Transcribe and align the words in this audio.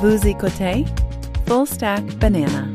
Vous 0.00 0.28
écoutez 0.28 0.84
Full 1.48 1.66
Stack 1.66 2.04
Banana. 2.18 2.68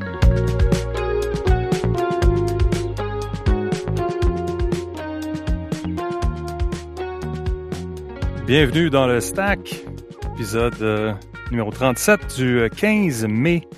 Bienvenue 8.45 8.89
dans 8.89 9.07
le 9.07 9.21
Stack, 9.21 9.85
épisode 10.33 10.75
euh, 10.81 11.13
numéro 11.49 11.71
37 11.71 12.35
du 12.35 12.69
15 12.75 13.25
mai 13.29 13.69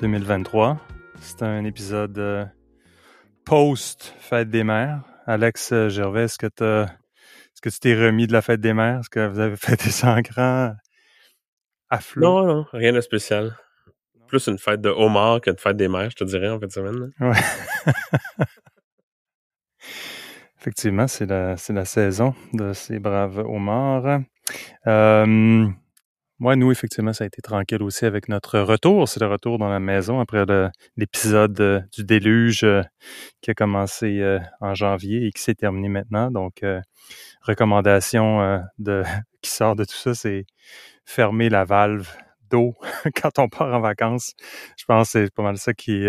2023. 0.00 0.80
C'est 1.20 1.42
un 1.44 1.64
épisode 1.64 2.18
euh, 2.18 2.44
post-fête 3.44 4.50
des 4.50 4.64
mères. 4.64 5.02
Alex 5.28 5.72
euh, 5.72 5.88
Gervais, 5.88 6.24
est-ce 6.24 6.36
que, 6.36 6.48
tu 6.48 7.78
t'es 7.78 7.94
remis 7.94 8.26
de 8.26 8.32
la 8.32 8.42
fête 8.42 8.60
des 8.60 8.74
mères? 8.74 8.98
Est-ce 8.98 9.10
que 9.10 9.24
vous 9.24 9.38
avez 9.38 9.56
fêté 9.56 9.90
ça 9.90 10.16
en 10.16 10.22
à 11.90 11.98
flot? 12.00 12.22
Non, 12.26 12.46
non, 12.46 12.66
rien 12.72 12.92
de 12.92 13.00
spécial. 13.00 13.56
Plus 14.26 14.46
une 14.48 14.58
fête 14.58 14.80
de 14.80 14.88
homard 14.88 15.40
que 15.40 15.50
de 15.50 15.60
fête 15.60 15.76
des 15.76 15.88
mères, 15.88 16.10
je 16.10 16.16
te 16.16 16.24
dirais, 16.24 16.48
en 16.48 16.58
fin 16.58 16.66
de 16.66 16.72
semaine. 16.72 17.12
là. 17.20 17.28
Ouais. 17.30 17.36
Effectivement, 20.60 21.06
c'est 21.06 21.26
la, 21.26 21.54
la 21.68 21.84
saison 21.84 22.34
de 22.52 22.72
ces 22.72 22.98
braves 22.98 23.38
homards. 23.38 24.20
Euh, 24.86 25.68
ouais, 26.40 26.56
nous, 26.56 26.70
effectivement, 26.72 27.12
ça 27.12 27.24
a 27.24 27.26
été 27.26 27.40
tranquille 27.42 27.82
aussi 27.82 28.04
avec 28.04 28.28
notre 28.28 28.58
retour. 28.60 29.08
C'est 29.08 29.20
le 29.20 29.26
retour 29.26 29.58
dans 29.58 29.68
la 29.68 29.80
maison 29.80 30.20
après 30.20 30.44
l'épisode 30.96 31.60
euh, 31.60 31.80
du 31.92 32.04
déluge 32.04 32.64
euh, 32.64 32.82
qui 33.40 33.50
a 33.50 33.54
commencé 33.54 34.20
euh, 34.20 34.38
en 34.60 34.74
janvier 34.74 35.26
et 35.26 35.30
qui 35.32 35.42
s'est 35.42 35.54
terminé 35.54 35.88
maintenant. 35.88 36.30
Donc, 36.30 36.64
recommandation 37.42 38.62
de, 38.78 39.02
qui 39.42 39.50
sort 39.50 39.76
de 39.76 39.84
tout 39.84 39.94
ça, 39.94 40.14
c'est 40.14 40.44
fermer 41.04 41.48
la 41.48 41.64
valve 41.64 42.08
d'eau 42.50 42.74
quand 43.22 43.38
on 43.38 43.48
part 43.48 43.72
en 43.74 43.80
vacances. 43.80 44.34
Je 44.76 44.84
pense 44.84 45.12
que 45.12 45.24
c'est 45.24 45.34
pas 45.34 45.42
mal 45.42 45.58
ça 45.58 45.74
qui, 45.74 46.04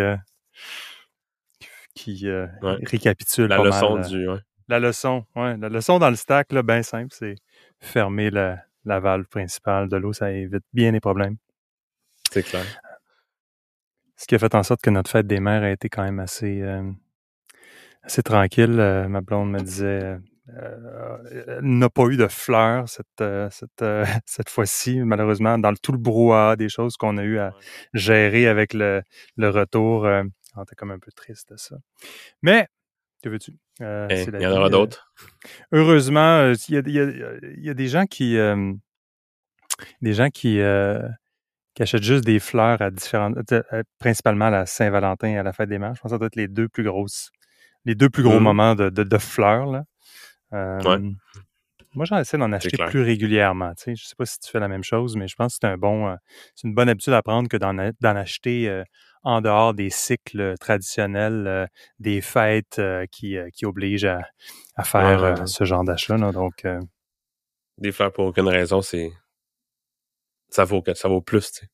qui 1.96 2.28
Ouais. 2.28 2.78
récapitule 2.84 3.48
La 3.48 3.58
pas 3.58 3.64
leçon 3.64 3.96
mal, 3.98 4.08
du. 4.08 4.28
ouais. 4.30 4.40
la 4.68 4.80
leçon, 4.80 5.26
ouais. 5.36 5.58
La 5.58 5.70
leçon 5.70 6.00
dans 6.00 6.10
le 6.10 6.16
stack, 6.16 6.52
là, 6.52 6.62
bien 6.64 6.84
simple, 6.84 7.10
c'est 7.12 7.36
fermer 7.80 8.30
la, 8.30 8.58
la 8.88 9.00
valve 9.00 9.26
principale 9.26 9.90
de 9.90 9.98
l'eau. 9.98 10.14
Ça 10.14 10.32
évite 10.32 10.64
bien 10.74 10.92
les 10.92 11.00
problèmes. 11.00 11.38
C'est 12.32 12.44
clair. 12.44 12.66
Ce 14.16 14.26
qui 14.26 14.36
a 14.36 14.40
fait 14.40 14.56
en 14.56 14.64
sorte 14.64 14.82
que 14.82 14.90
notre 14.90 15.12
fête 15.12 15.28
des 15.28 15.40
mères 15.40 15.64
a 15.64 15.70
été 15.72 15.90
quand 15.90 16.04
même 16.04 16.20
assez, 16.20 16.62
euh, 16.62 16.92
assez 18.04 18.24
tranquille. 18.24 18.80
Euh, 18.80 19.08
ma 19.08 19.22
blonde 19.22 19.52
me 19.52 19.60
disait, 19.60 20.18
euh, 20.56 21.18
elle 21.60 21.60
n'a 21.62 21.90
pas 21.90 22.06
eu 22.06 22.18
de 22.18 22.28
fleurs 22.28 22.88
cette, 22.88 23.22
euh, 23.22 23.50
cette, 23.52 23.82
euh, 23.82 24.06
cette 24.26 24.50
fois-ci, 24.50 25.00
malheureusement, 25.02 25.58
dans 25.58 25.74
tout 25.76 25.92
le 25.92 25.98
brouhaha 25.98 26.56
des 26.56 26.70
choses 26.70 26.98
qu'on 26.98 27.18
a 27.18 27.24
eu 27.24 27.38
à 27.38 27.54
gérer 27.94 28.48
avec 28.48 28.74
le, 28.74 29.04
le 29.36 29.50
retour. 29.50 30.06
Euh, 30.06 30.24
on 30.56 30.64
était 30.64 30.76
comme 30.76 30.92
un 30.92 31.00
peu 31.00 31.12
triste 31.12 31.52
de 31.52 31.58
ça. 31.58 31.76
Mais, 32.42 32.68
que 33.28 33.32
veux-tu? 33.34 33.54
Euh, 33.82 34.08
la 34.10 34.40
il 34.40 34.42
y 34.42 34.48
en 34.48 34.52
aura 34.52 34.66
euh, 34.66 34.70
d'autres. 34.70 35.12
Heureusement, 35.72 36.40
euh, 36.40 36.54
il 36.70 36.76
y 36.76 36.78
a, 36.78 36.82
il 36.86 36.94
y 36.94 37.00
a- 37.00 37.34
il 37.58 37.66
y 37.66 37.70
a 37.70 37.74
des 37.74 37.88
gens 37.88 38.06
qui, 38.06 38.38
euh, 38.38 38.74
des 40.02 40.14
gens 40.14 40.30
qui, 40.30 40.60
euh, 40.60 41.02
qui 41.76 41.84
achètent 41.84 42.04
juste 42.04 42.24
des 42.24 42.40
fleurs 42.40 42.82
à 42.82 42.90
différentes, 42.90 43.38
principalement 44.00 44.46
à 44.46 44.52
la 44.52 44.66
Saint-Valentin 44.66 45.28
et 45.28 45.38
à 45.38 45.44
la 45.44 45.54
fête 45.54 45.70
des 45.70 45.78
mères. 45.78 45.94
Je 45.96 46.02
pense 46.02 46.10
que 46.10 46.16
ça 46.16 46.18
doit 46.18 46.28
être 46.28 46.36
les 46.36 46.48
deux 46.48 46.68
plus 46.68 46.84
grosses, 46.84 47.30
les 47.86 47.96
deux 47.96 48.10
plus 48.10 48.24
gros 48.24 48.38
Mhm. 48.38 48.44
moments 48.44 48.76
de, 48.76 48.90
de, 48.90 49.04
de 49.04 49.18
fleurs. 49.18 49.68
Là. 49.68 49.84
Ouais. 50.52 51.00
Moi, 51.94 52.06
j'en 52.06 52.18
essaie 52.20 52.38
d'en 52.38 52.52
acheter 52.52 52.78
plus 52.90 53.02
régulièrement. 53.02 53.74
Tu 53.76 53.84
sais. 53.84 53.96
Je 53.96 54.06
sais 54.06 54.16
pas 54.16 54.26
si 54.26 54.40
tu 54.40 54.52
fais 54.52 54.60
la 54.60 54.68
même 54.68 54.84
chose, 54.84 55.16
mais 55.16 55.28
je 55.28 55.36
pense 55.36 55.54
que 55.54 55.60
c'est 55.62 55.68
un 55.68 55.78
bon, 55.78 56.16
c'est 56.56 56.68
une 56.68 56.76
bonne 56.76 56.90
habitude 56.90 57.14
à 57.14 57.22
prendre 57.22 57.48
que 57.50 57.58
d'en 57.58 57.78
acheter 58.16 58.84
en 59.28 59.42
dehors 59.42 59.74
des 59.74 59.90
cycles 59.90 60.56
traditionnels, 60.58 61.46
euh, 61.48 61.66
des 62.00 62.22
fêtes 62.22 62.80
euh, 62.80 63.06
qui, 63.12 63.38
euh, 63.38 63.50
qui 63.54 63.66
obligent 63.66 64.06
à, 64.06 64.22
à 64.78 64.84
faire 64.84 65.22
Ouais, 65.22 65.32
ouais, 65.34 65.40
ouais. 65.42 65.48
ce 65.48 65.64
genre 65.66 65.84
d'achat. 65.84 66.18
Donc, 66.18 66.66
Des 67.78 67.92
fleurs 67.92 68.14
pour 68.14 68.26
aucune 68.26 68.48
raison, 68.48 68.82
c'est. 68.82 69.12
Ça 70.50 70.64
vaut, 70.64 70.82
que- 70.82 70.94
ça 70.94 71.10
vaut 71.10 71.22
plus, 71.22 71.52
tu 71.52 71.60
sais. 71.60 71.68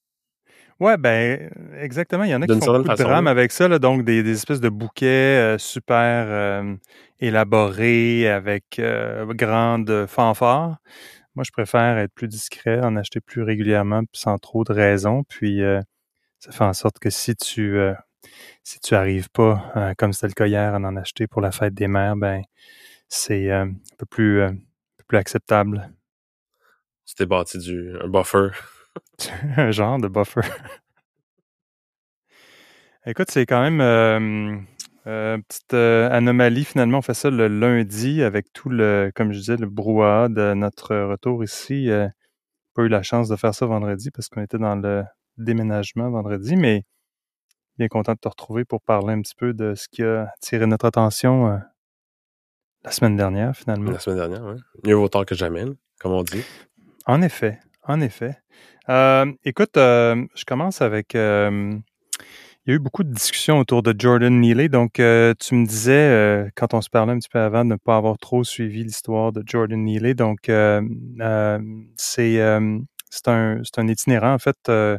Ouais, 0.79 0.97
ben 0.97 1.49
exactement. 1.79 2.23
Il 2.23 2.31
y 2.31 2.35
en 2.35 2.41
a 2.41 2.47
qui 2.47 2.59
font 2.59 2.65
beaucoup 2.65 2.89
de 2.89 2.95
drame 3.03 3.27
avec 3.27 3.51
ça, 3.51 3.67
là, 3.67 3.77
donc 3.77 4.03
des, 4.03 4.23
des 4.23 4.31
espèces 4.31 4.59
de 4.59 4.69
bouquets 4.69 5.05
euh, 5.55 5.57
super 5.59 6.25
euh, 6.27 6.75
élaborés 7.19 8.27
avec 8.27 8.79
euh, 8.79 9.31
grande 9.33 10.05
fanfare. 10.07 10.77
Moi, 11.35 11.43
je 11.45 11.51
préfère 11.51 11.97
être 11.99 12.13
plus 12.13 12.27
discret, 12.27 12.81
en 12.83 12.95
acheter 12.95 13.21
plus 13.21 13.43
régulièrement, 13.43 14.01
sans 14.13 14.37
trop 14.39 14.63
de 14.63 14.73
raisons. 14.73 15.23
Puis 15.29 15.61
euh, 15.61 15.79
ça 16.43 16.51
fait 16.51 16.63
en 16.65 16.73
sorte 16.73 16.99
que 16.99 17.09
si 17.09 17.35
tu 17.37 17.77
euh, 17.77 17.93
si 18.63 18.79
tu 18.81 18.95
arrives 18.95 19.29
pas, 19.29 19.71
euh, 19.77 19.93
comme 19.97 20.11
c'était 20.11 20.27
le 20.27 20.33
cas 20.33 20.47
hier, 20.47 20.73
à 20.75 20.77
en 20.77 20.95
acheter 20.97 21.25
pour 21.25 21.39
la 21.39 21.51
fête 21.53 21.73
des 21.73 21.87
mères, 21.87 22.17
ben 22.17 22.43
c'est 23.07 23.49
euh, 23.49 23.63
un 23.63 23.75
peu 23.97 24.05
plus 24.05 24.41
euh, 24.41 24.47
un 24.49 24.55
peu 24.97 25.03
plus 25.07 25.17
acceptable. 25.17 25.89
Tu 27.05 27.15
t'es 27.15 27.25
bâti 27.25 27.59
du, 27.59 27.95
un 28.01 28.09
buffer. 28.09 28.49
un 29.57 29.71
genre 29.71 29.99
de 29.99 30.09
buffer. 30.09 30.41
Écoute, 33.05 33.31
c'est 33.31 33.45
quand 33.45 33.61
même 33.61 33.79
euh, 35.07 35.37
petite 35.47 35.73
anomalie. 35.73 36.65
Finalement, 36.65 36.97
on 36.99 37.01
fait 37.01 37.13
ça 37.13 37.29
le 37.29 37.47
lundi 37.47 38.21
avec 38.21 38.51
tout 38.51 38.69
le, 38.69 39.11
comme 39.15 39.31
je 39.31 39.39
disais, 39.39 39.57
le 39.57 39.67
brouhaha 39.67 40.27
de 40.29 40.53
notre 40.53 40.95
retour 40.95 41.43
ici. 41.43 41.89
Pas 42.73 42.83
eu 42.83 42.89
la 42.89 43.03
chance 43.03 43.29
de 43.29 43.35
faire 43.37 43.53
ça 43.55 43.65
vendredi 43.65 44.11
parce 44.11 44.27
qu'on 44.29 44.41
était 44.41 44.57
dans 44.57 44.75
le 44.75 45.03
déménagement 45.38 46.09
vendredi, 46.09 46.55
mais 46.55 46.83
bien 47.77 47.88
content 47.88 48.13
de 48.13 48.19
te 48.19 48.27
retrouver 48.27 48.66
pour 48.66 48.81
parler 48.81 49.13
un 49.13 49.21
petit 49.21 49.35
peu 49.35 49.53
de 49.53 49.75
ce 49.75 49.88
qui 49.89 50.03
a 50.03 50.29
attiré 50.35 50.66
notre 50.66 50.85
attention 50.85 51.47
euh, 51.47 51.57
la 52.83 52.91
semaine 52.91 53.16
dernière, 53.16 53.55
finalement. 53.55 53.91
La 53.91 53.99
semaine 53.99 54.17
dernière, 54.17 54.44
ouais. 54.44 54.57
Mieux 54.85 54.95
vaut 54.95 55.09
tard 55.09 55.25
que 55.25 55.35
jamais, 55.35 55.63
comme 55.99 56.11
on 56.11 56.23
dit. 56.23 56.44
En 57.05 57.21
effet, 57.21 57.59
en 57.83 58.01
effet. 58.01 58.38
Euh, 58.89 59.31
écoute, 59.45 59.77
euh, 59.77 60.25
je 60.35 60.44
commence 60.44 60.81
avec. 60.81 61.13
il 61.13 61.19
y 62.67 62.71
a 62.71 62.75
eu 62.75 62.79
beaucoup 62.79 63.03
de 63.03 63.13
discussions 63.13 63.59
autour 63.59 63.83
de 63.83 63.95
Jordan 63.97 64.39
Neely. 64.39 64.67
Donc, 64.69 64.94
tu 64.95 65.01
me 65.55 65.65
disais, 65.65 66.51
quand 66.55 66.73
on 66.73 66.81
se 66.81 66.89
parlait 66.89 67.13
un 67.13 67.19
petit 67.19 67.29
peu 67.29 67.39
avant, 67.39 67.63
de 67.63 67.69
ne 67.69 67.75
pas 67.77 67.95
avoir 67.95 68.17
trop 68.17 68.44
suivi 68.44 68.83
l'histoire 68.83 69.31
de 69.31 69.44
Jordan 69.45 69.81
Neely. 69.81 70.13
Donc, 70.15 70.51
c'est 71.95 72.59
c'est 73.13 73.28
un, 73.28 73.62
un 73.78 73.88
itinérant, 73.88 74.34
en 74.34 74.40
fait, 74.40 74.57
euh, 74.69 74.97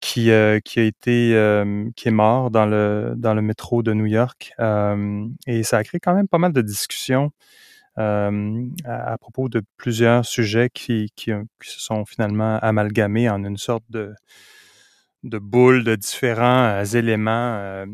qui, 0.00 0.30
euh, 0.30 0.60
qui 0.60 0.80
a 0.80 0.84
été, 0.84 1.34
euh, 1.34 1.88
qui 1.96 2.08
est 2.08 2.12
mort 2.12 2.50
dans 2.50 2.66
le, 2.66 3.14
dans 3.16 3.34
le 3.34 3.42
métro 3.42 3.82
de 3.82 3.92
New 3.94 4.06
York. 4.06 4.54
Et 5.46 5.62
ça 5.64 5.78
a 5.78 5.84
créé 5.84 6.00
quand 6.00 6.14
même 6.14 6.28
pas 6.28 6.38
mal 6.38 6.52
de 6.52 6.62
discussions 6.62 7.32
à, 7.96 8.30
propos 9.20 9.48
de 9.48 9.62
plusieurs 9.76 10.24
sujets 10.24 10.70
qui, 10.72 11.10
qui, 11.16 11.32
se 11.62 11.80
sont 11.80 12.04
finalement 12.04 12.58
amalgamés 12.62 13.28
en 13.28 13.44
une 13.44 13.58
sorte 13.58 13.84
de, 13.90 14.14
de 15.24 15.38
boule 15.38 15.84
de 15.84 15.94
différents 15.96 16.84
éléments 16.84 17.84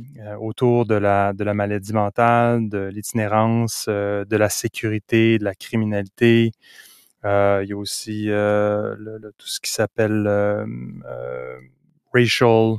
autour 0.41 0.87
de 0.87 0.95
la, 0.95 1.33
de 1.33 1.45
la 1.45 1.55
maladie 1.55 1.93
mentale, 1.93 2.69
de 2.69 2.91
l'itinérance, 2.93 3.87
de 3.89 4.37
la 4.37 4.49
sécurité, 4.49 5.39
de 5.39 5.45
la 5.45 5.55
criminalité. 5.55 6.53
Euh, 7.25 7.61
il 7.65 7.71
y 7.71 7.73
a 7.73 7.77
aussi 7.77 8.31
euh, 8.31 8.95
tout 9.37 9.49
ce 9.49 9.61
qui 9.61 9.71
s'appelle 9.71 10.25
euh, 10.27 11.61
racial 12.13 12.77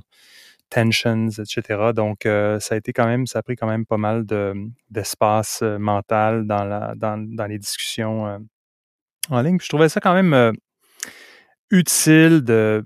tensions, 0.70 1.30
etc. 1.30 1.94
Donc, 1.96 2.20
ça 2.26 2.76
a 2.76 2.76
été 2.76 2.94
quand 2.94 3.08
même, 3.08 3.26
ça 3.26 3.40
a 3.40 3.42
pris 3.42 3.56
quand 3.56 3.68
même 3.68 3.88
pas 3.88 3.98
mal 3.98 4.26
de, 4.26 4.54
d'espace 4.92 5.64
mental 5.64 6.46
dans, 6.46 6.64
la, 6.64 6.94
dans, 6.96 7.18
dans 7.18 7.48
les 7.48 7.58
discussions 7.58 8.40
en 9.30 9.42
ligne. 9.42 9.58
Je 9.60 9.68
trouvais 9.68 9.90
ça 9.90 10.00
quand 10.00 10.14
même 10.14 10.54
utile 11.72 12.42
de 12.44 12.84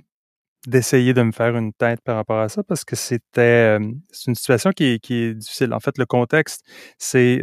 d'essayer 0.66 1.14
de 1.14 1.22
me 1.22 1.34
faire 1.34 1.58
une 1.58 1.74
tête 1.74 2.00
par 2.06 2.16
rapport 2.16 2.40
à 2.40 2.48
ça 2.48 2.64
parce 2.64 2.86
que 2.86 2.96
c'était 2.96 3.78
c'est 4.12 4.32
une 4.32 4.36
situation 4.36 4.72
qui 4.72 4.86
est, 4.86 5.34
difficile. 5.34 5.74
En 5.74 5.82
fait, 5.82 5.98
le 5.98 6.06
contexte, 6.06 6.66
c'est 6.98 7.42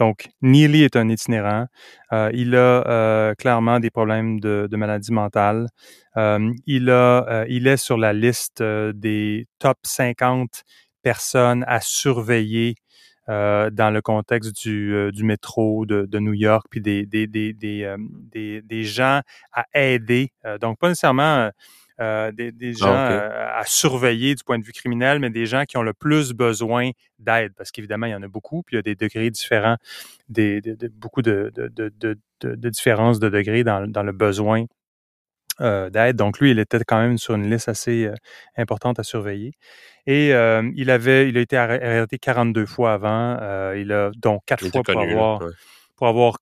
donc 0.00 0.30
Neely 0.40 0.82
est 0.82 0.96
un 0.96 1.10
itinérant. 1.10 1.66
Euh, 2.12 2.30
il 2.32 2.56
a 2.56 2.88
euh, 2.88 3.34
clairement 3.34 3.80
des 3.80 3.90
problèmes 3.90 4.40
de, 4.40 4.66
maladie 4.72 5.12
mentale. 5.12 5.68
Euh, 6.16 6.52
il 6.66 6.88
est 6.88 7.76
sur 7.76 7.98
la 7.98 8.14
liste 8.14 8.62
des 8.62 9.46
top 9.58 9.76
50 9.82 10.64
personnes 11.02 11.64
à 11.68 11.80
surveiller 11.82 12.76
dans 13.28 13.92
le 13.94 14.00
contexte 14.00 14.66
du, 14.66 15.22
métro 15.22 15.84
de, 15.86 16.18
New 16.18 16.32
York, 16.32 16.66
puis 16.70 16.80
des, 16.80 17.04
des, 17.06 18.82
gens 18.82 19.20
à 19.52 19.66
aider. 19.74 20.32
Donc, 20.60 20.78
pas 20.78 20.88
nécessairement 20.88 21.50
euh, 22.00 22.32
des, 22.32 22.50
des 22.52 22.72
gens 22.72 22.86
Ah, 22.94 23.04
ok. 23.06 23.10
euh, 23.12 23.48
à 23.60 23.64
surveiller 23.66 24.34
du 24.34 24.42
point 24.44 24.58
de 24.58 24.64
vue 24.64 24.72
criminel, 24.72 25.18
mais 25.18 25.30
des 25.30 25.46
gens 25.46 25.64
qui 25.64 25.76
ont 25.76 25.82
le 25.82 25.92
plus 25.92 26.32
besoin 26.32 26.90
d'aide, 27.18 27.52
parce 27.56 27.70
qu'évidemment, 27.70 28.06
il 28.06 28.12
y 28.12 28.14
en 28.14 28.22
a 28.22 28.28
beaucoup, 28.28 28.62
puis 28.62 28.76
il 28.76 28.78
y 28.78 28.80
a 28.80 28.82
des 28.82 28.94
degrés 28.94 29.30
différents, 29.30 29.76
des, 30.28 30.60
de- 30.60 30.74
de- 30.74 30.88
beaucoup 30.88 31.22
de, 31.22 31.50
de, 31.54 31.68
de, 31.68 31.92
de, 31.98 32.18
de- 32.40 32.54
de 32.54 32.68
différences 32.70 33.20
de 33.20 33.28
degrés 33.28 33.64
dans, 33.64 33.86
dans 33.86 34.02
le 34.02 34.12
besoin 34.12 34.64
d'aide. 35.58 36.16
Donc 36.16 36.38
lui, 36.40 36.52
il 36.52 36.58
était 36.58 36.80
quand 36.86 36.98
même 37.00 37.18
sur 37.18 37.34
une 37.34 37.50
liste 37.50 37.68
assez 37.68 38.10
importante 38.56 38.98
à 38.98 39.02
surveiller. 39.02 39.52
Et 40.06 40.28
il 40.30 40.90
avait, 40.90 41.28
il 41.28 41.36
a 41.36 41.40
été 41.40 41.56
arrêté 41.58 42.18
42 42.18 42.64
fois 42.64 42.94
avant. 42.94 43.36
il 43.74 43.92
a 43.92 44.10
donc 44.16 44.40
quatre 44.46 44.64
fois 44.70 44.82
pour 44.94 45.02
avoir, 45.18 45.40
pour 46.00 46.08
avoir 46.08 46.38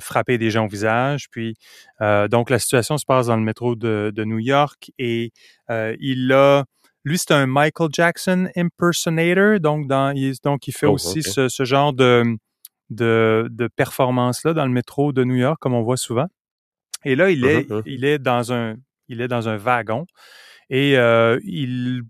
frappé 0.00 0.36
des 0.36 0.50
gens 0.50 0.66
au 0.66 0.68
visage. 0.68 1.30
Puis 1.30 1.56
donc 2.00 2.50
la 2.50 2.58
situation 2.58 2.98
se 2.98 3.06
passe 3.06 3.28
dans 3.28 3.36
le 3.36 3.42
métro 3.42 3.74
de, 3.74 4.12
de 4.14 4.24
New 4.24 4.38
York 4.38 4.90
et 4.98 5.32
il 5.70 6.30
a 6.32 6.64
lui, 7.04 7.16
c'est 7.16 7.32
un 7.32 7.46
Michael 7.46 7.88
Jackson 7.90 8.50
impersonator, 8.54 9.60
donc 9.60 9.86
dans, 9.88 10.10
il, 10.14 10.34
donc 10.44 10.68
il 10.68 10.72
fait 10.72 10.86
oh, 10.86 10.92
aussi 10.92 11.22
ce, 11.22 11.48
ce, 11.48 11.64
genre 11.64 11.94
de, 11.94 12.36
de, 12.90 13.48
de 13.50 13.68
performance-là 13.68 14.52
dans 14.52 14.66
le 14.66 14.72
métro 14.72 15.12
de 15.12 15.24
New 15.24 15.36
York, 15.36 15.58
comme 15.58 15.74
on 15.74 15.82
voit 15.82 15.96
souvent. 15.96 16.26
Et 17.04 17.16
là, 17.16 17.30
il 17.30 17.44
est, 17.46 17.62
uh-huh, 17.62 17.80
uh-huh. 17.80 17.82
il 17.86 18.04
est 18.04 18.18
dans 18.18 18.52
un, 18.52 18.76
il 19.08 19.20
est 19.20 19.28
dans 19.28 19.48
un 19.48 19.56
wagon 19.56 20.04
et 20.68 20.98
euh, 20.98 21.38
il 21.44 22.02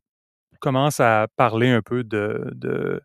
commence 0.60 0.98
à 1.00 1.28
parler 1.36 1.68
un 1.68 1.82
peu 1.82 2.02
de, 2.02 2.50
de, 2.54 3.00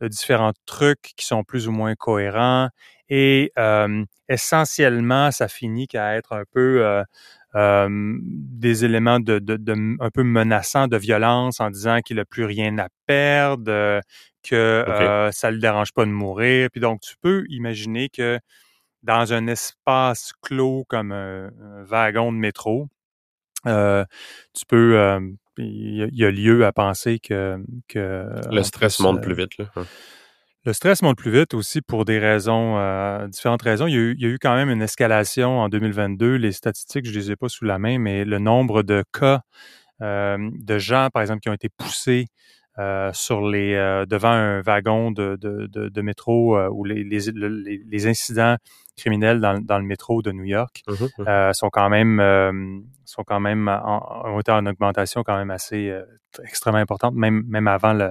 de, 0.00 0.08
différents 0.08 0.54
trucs 0.64 1.12
qui 1.16 1.26
sont 1.26 1.44
plus 1.44 1.68
ou 1.68 1.72
moins 1.72 1.94
cohérents. 1.94 2.68
Et 3.08 3.52
euh, 3.58 4.04
essentiellement, 4.28 5.30
ça 5.30 5.48
finit 5.48 5.86
qu'à 5.86 6.16
être 6.16 6.32
un 6.32 6.44
peu 6.52 6.84
euh, 6.84 7.04
euh, 7.56 7.88
des 8.20 8.84
éléments 8.84 9.20
de, 9.20 9.38
de, 9.38 9.56
de, 9.56 9.96
un 10.00 10.10
peu 10.10 10.24
menaçants 10.24 10.88
de 10.88 10.96
violence 10.96 11.60
en 11.60 11.70
disant 11.70 12.00
qu'il 12.00 12.16
n'a 12.16 12.24
plus 12.24 12.44
rien 12.44 12.76
à 12.78 12.88
perdre, 13.06 13.70
euh, 13.70 14.00
que 14.42 14.56
euh, 14.56 15.30
ça 15.30 15.50
ne 15.50 15.54
le 15.54 15.60
dérange 15.60 15.92
pas 15.92 16.04
de 16.04 16.10
mourir. 16.10 16.68
Puis 16.72 16.80
donc, 16.80 17.00
tu 17.00 17.14
peux 17.22 17.44
imaginer 17.48 18.08
que 18.08 18.40
dans 19.04 19.32
un 19.32 19.46
espace 19.46 20.32
clos 20.42 20.84
comme 20.88 21.12
un, 21.12 21.50
wagon 21.84 22.32
de 22.32 22.38
métro, 22.38 22.88
tu 23.64 24.66
peux 24.66 25.20
il 25.56 26.10
y, 26.12 26.24
a 26.24 26.30
lieu 26.32 26.66
à 26.66 26.72
penser 26.72 27.20
que, 27.20 27.64
que 27.86 28.26
le 28.50 28.62
stress 28.64 28.98
monte 28.98 29.22
plus 29.22 29.34
vite. 29.34 29.56
Là. 29.58 29.70
Le 30.66 30.72
stress 30.72 31.02
monte 31.02 31.18
plus 31.18 31.30
vite 31.30 31.52
aussi 31.52 31.82
pour 31.82 32.06
des 32.06 32.18
raisons, 32.18 32.78
euh, 32.78 33.26
différentes 33.28 33.60
raisons. 33.60 33.86
Il 33.86 33.92
y, 33.92 33.96
a 33.96 34.00
eu, 34.00 34.14
il 34.18 34.22
y, 34.22 34.24
a 34.24 34.30
eu, 34.30 34.38
quand 34.40 34.54
même 34.54 34.70
une 34.70 34.80
escalation 34.80 35.58
en 35.60 35.68
2022. 35.68 36.36
Les 36.36 36.52
statistiques, 36.52 37.04
je 37.04 37.12
les 37.12 37.30
ai 37.30 37.36
pas 37.36 37.50
sous 37.50 37.66
la 37.66 37.78
main, 37.78 37.98
mais 37.98 38.24
le 38.24 38.38
nombre 38.38 38.82
de 38.82 39.04
cas 39.12 39.42
euh, 40.00 40.38
de 40.40 40.78
gens, 40.78 41.08
par 41.12 41.20
exemple, 41.20 41.40
qui 41.40 41.50
ont 41.50 41.54
été 41.54 41.68
poussés 41.68 42.28
euh, 42.78 43.10
sur 43.12 43.46
les 43.46 43.74
devant 44.08 44.30
un 44.30 44.62
wagon 44.62 45.10
de, 45.10 45.36
de, 45.38 45.66
de, 45.66 45.90
de 45.90 46.00
métro 46.00 46.58
ou 46.70 46.84
les, 46.84 47.04
les, 47.04 47.30
les, 47.30 48.06
incidents 48.06 48.56
criminels 48.96 49.40
dans, 49.40 49.60
dans, 49.60 49.78
le 49.78 49.84
métro 49.84 50.22
de 50.22 50.32
New 50.32 50.44
York 50.44 50.82
mmh 50.88 51.22
mmh. 51.22 51.52
sont 51.52 51.68
quand 51.70 51.88
même 51.88 52.82
sont 53.04 53.22
quand 53.22 53.38
même 53.38 53.68
en, 53.68 54.22
ont 54.24 54.40
été 54.40 54.50
en 54.50 54.66
augmentation 54.66 55.22
quand 55.22 55.36
même 55.36 55.52
assez 55.52 55.96
extrêmement 56.42 56.80
importante, 56.80 57.14
même 57.14 57.44
même 57.46 57.68
avant 57.68 57.92
le 57.92 58.10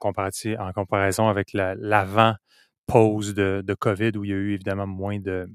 en 0.00 0.72
comparaison 0.72 1.28
avec 1.28 1.52
l'avant-pause 1.52 3.34
de, 3.34 3.74
COVID 3.78 4.12
où 4.16 4.24
il 4.24 4.30
y 4.30 4.34
a 4.34 4.36
eu 4.36 4.54
évidemment 4.54 4.86
moins 4.86 5.18
de, 5.18 5.48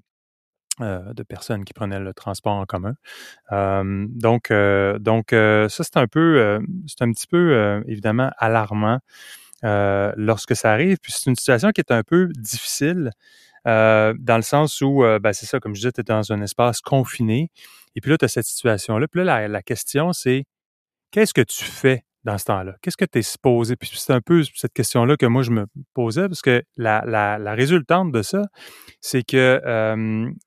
euh, 0.82 1.14
personnes 1.30 1.64
qui 1.64 1.74
prenaient 1.74 2.00
le 2.00 2.14
transport 2.14 2.54
en 2.54 2.66
commun. 2.66 2.96
Euh, 3.54 4.06
donc, 4.10 4.52
euh, 4.52 5.00
donc 5.00 5.28
ça, 5.32 5.84
c'est 5.84 5.98
un 5.98 6.08
peu, 6.08 6.60
c'est 6.88 7.02
un 7.02 7.12
petit 7.12 7.28
peu 7.28 7.84
évidemment 7.88 8.32
alarmant 8.38 9.00
lorsque 9.64 10.56
ça 10.56 10.72
arrive. 10.72 10.98
Puis 11.02 11.14
c'est 11.14 11.30
une 11.30 11.36
situation 11.36 11.72
qui 11.72 11.82
est 11.82 11.92
un 11.92 12.04
peu 12.04 12.30
difficile. 12.36 13.12
dans 13.66 14.36
le 14.38 14.42
sens 14.42 14.82
où, 14.82 15.04
ben, 15.22 15.34
c'est 15.34 15.46
ça, 15.46 15.60
comme 15.60 15.76
je 15.76 15.82
disais, 15.82 15.92
tu 15.92 16.02
es 16.02 16.04
dans 16.04 16.32
un 16.32 16.42
espace 16.42 16.82
confiné. 16.82 17.52
Et 17.96 18.02
puis 18.02 18.12
là, 18.12 18.18
tu 18.18 18.26
as 18.26 18.28
cette 18.28 18.46
situation-là. 18.46 19.08
Puis 19.08 19.24
là, 19.24 19.48
la 19.48 19.62
question, 19.62 20.14
c'est 20.14 20.46
qu'est-ce 21.12 21.34
que 21.34 21.42
tu 21.42 21.64
fais 21.64 22.04
dans 22.26 22.38
ce 22.40 22.46
temps-là? 22.46 22.76
Qu'est-ce 22.82 22.98
que 22.98 23.06
tu 23.06 23.20
es 23.20 23.22
supposé? 23.22 23.76
Puis 23.76 23.92
c'est 23.94 24.12
un 24.12 24.20
peu 24.20 24.44
cette 24.56 24.74
question-là 24.74 25.16
que 25.16 25.28
moi 25.28 25.44
je 25.44 25.52
me 25.52 25.68
posais, 25.94 26.28
parce 26.28 26.42
que 26.42 26.64
la, 26.76 27.54
résultante 27.54 28.12
de 28.12 28.22
ça, 28.24 28.42
c'est 29.00 29.24
que 29.24 29.62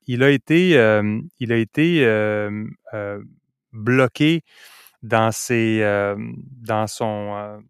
il 0.05 0.23
a 0.23 0.29
été, 0.29 0.71
il 1.39 1.51
a 1.51 1.55
été 1.55 2.49
bloqué 3.71 4.41
dans 5.01 5.31
ses, 5.31 5.81
dans 6.61 6.87
son 6.87 7.61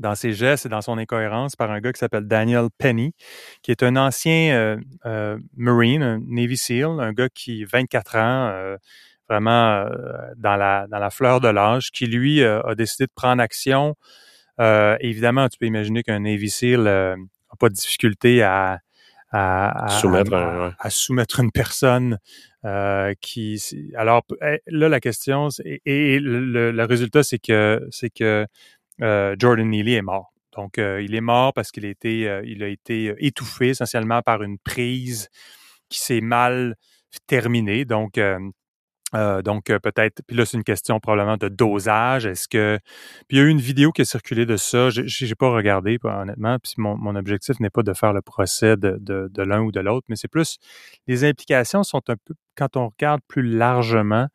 dans 0.00 0.16
ses 0.16 0.32
gestes 0.32 0.66
et 0.66 0.68
dans 0.68 0.80
son 0.80 0.98
incohérence 0.98 1.54
par 1.54 1.70
un 1.70 1.80
gars 1.80 1.92
qui 1.92 2.00
s'appelle 2.00 2.26
Daniel 2.26 2.66
Penny, 2.78 3.14
qui 3.62 3.70
est 3.70 3.82
un 3.82 3.96
ancien 3.96 4.76
Marine, 5.56 6.02
un 6.02 6.20
Navy 6.26 6.56
SEAL, 6.56 7.00
un 7.00 7.12
gars 7.12 7.28
qui, 7.28 7.64
24 7.64 8.16
ans, 8.16 8.76
vraiment 9.28 9.86
euh, 9.86 9.88
dans, 10.36 10.56
la, 10.56 10.86
dans 10.88 10.98
la 10.98 11.10
fleur 11.10 11.40
de 11.40 11.48
l'âge, 11.48 11.90
qui 11.90 12.06
lui 12.06 12.42
euh, 12.42 12.62
a 12.62 12.74
décidé 12.74 13.06
de 13.06 13.12
prendre 13.14 13.42
action. 13.42 13.94
Euh, 14.60 14.96
évidemment, 15.00 15.48
tu 15.48 15.58
peux 15.58 15.66
imaginer 15.66 16.02
qu'un 16.02 16.20
Navy 16.20 16.50
SEAL 16.50 16.82
n'a 16.82 17.16
pas 17.58 17.68
de 17.68 17.74
difficulté 17.74 18.42
à, 18.42 18.80
à, 19.32 19.88
soumettre, 19.88 20.74
à, 20.78 20.90
soumettre 20.90 21.40
une 21.40 21.50
personne 21.50 22.18
qui. 23.20 23.60
Alors 23.96 24.22
eh, 24.42 24.60
là, 24.68 24.88
la 24.88 25.00
question 25.00 25.48
et, 25.84 26.18
le, 26.20 26.84
résultat, 26.84 27.22
c'est 27.24 27.40
que 27.40 27.86
c'est 27.90 28.10
que 28.10 28.46
Jordan 29.00 29.68
Neely 29.68 29.94
est 29.94 30.02
mort. 30.02 30.32
Donc, 30.56 30.74
il 30.78 31.16
est 31.16 31.20
mort 31.20 31.52
parce 31.52 31.72
qu'il 31.72 31.84
a 31.84 31.88
été, 31.88 32.42
il 32.44 32.62
a 32.62 32.68
été 32.68 33.12
étouffé 33.18 33.70
essentiellement 33.70 34.22
par 34.22 34.44
une 34.44 34.58
prise 34.58 35.30
qui 35.88 35.98
s'est 35.98 36.20
mal 36.20 36.76
terminée. 37.26 37.84
Donc, 37.84 38.20
euh, 39.14 39.42
donc, 39.42 39.70
euh, 39.70 39.78
peut-être, 39.78 40.22
puis 40.26 40.36
là, 40.36 40.44
c'est 40.44 40.56
une 40.56 40.64
question 40.64 40.98
probablement 40.98 41.36
de 41.36 41.48
dosage. 41.48 42.26
Est-ce 42.26 42.48
que. 42.48 42.78
Puis 43.28 43.36
il 43.36 43.38
y 43.38 43.40
a 43.40 43.44
eu 43.44 43.48
une 43.48 43.60
vidéo 43.60 43.92
qui 43.92 44.02
a 44.02 44.04
circulé 44.04 44.46
de 44.46 44.56
ça. 44.56 44.90
Je 44.90 45.24
n'ai 45.24 45.34
pas 45.34 45.50
regardé, 45.50 45.98
honnêtement. 46.02 46.58
Puis 46.58 46.74
mon, 46.78 46.96
mon 46.96 47.14
objectif 47.14 47.60
n'est 47.60 47.70
pas 47.70 47.82
de 47.82 47.92
faire 47.92 48.12
le 48.12 48.22
procès 48.22 48.76
de, 48.76 48.96
de, 49.00 49.28
de 49.30 49.42
l'un 49.42 49.60
ou 49.60 49.72
de 49.72 49.80
l'autre, 49.80 50.06
mais 50.08 50.16
c'est 50.16 50.28
plus. 50.28 50.58
Les 51.06 51.24
implications 51.24 51.82
sont 51.82 52.02
un 52.08 52.16
peu. 52.24 52.34
Quand 52.56 52.76
on 52.76 52.88
regarde 52.88 53.20
plus 53.26 53.42
largement, 53.42 54.28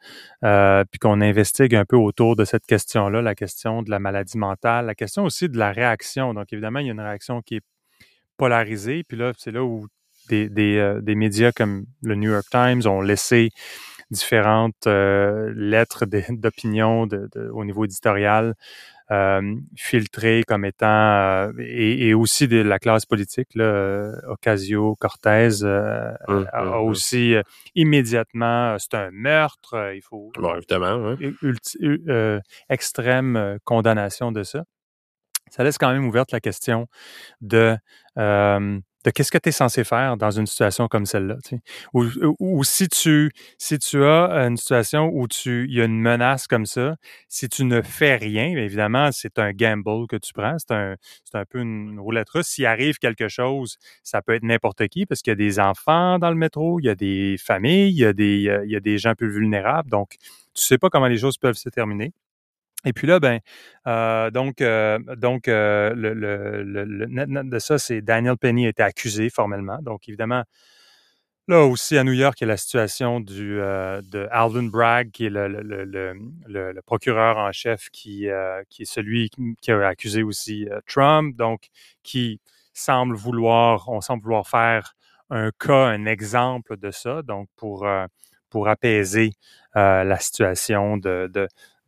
euh, 0.44 0.84
puis 0.92 1.00
qu'on 1.00 1.22
investigue 1.22 1.74
un 1.74 1.86
peu 1.86 1.96
autour 1.96 2.36
de 2.36 2.44
cette 2.44 2.66
question-là, 2.66 3.22
la 3.22 3.34
question 3.34 3.82
de 3.82 3.90
la 3.90 4.00
maladie 4.00 4.38
mentale, 4.38 4.88
la 4.88 4.96
question 4.96 5.24
aussi 5.24 5.48
de 5.48 5.58
la 5.58 5.72
réaction. 5.72 6.34
Donc, 6.34 6.52
évidemment, 6.52 6.80
il 6.80 6.88
y 6.88 6.90
a 6.90 6.94
une 6.94 7.00
réaction 7.00 7.42
qui 7.42 7.56
est 7.56 7.62
polarisée. 8.36 9.04
Puis 9.08 9.18
là, 9.18 9.32
c'est 9.38 9.52
là 9.52 9.64
où 9.64 9.88
des, 10.28 10.50
des, 10.50 10.78
euh, 10.78 11.02
des 11.02 11.16
médias 11.16 11.52
comme 11.52 11.86
le 12.02 12.16
New 12.16 12.32
York 12.32 12.46
Times 12.52 12.82
ont 12.86 13.02
laissé 13.02 13.52
différentes 14.12 14.88
euh, 14.88 15.52
lettres 15.56 16.06
d'opinion 16.30 17.08
au 17.54 17.66
niveau 17.66 17.86
éditorial 17.86 18.56
euh, 19.12 19.56
filtrées 19.76 20.44
comme 20.48 20.66
étant 20.66 20.86
euh, 20.88 21.52
et, 21.58 22.10
et, 22.10 22.14
aussi 22.14 22.48
de 22.48 22.58
la 22.62 22.78
classe 22.78 23.06
politique 23.08 23.50
là, 23.56 23.64
euh, 23.64 24.16
Ocasio 24.28 24.96
Cortez 24.96 25.64
euh, 25.64 26.14
hum, 26.28 26.48
a 26.54 26.62
hum, 26.62 26.68
hum. 26.68 26.90
aussi 26.90 27.34
immédiatement 27.74 28.78
c'est 28.78 28.94
un 28.94 29.10
meurtre 29.12 29.94
il 29.96 30.02
faut 30.02 30.32
bon, 30.38 30.56
évidemment 30.56 31.16
extrême 32.70 33.58
condamnation 33.64 34.32
de 34.32 34.44
ça 34.44 34.64
ça 35.50 35.64
laisse 35.64 35.80
quand 35.80 35.92
même 35.92 36.06
ouverte 36.06 36.32
la 36.32 36.40
question 36.40 36.88
de 37.42 37.76
de 39.06 39.12
qu'est-ce 39.12 39.32
que 39.32 39.38
tu 39.38 39.50
es 39.50 39.52
censé 39.52 39.84
faire 39.84 40.18
dans 40.18 40.32
une 40.32 40.46
situation 40.46 40.88
comme 40.88 41.06
celle-là. 41.06 41.38
Ou, 41.94 42.06
ou, 42.40 42.64
si 42.64 42.90
tu 42.90 43.32
si 43.58 43.80
tu 43.80 44.04
as 44.04 44.30
une 44.48 44.58
situation 44.58 45.10
où 45.14 45.28
tu 45.28 45.66
il 45.70 45.76
y 45.76 45.82
a 45.82 45.86
une 45.86 46.00
menace 46.02 46.48
comme 46.48 46.66
ça, 46.66 46.96
si 47.30 47.48
tu 47.50 47.64
ne 47.64 47.82
fais 47.82 48.16
rien, 48.16 48.48
évidemment, 48.58 49.12
c'est 49.12 49.40
un 49.40 49.52
gamble 49.54 50.08
que 50.08 50.18
tu 50.18 50.34
prends, 50.34 50.58
c'est 50.60 50.74
un 50.74 50.96
un 51.34 51.46
peu 51.46 51.60
une 51.60 52.00
roulette 52.00 52.30
russe. 52.30 52.48
S'il 52.48 52.66
arrive 52.66 52.98
quelque 52.98 53.28
chose, 53.28 53.78
ça 54.04 54.22
peut 54.22 54.34
être 54.34 54.44
n'importe 54.44 54.88
qui 54.88 55.06
parce 55.06 55.22
qu'il 55.22 55.32
y 55.32 55.34
a 55.34 55.36
des 55.36 55.60
enfants 55.60 56.20
dans 56.20 56.30
le 56.30 56.36
métro, 56.36 56.80
il 56.80 56.86
y 56.86 56.90
a 56.90 56.96
des 56.96 57.38
familles, 57.40 57.92
il 57.92 58.00
y 58.00 58.06
a 58.06 58.14
des 58.14 58.62
il 58.66 58.72
y 58.72 58.76
a 58.76 58.80
des 58.80 58.98
gens 58.98 59.16
plus 59.16 59.32
vulnérables, 59.32 59.90
donc 59.90 60.16
tu 60.54 60.64
sais 60.64 60.78
pas 60.78 60.90
comment 60.90 61.08
les 61.08 61.18
choses 61.20 61.38
peuvent 61.38 61.56
se 61.56 61.70
terminer. 61.70 62.14
Et 62.86 62.94
puis 62.94 63.08
là, 63.08 63.20
ben, 63.20 63.40
euh, 63.88 64.32
donc, 64.32 64.62
euh, 64.62 65.00
donc 65.18 65.48
euh, 65.48 65.94
le, 65.96 66.14
le, 66.14 66.64
le, 66.64 67.44
de 67.50 67.60
ça, 67.60 67.78
c'est 67.78 68.02
Daniel 68.02 68.38
Penny 68.38 68.68
a 68.68 68.70
été 68.70 68.84
accusé 68.84 69.30
formellement. 69.30 69.80
Donc, 69.82 70.08
évidemment, 70.08 70.44
là 71.50 71.66
aussi 71.66 71.98
à 71.98 72.04
New 72.04 72.14
York, 72.14 72.40
il 72.40 72.44
y 72.44 72.46
a 72.46 72.48
la 72.48 72.58
situation 72.58 73.20
du, 73.20 73.56
de 73.58 74.28
Alvin 74.32 74.64
Bragg, 74.64 75.12
qui 75.12 75.26
est 75.26 75.30
le, 75.30 75.48
le 75.48 76.82
procureur 76.84 77.38
en 77.38 77.52
chef, 77.52 77.90
qui, 77.92 78.28
qui 78.70 78.84
est 78.84 78.86
celui 78.86 79.30
qui 79.62 79.72
a 79.72 79.88
accusé 79.88 80.24
aussi 80.24 80.68
Trump, 80.88 81.36
donc 81.36 81.68
qui 82.04 82.40
semble 82.74 83.16
vouloir, 83.16 83.90
on 83.90 84.00
semble 84.00 84.24
vouloir 84.24 84.48
faire 84.48 84.94
un 85.32 85.52
cas, 85.52 85.88
un 85.88 86.06
exemple 86.06 86.78
de 86.78 86.92
ça, 86.92 87.24
donc 87.24 87.50
pour, 87.56 87.86
pour 88.50 88.68
apaiser 88.70 89.32
la 89.76 90.18
situation 90.20 90.98
de 90.98 91.48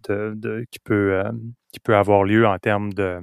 de, 0.10 0.66
qui 0.72 0.80
peut 0.80 1.14
euh, 1.14 1.32
qui 1.72 1.80
peut 1.80 1.96
avoir 1.96 2.24
lieu 2.24 2.48
en 2.48 2.58
termes 2.58 2.94
de 2.94 3.22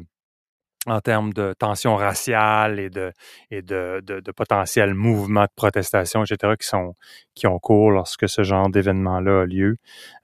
en 0.88 1.00
termes 1.00 1.32
de 1.32 1.54
tension 1.58 1.96
raciale 1.96 2.80
et 2.80 2.90
de, 2.90 3.12
et 3.50 3.62
de, 3.62 4.00
de, 4.04 4.20
de 4.20 4.32
potentiels 4.32 4.94
mouvements 4.94 5.44
de 5.44 5.50
protestation, 5.54 6.24
etc., 6.24 6.54
qui 6.58 6.66
sont 6.66 6.94
qui 7.34 7.46
ont 7.46 7.58
cours 7.58 7.90
lorsque 7.90 8.28
ce 8.28 8.42
genre 8.42 8.70
d'événement-là 8.70 9.42
a 9.42 9.44
lieu. 9.44 9.76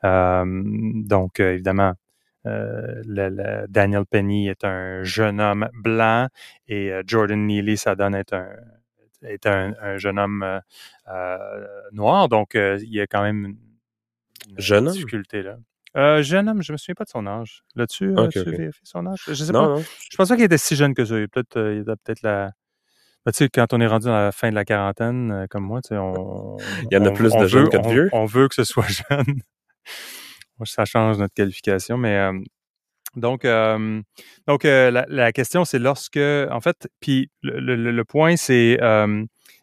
Euh, 0.05 0.45
donc, 0.47 1.41
euh, 1.41 1.53
évidemment, 1.53 1.93
euh, 2.47 3.03
le, 3.07 3.67
Daniel 3.69 4.05
Penny 4.07 4.49
est 4.49 4.65
un 4.65 5.03
jeune 5.03 5.41
homme 5.41 5.69
blanc 5.75 6.29
et 6.69 6.93
Jordan 7.07 7.47
Neely, 7.47 7.77
ça 7.77 7.95
donne 7.95 8.15
être 8.15 8.35
un 8.35 8.49
est 9.23 9.47
un, 9.47 9.97
jeune 9.97 10.19
homme 10.19 10.61
noir. 11.93 12.29
Donc, 12.29 12.51
il 12.55 12.95
y 12.95 13.01
a 13.01 13.07
quand 13.07 13.23
même 13.23 13.47
une, 13.47 14.59
jeune 14.59 14.91
difficulté 14.91 15.43
là. 15.43 15.57
Euh, 15.97 16.23
jeune 16.23 16.49
homme, 16.49 16.63
je 16.63 16.73
me 16.73 16.77
souviens 16.77 16.95
pas 16.97 17.05
de 17.05 17.11
son 17.11 17.27
âge. 17.27 17.63
Là-dessus, 17.77 18.13
euh, 18.17 18.27
tu 18.29 18.41
okay. 18.41 18.71
son 18.83 19.07
âge? 19.07 19.23
Je 19.29 19.35
sais 19.35 19.53
pas. 19.53 19.77
Je 20.11 20.17
pense 20.17 20.29
pas 20.29 20.35
qu'il 20.35 20.45
était 20.45 20.59
si 20.59 20.75
jeune 20.75 20.95
que 20.95 21.05
ça. 21.05 21.19
Il 21.19 21.29
peut-être, 21.29 21.57
euh, 21.57 21.83
il 21.85 21.91
a 21.91 21.97
peut-être 21.97 22.23
la. 22.23 22.51
Ben, 23.25 23.33
tu 23.33 23.39
sais, 23.39 23.49
quand 23.49 23.73
on 23.73 23.81
est 23.81 23.87
rendu 23.87 24.09
à 24.09 24.25
la 24.25 24.33
fin 24.33 24.51
de 24.51 24.55
la 24.55 24.65
quarantaine, 24.65 25.47
comme 25.51 25.65
moi, 25.65 25.81
tu 25.83 25.91
sais, 25.91 25.97
on. 25.97 26.57
il 26.91 26.95
y 26.95 26.97
en 26.97 27.05
a 27.05 27.11
plus 27.13 27.33
de 27.33 27.47
jeunes 27.47 27.69
que 27.69 27.77
de 27.77 27.89
vieux. 27.89 28.09
On, 28.13 28.27
veut 28.27 28.49
que 28.49 28.55
ce 28.55 28.65
soit 28.65 28.87
jeune. 29.11 29.41
ça 30.65 30.85
change 30.85 31.19
notre 31.19 31.35
qualification, 31.35 31.97
mais. 31.97 32.31
donc, 33.15 33.47
donc 34.47 34.65
la, 34.65 35.07
la, 35.09 35.33
question, 35.33 35.65
c'est 35.65 35.79
lorsque, 35.79 36.19
en 36.19 36.61
fait, 36.61 36.89
puis 37.01 37.31
le, 37.43 37.77
le, 37.77 37.93
le 37.93 38.05
point, 38.05 38.37
c'est, 38.37 38.79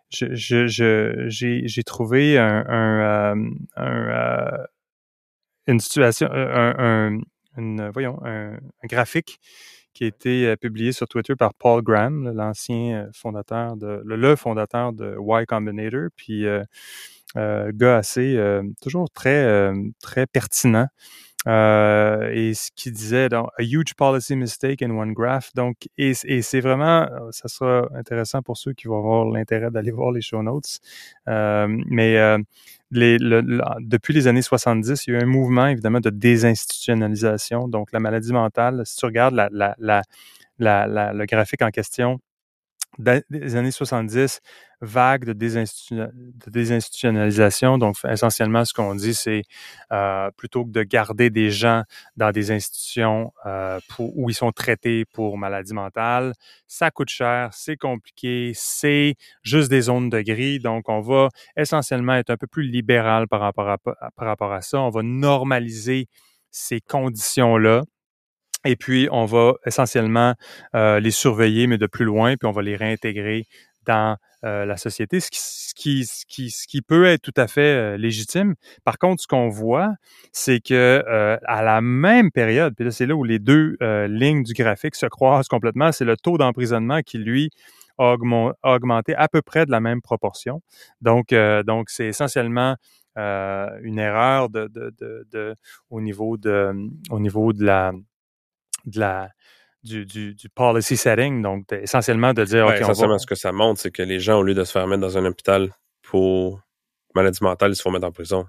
je, 0.09 0.35
je, 0.35 1.25
j'ai, 1.27 1.61
j'ai 1.67 1.83
trouvé 1.83 2.37
un, 2.39 2.65
un, 2.67 3.35
un 3.75 4.65
une 5.67 5.79
situation, 5.79 6.27
euh, 6.31 6.73
un, 6.77 7.19
une, 7.57 7.89
voyons, 7.91 8.19
un, 8.23 8.57
graphique 8.85 9.39
qui 9.93 10.05
a 10.05 10.07
été 10.07 10.47
euh, 10.47 10.55
publié 10.55 10.91
sur 10.91 11.07
Twitter 11.07 11.35
par 11.35 11.53
Paul 11.53 11.81
Graham, 11.81 12.31
l'ancien 12.33 13.05
euh, 13.05 13.09
fondateur 13.13 13.75
de 13.75 14.01
le, 14.05 14.35
fondateur 14.35 14.93
de 14.93 15.15
Y 15.19 15.45
Combinator, 15.45 16.09
puis 16.15 16.45
euh, 16.45 16.63
gars 17.35 17.97
assez 17.97 18.37
toujours 18.81 19.09
très 19.09 19.71
très 20.01 20.27
pertinent. 20.27 20.87
et 21.47 22.51
ce 22.53 22.69
qu'il 22.75 22.91
disait 22.91 23.29
A 23.33 23.45
huge 23.59 23.93
policy 23.95 24.35
mistake 24.35 24.81
in 24.81 24.91
one 24.91 25.13
graph. 25.13 25.53
Donc, 25.55 25.87
et, 25.97 26.11
et 26.25 26.41
c'est 26.41 26.59
vraiment, 26.59 27.07
ça 27.31 27.47
sera 27.47 27.87
intéressant 27.95 28.41
pour 28.41 28.57
ceux 28.57 28.73
qui 28.73 28.87
vont 28.87 28.97
avoir 28.97 29.25
l'intérêt 29.25 29.71
d'aller 29.71 29.91
voir 29.91 30.11
les 30.11 30.21
show 30.21 30.43
notes. 30.43 30.79
mais 31.25 32.37
depuis 32.91 34.13
les 34.13 34.27
années 34.27 34.41
70, 34.41 35.05
il 35.07 35.13
y 35.13 35.15
a 35.15 35.19
eu 35.19 35.23
un 35.23 35.25
mouvement 35.25 35.67
évidemment 35.67 35.99
de 35.99 36.09
désinstitutionnalisation. 36.09 37.67
Donc, 37.67 37.91
la 37.91 37.99
maladie 37.99 38.33
mentale, 38.33 38.81
si 38.85 38.97
tu 38.97 39.05
regardes 39.05 39.35
la, 39.35 39.49
la, 39.51 40.03
la, 40.59 41.13
le 41.13 41.25
graphique 41.25 41.61
en 41.61 41.69
question, 41.69 42.19
des 42.99 43.55
années 43.55 43.71
70, 43.71 44.41
vague 44.81 45.23
de, 45.25 45.33
désinstitutionnalisation. 45.33 47.77
Donc, 47.77 47.95
essentiellement, 48.09 48.65
ce 48.65 48.73
qu'on 48.73 48.95
dit, 48.95 49.13
c'est 49.13 49.43
euh, 49.91 50.31
plutôt 50.35 50.65
que 50.65 50.71
de 50.71 50.81
garder 50.83 51.29
des 51.29 51.51
gens 51.51 51.83
dans 52.17 52.31
des 52.31 52.51
institutions 52.51 53.31
euh, 53.45 53.79
où 53.99 54.29
ils 54.29 54.33
sont 54.33 54.51
traités 54.51 55.05
pour 55.05 55.37
maladie 55.37 55.73
mentale, 55.73 56.33
ça 56.67 56.91
coûte 56.91 57.07
cher, 57.09 57.51
c'est 57.53 57.77
compliqué, 57.77 58.51
c'est 58.55 59.15
juste 59.43 59.69
des 59.69 59.81
zones 59.81 60.09
de 60.09 60.21
gris. 60.21 60.59
Donc, 60.59 60.89
on 60.89 61.01
va 61.01 61.29
essentiellement 61.55 62.15
être 62.15 62.31
un 62.31 62.37
peu 62.37 62.47
plus 62.47 62.63
libéral 62.63 63.27
par 63.27 63.41
rapport 63.41 63.69
à, 63.69 63.77
par 63.77 63.95
rapport 64.19 64.51
à 64.51 64.61
ça. 64.61 64.79
On 64.79 64.89
va 64.89 65.03
normaliser 65.03 66.07
ces 66.49 66.81
conditions-là 66.81 67.83
et 68.63 68.75
puis, 68.75 69.07
on 69.11 69.25
va 69.25 69.53
essentiellement 69.65 70.35
euh, 70.75 70.99
les 70.99 71.11
surveiller, 71.11 71.67
mais 71.67 71.77
de 71.77 71.87
plus 71.87 72.05
loin, 72.05 72.35
puis 72.37 72.47
on 72.47 72.51
va 72.51 72.61
les 72.61 72.75
réintégrer 72.75 73.47
dans 73.85 74.17
euh, 74.43 74.65
la 74.65 74.77
société, 74.77 75.19
ce 75.19 75.29
qui, 75.31 75.39
ce, 76.05 76.25
qui, 76.27 76.51
ce, 76.51 76.67
qui, 76.67 76.81
peut 76.83 77.05
être 77.05 77.21
tout 77.21 77.33
à 77.37 77.47
fait 77.47 77.61
euh, 77.61 77.97
légitime. 77.97 78.53
Par 78.83 78.99
contre, 78.99 79.23
ce 79.23 79.27
qu'on 79.27 79.49
voit, 79.49 79.93
c'est 80.31 80.59
que 80.59 81.03
à 81.43 81.63
la 81.63 81.81
même 81.81 82.31
période, 82.31 82.75
puis 82.75 82.85
là, 82.85 82.91
c'est 82.91 83.07
là 83.07 83.15
où 83.15 83.23
les 83.23 83.39
deux 83.39 83.77
lignes 84.07 84.43
du 84.43 84.53
graphique 84.53 84.95
se 84.95 85.07
croisent 85.07 85.47
complètement, 85.47 85.91
c'est 85.91 86.05
le 86.05 86.17
taux 86.17 86.37
d'emprisonnement 86.37 87.01
qui, 87.01 87.17
lui, 87.17 87.49
a 87.97 88.15
augmenté 88.63 89.15
à 89.15 89.27
peu 89.27 89.41
près 89.41 89.65
de 89.65 89.71
la 89.71 89.79
même 89.79 90.01
proportion. 90.01 90.61
Donc, 91.01 91.33
donc 91.65 91.89
c'est 91.89 92.05
essentiellement 92.05 92.75
une 93.15 93.99
erreur 93.99 94.49
de, 94.49 94.67
de, 94.67 94.93
de, 95.31 95.55
au 95.89 96.01
niveau 96.01 96.37
de, 96.37 96.73
au 97.09 97.19
niveau 97.19 97.53
de 97.53 97.65
la 97.65 97.93
de 98.85 98.99
la, 98.99 99.29
du, 99.83 100.05
du, 100.05 100.35
du, 100.35 100.49
policy 100.49 100.97
setting, 100.97 101.41
donc 101.41 101.71
essentiellement 101.71 102.33
de 102.33 102.43
dire... 102.43 102.71
essentiellement, 102.71 103.17
ce 103.17 103.25
que 103.25 103.35
ça 103.35 103.51
montre, 103.51 103.79
c'est 103.79 103.91
que 103.91 104.03
les 104.03 104.19
gens, 104.19 104.39
au 104.39 104.43
lieu 104.43 104.53
de 104.53 104.63
se 104.63 104.71
faire 104.71 104.87
mettre 104.87 105.01
dans 105.01 105.17
un 105.17 105.25
hôpital 105.25 105.71
pour 106.01 106.61
maladie 107.15 107.43
mentale, 107.43 107.71
ils 107.71 107.75
se 107.75 107.81
font 107.81 107.91
mettre 107.91 108.07
en 108.07 108.11
prison. 108.11 108.45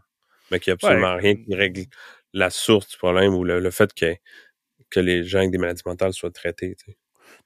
Mais 0.50 0.60
qu'il 0.60 0.70
n'y 0.70 0.72
a 0.72 0.74
absolument 0.74 1.16
rien 1.16 1.36
qui 1.36 1.54
règle 1.54 1.84
la 2.32 2.50
source 2.50 2.88
du 2.88 2.96
problème 2.96 3.34
ou 3.34 3.44
le, 3.44 3.70
fait 3.70 3.92
que, 3.94 4.14
que 4.90 5.00
les 5.00 5.24
gens 5.24 5.38
avec 5.38 5.50
des 5.50 5.58
maladies 5.58 5.82
mentales 5.86 6.12
soient 6.12 6.30
traités. 6.30 6.76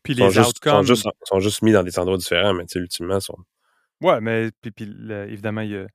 Puis 0.02 0.14
les 0.14 0.30
sont 0.30 0.40
outcomes... 0.40 0.84
Juste, 0.84 1.02
sont, 1.02 1.10
juste, 1.12 1.24
sont 1.24 1.40
juste 1.40 1.62
mis 1.62 1.72
dans 1.72 1.82
des 1.82 1.98
endroits 1.98 2.18
différents, 2.18 2.54
mais 2.54 2.64
ultimement, 2.74 3.20
sont... 3.20 3.38
Ouais, 4.00 4.20
mais 4.20 4.50
puis, 4.60 4.70
puis 4.72 4.92
évidemment, 5.28 5.62
il 5.62 5.70
y 5.70 5.76
a 5.76 5.86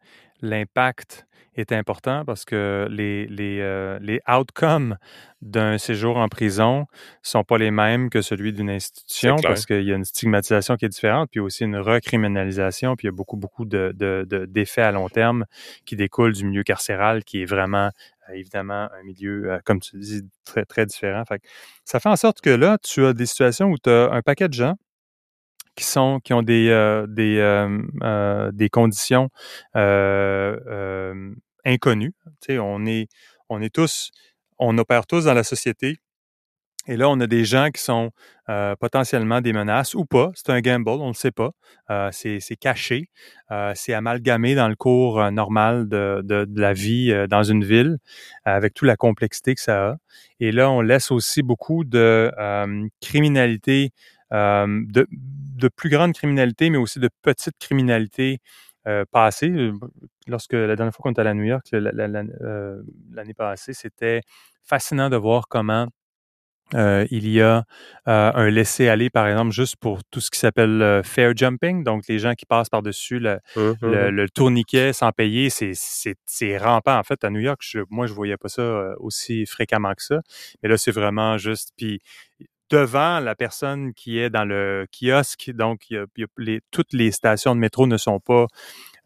l'impact 0.41 1.25
est 1.55 1.71
important 1.74 2.24
parce 2.25 2.45
que 2.45 2.88
les, 2.89 3.27
les, 3.27 3.60
euh, 3.60 4.00
les 4.01 4.21
outcomes 4.27 4.98
d'un 5.41 5.77
séjour 5.77 6.17
en 6.17 6.29
prison 6.29 6.86
sont 7.24 7.43
pas 7.43 7.57
les 7.57 7.71
mêmes 7.71 8.10
que 8.10 8.21
celui 8.21 8.53
d'une 8.53 8.69
institution 8.69 9.36
parce 9.43 9.65
qu'il 9.65 9.83
y 9.83 9.91
a 9.91 9.95
une 9.95 10.05
stigmatisation 10.05 10.77
qui 10.77 10.86
est 10.86 10.89
différente, 10.89 11.29
puis 11.29 11.39
aussi 11.39 11.65
une 11.65 11.77
recriminalisation, 11.77 12.95
puis 12.95 13.07
il 13.07 13.10
y 13.10 13.13
a 13.13 13.15
beaucoup, 13.15 13.38
beaucoup 13.38 13.65
de, 13.65 13.93
de, 13.95 14.45
d'effets 14.45 14.81
à 14.81 14.91
long 14.91 15.10
terme 15.10 15.45
qui 15.86 15.95
découlent 15.95 16.33
du 16.33 16.45
milieu 16.45 16.63
carcéral 16.63 17.24
qui 17.24 17.41
est 17.41 17.45
vraiment 17.45 17.89
euh, 18.29 18.33
évidemment 18.33 18.88
un 18.98 19.03
milieu, 19.03 19.51
euh, 19.51 19.60
comme 19.65 19.81
tu 19.81 19.98
dis, 19.98 20.21
très, 20.45 20.63
très 20.63 20.86
différent. 20.86 21.24
Fait 21.25 21.41
ça 21.83 22.00
fait 22.00 22.10
en 22.10 22.15
sorte 22.15 22.39
que 22.39 22.50
là, 22.50 22.77
tu 22.81 23.05
as 23.05 23.13
des 23.13 23.25
situations 23.25 23.67
où 23.67 23.77
tu 23.77 23.89
as 23.89 24.10
un 24.12 24.21
paquet 24.21 24.48
de 24.48 24.53
gens 24.53 24.75
qui 25.75 25.85
sont 25.85 26.19
qui 26.23 26.33
ont 26.33 26.41
des 26.43 26.69
euh, 26.69 27.05
des 27.07 27.37
euh, 27.37 27.81
euh, 28.03 28.51
des 28.51 28.69
conditions 28.69 29.29
inconnues. 31.65 32.13
Tu 32.41 32.53
sais, 32.53 32.59
on 32.59 32.85
est 32.85 33.07
on 33.49 33.61
est 33.61 33.73
tous 33.73 34.11
on 34.59 34.77
opère 34.77 35.07
tous 35.07 35.25
dans 35.25 35.33
la 35.33 35.43
société. 35.43 35.97
Et 36.87 36.97
là, 36.97 37.09
on 37.09 37.19
a 37.19 37.27
des 37.27 37.45
gens 37.45 37.69
qui 37.69 37.81
sont 37.81 38.09
potentiellement 38.79 39.39
des 39.39 39.53
menaces 39.53 39.93
ou 39.93 40.03
pas. 40.03 40.31
C'est 40.33 40.49
un 40.49 40.61
gamble, 40.61 40.89
on 40.89 41.09
ne 41.09 41.13
sait 41.13 41.31
pas. 41.31 41.51
c'est 42.11 42.57
caché. 42.59 43.09
c'est 43.75 43.93
amalgamé 43.93 44.55
dans 44.55 44.67
le 44.67 44.75
cours 44.75 45.31
normal 45.31 45.87
de, 45.87 46.21
de, 46.23 46.45
de, 46.45 46.59
la 46.59 46.73
vie 46.73 47.13
dans 47.29 47.43
une 47.43 47.63
ville, 47.63 47.97
avec 48.45 48.73
toute 48.73 48.87
la 48.87 48.97
complexité 48.97 49.53
que 49.53 49.61
ça 49.61 49.89
a. 49.89 49.95
Et 50.39 50.51
là, 50.51 50.71
on 50.71 50.81
laisse 50.81 51.11
aussi 51.11 51.43
beaucoup 51.43 51.83
de 51.83 52.31
criminalité 52.99 53.91
de, 54.31 55.07
de, 55.61 55.67
plus 55.67 55.89
grande 55.89 56.13
criminalité, 56.13 56.69
mais 56.69 56.77
aussi 56.77 56.99
de 56.99 57.09
petite 57.21 57.57
criminalité 57.59 58.39
euh, 58.87 59.05
passée. 59.11 59.49
Euh, 59.49 59.73
lorsque 60.27 60.53
la 60.53 60.75
dernière 60.75 60.93
fois 60.93 61.03
qu'on 61.03 61.11
était 61.11 61.21
à 61.21 61.33
New 61.33 61.43
York, 61.43 61.65
euh, 61.73 62.81
l'année 63.11 63.33
passée, 63.33 63.73
c'était 63.73 64.21
fascinant 64.63 65.09
de 65.09 65.17
voir 65.17 65.47
comment 65.47 65.87
euh, 66.73 67.05
il 67.11 67.27
y 67.27 67.41
a 67.41 67.65
euh, 68.07 68.31
un 68.33 68.49
laisser-aller, 68.49 69.09
par 69.09 69.27
exemple, 69.27 69.51
juste 69.51 69.75
pour 69.75 70.03
tout 70.05 70.21
ce 70.21 70.31
qui 70.31 70.39
s'appelle 70.39 71.01
fair 71.03 71.35
jumping, 71.35 71.83
donc 71.83 72.03
les 72.07 72.17
gens 72.17 72.33
qui 72.33 72.45
passent 72.45 72.69
par-dessus 72.69 73.19
le, 73.19 73.39
mmh, 73.55 73.59
mmh, 73.59 73.75
le, 73.81 74.11
mmh. 74.11 74.15
le, 74.15 74.29
tourniquet 74.29 74.93
sans 74.93 75.11
payer, 75.11 75.49
c'est 75.49 76.57
rampant. 76.57 76.97
En 76.97 77.03
fait, 77.03 77.23
à 77.25 77.29
New 77.29 77.41
York, 77.41 77.59
je, 77.61 77.79
moi, 77.89 78.07
je 78.07 78.13
voyais 78.13 78.37
pas 78.37 78.47
ça 78.47 78.93
aussi 78.99 79.45
fréquemment 79.45 79.93
que 79.93 80.03
ça. 80.03 80.21
Mais 80.63 80.69
là, 80.69 80.77
c'est 80.77 80.91
vraiment 80.91 81.37
juste. 81.37 81.71
Puis 81.75 81.99
devant 82.71 83.19
la 83.19 83.35
personne 83.35 83.93
qui 83.93 84.17
est 84.17 84.29
dans 84.29 84.45
le 84.45 84.87
kiosque. 84.91 85.51
Donc, 85.51 85.89
il 85.89 85.97
y 86.17 86.23
a, 86.23 86.27
les, 86.37 86.61
toutes 86.71 86.93
les 86.93 87.11
stations 87.11 87.53
de 87.53 87.59
métro 87.59 87.85
ne 87.85 87.97
sont 87.97 88.19
pas 88.19 88.47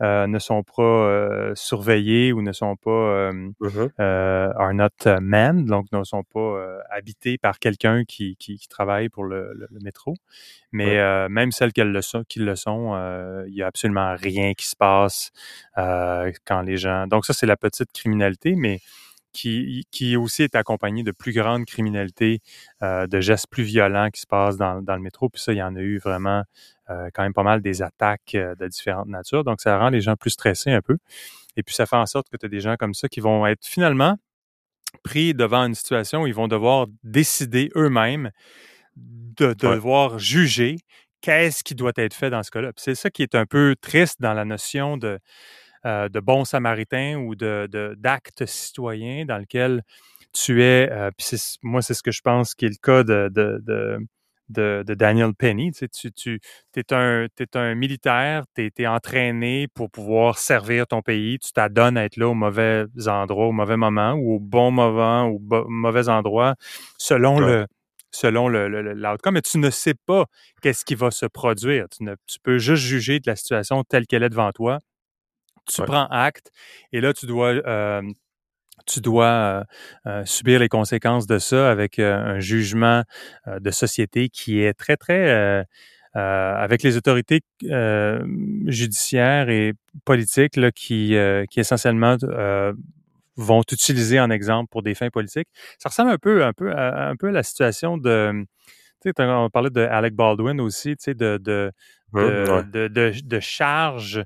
euh, 0.02 0.28
ne 0.28 0.40
sont 0.40 0.62
pas 0.64 0.84
euh, 0.84 1.54
surveillées 1.56 2.34
ou 2.34 2.42
ne 2.42 2.52
sont 2.52 2.76
pas 2.76 2.92
euh, 2.92 3.32
mm-hmm. 3.62 3.92
euh 4.02 4.52
are 4.58 4.74
not 4.74 4.90
manned, 5.22 5.68
donc 5.68 5.86
ne 5.94 6.04
sont 6.04 6.24
pas 6.24 6.80
habitées 6.92 7.38
par 7.38 7.60
quelqu'un 7.60 8.04
qui, 8.04 8.36
qui, 8.36 8.58
qui, 8.58 8.68
travaille 8.68 9.08
pour 9.08 9.24
le, 9.24 9.54
le, 9.54 9.80
métro. 9.82 10.14
Mais 10.74 11.00
même 11.30 11.54
celles 11.54 11.72
qui 11.72 11.82
le 11.82 12.02
sont, 12.02 12.26
qui 12.28 12.40
le 12.40 12.58
sont 12.58 12.94
il 13.48 13.56
y 13.56 13.64
a 13.64 13.68
absolument 13.68 14.16
rien 14.18 14.54
qui 14.54 14.68
se 14.68 14.76
passe 14.76 15.32
quand 15.76 16.62
les 16.62 16.76
gens. 16.76 17.08
Donc 17.08 17.26
ça, 17.26 17.32
c'est 17.32 17.46
la 17.46 17.56
petite 17.56 17.94
criminalité, 17.94 18.56
mais 18.58 18.82
qui, 19.36 19.86
qui 19.92 20.16
aussi 20.16 20.44
est 20.44 20.56
accompagné 20.56 21.04
de 21.04 21.12
plus 21.12 21.34
grande 21.34 21.66
criminalité, 21.66 22.40
euh, 22.82 23.06
de 23.06 23.20
gestes 23.20 23.48
plus 23.50 23.64
violents 23.64 24.10
qui 24.10 24.22
se 24.22 24.28
passent 24.28 24.56
dans, 24.56 24.82
dans, 24.82 24.96
le 24.96 25.02
métro. 25.02 25.28
Puis 25.30 25.42
ça, 25.42 25.52
il 25.52 25.58
y 25.58 25.64
en 25.64 25.76
a 25.76 25.82
eu 25.82 25.98
vraiment 25.98 26.44
euh, 26.90 27.10
quand 27.14 27.24
même 27.24 27.34
pas 27.34 27.44
mal 27.44 27.62
des 27.62 27.82
attaques 27.82 28.36
euh, 28.36 28.56
de 28.56 28.68
différentes 28.68 29.10
natures. 29.10 29.44
Donc, 29.44 29.60
ça 29.60 29.78
rend 29.78 29.90
les 29.90 30.02
gens 30.02 30.16
plus 30.16 30.32
stressés 30.32 30.72
un 30.72 30.82
peu. 30.82 30.98
Et 31.58 31.64
puis, 31.64 31.76
ça 31.76 31.86
fait 31.86 31.98
en 31.98 32.06
sorte 32.06 32.30
que 32.30 32.38
tu 32.38 32.46
as 32.46 32.50
des 32.50 32.62
gens 32.62 32.76
comme 32.78 32.94
ça 32.94 33.10
qui 33.10 33.20
vont 33.20 33.46
être 33.46 33.66
finalement 33.66 34.18
pris 35.04 35.34
devant 35.34 35.66
une 35.66 35.76
situation 35.76 36.22
où 36.22 36.28
ils 36.28 36.34
vont 36.34 36.48
devoir 36.48 36.88
décider 37.04 37.70
eux-mêmes 37.76 38.32
de, 38.96 39.54
devoir 39.54 40.18
juger 40.18 40.78
qu'est-ce 41.20 41.62
qui 41.64 41.76
doit 41.76 41.92
être 41.98 42.14
fait 42.14 42.30
dans 42.30 42.44
ce 42.44 42.52
cas-là. 42.52 42.72
C'est 42.78 42.96
ça 42.96 43.10
qui 43.10 43.22
est 43.22 43.36
un 43.36 43.46
peu 43.46 43.76
triste 43.82 44.22
dans 44.22 44.34
la 44.34 44.46
notion 44.46 44.96
de, 44.96 45.20
euh, 45.86 46.10
de 46.10 46.20
bon 46.20 46.46
samaritain 46.46 47.18
ou 47.18 47.36
de, 47.36 47.96
d'acte 47.98 48.46
citoyen 48.46 49.26
dans 49.26 49.38
lequel 49.38 49.84
tu 50.34 50.64
es, 50.64 50.90
euh, 50.92 51.12
puis 51.18 51.38
moi 51.64 51.82
c'est 51.82 51.94
ce 51.94 52.04
que 52.04 52.12
je 52.12 52.22
pense 52.22 52.56
qui 52.56 52.66
est 52.66 52.70
le 52.70 52.76
cas 52.82 53.04
de, 53.04 53.30
de, 53.30 54.84
de, 54.84 54.94
Daniel 54.96 55.34
Penny. 55.34 55.72
Tu, 55.72 55.88
sais, 55.92 56.12
tu, 56.12 56.40
es, 56.76 56.94
un, 56.94 57.28
es 57.40 57.58
un 57.58 57.76
militaire, 57.76 58.44
tu 58.56 58.72
es, 58.78 58.88
entraîné 58.88 59.68
pour 59.74 59.90
pouvoir 59.90 60.38
servir 60.38 60.88
ton 60.88 61.02
pays, 61.02 61.40
tu 61.40 61.52
t'adonnes 61.52 61.98
à 61.98 62.06
être 62.06 62.18
là 62.18 62.28
au 62.28 62.34
mauvais 62.34 62.86
endroit, 63.08 63.48
au 63.48 63.52
mauvais 63.52 63.78
moment, 63.78 64.14
ou 64.14 64.36
au 64.36 64.40
bon 64.40 64.72
moment, 64.72 65.28
au 65.28 65.40
mauvais 65.68 66.10
endroit, 66.10 66.56
selon 66.98 67.40
le 67.40 67.66
selon 68.12 68.48
l'outcome, 68.48 69.34
mais 69.34 69.42
tu 69.42 69.58
ne 69.58 69.70
sais 69.70 69.94
pas 69.94 70.26
qu'est-ce 70.62 70.86
qui 70.86 70.96
va 70.96 71.12
se 71.12 71.26
produire. 71.26 71.88
Tu, 71.90 72.04
ne, 72.04 72.16
tu 72.28 72.40
peux 72.42 72.58
juste 72.58 72.84
juger 72.84 73.20
de 73.20 73.30
la 73.30 73.36
situation 73.36 73.84
telle 73.84 74.08
qu'elle 74.08 74.24
est 74.24 74.30
devant 74.30 74.52
toi. 74.54 74.80
Tu 75.68 75.82
prends 75.84 76.08
acte 76.08 76.52
et 76.92 77.02
là, 77.02 77.14
tu 77.14 77.26
dois 77.26 77.50
euh, 77.50 78.02
tu 78.86 79.02
dois 79.02 79.26
euh, 79.26 79.64
euh, 80.08 80.26
subir 80.26 80.60
les 80.60 80.70
conséquences 80.70 81.28
de 81.28 81.40
ça 81.40 81.72
avec 81.72 82.00
euh, 82.00 82.16
un 82.16 82.40
jugement 82.40 83.04
de 83.48 83.72
société 83.72 84.30
qui 84.30 84.62
est 84.62 84.74
très, 84.74 84.98
très... 84.98 85.66
avec 86.14 86.84
les 86.84 86.96
autorités 86.98 87.42
judiciaires 88.68 89.50
et 89.50 89.74
politiques 90.06 90.56
là, 90.56 90.72
qui, 90.72 91.16
qui 91.50 91.60
essentiellement 91.60 92.18
vont 93.38 93.64
utiliser 93.70 94.20
en 94.20 94.30
exemple 94.30 94.70
pour 94.72 94.82
des 94.82 94.96
fins 94.96 95.10
politiques. 95.10 95.50
Ça 95.78 95.90
ressemble 95.90 96.12
un 96.12 96.18
peu, 96.18 96.46
un 96.46 96.54
peu, 96.54 96.72
à, 96.72 97.10
un 97.10 97.16
peu 97.16 97.28
à 97.28 97.32
la 97.32 97.44
situation 97.44 97.98
de... 97.98 98.46
On 99.18 99.50
parlait 99.50 99.70
de 99.70 99.82
Alec 99.82 100.14
Baldwin 100.14 100.60
aussi, 100.62 100.96
tu 100.98 101.04
sais, 101.06 101.14
de, 101.14 101.38
de 101.38 101.72
de, 102.14 102.88
de, 102.88 103.14
de, 103.26 103.40
charges 103.42 104.24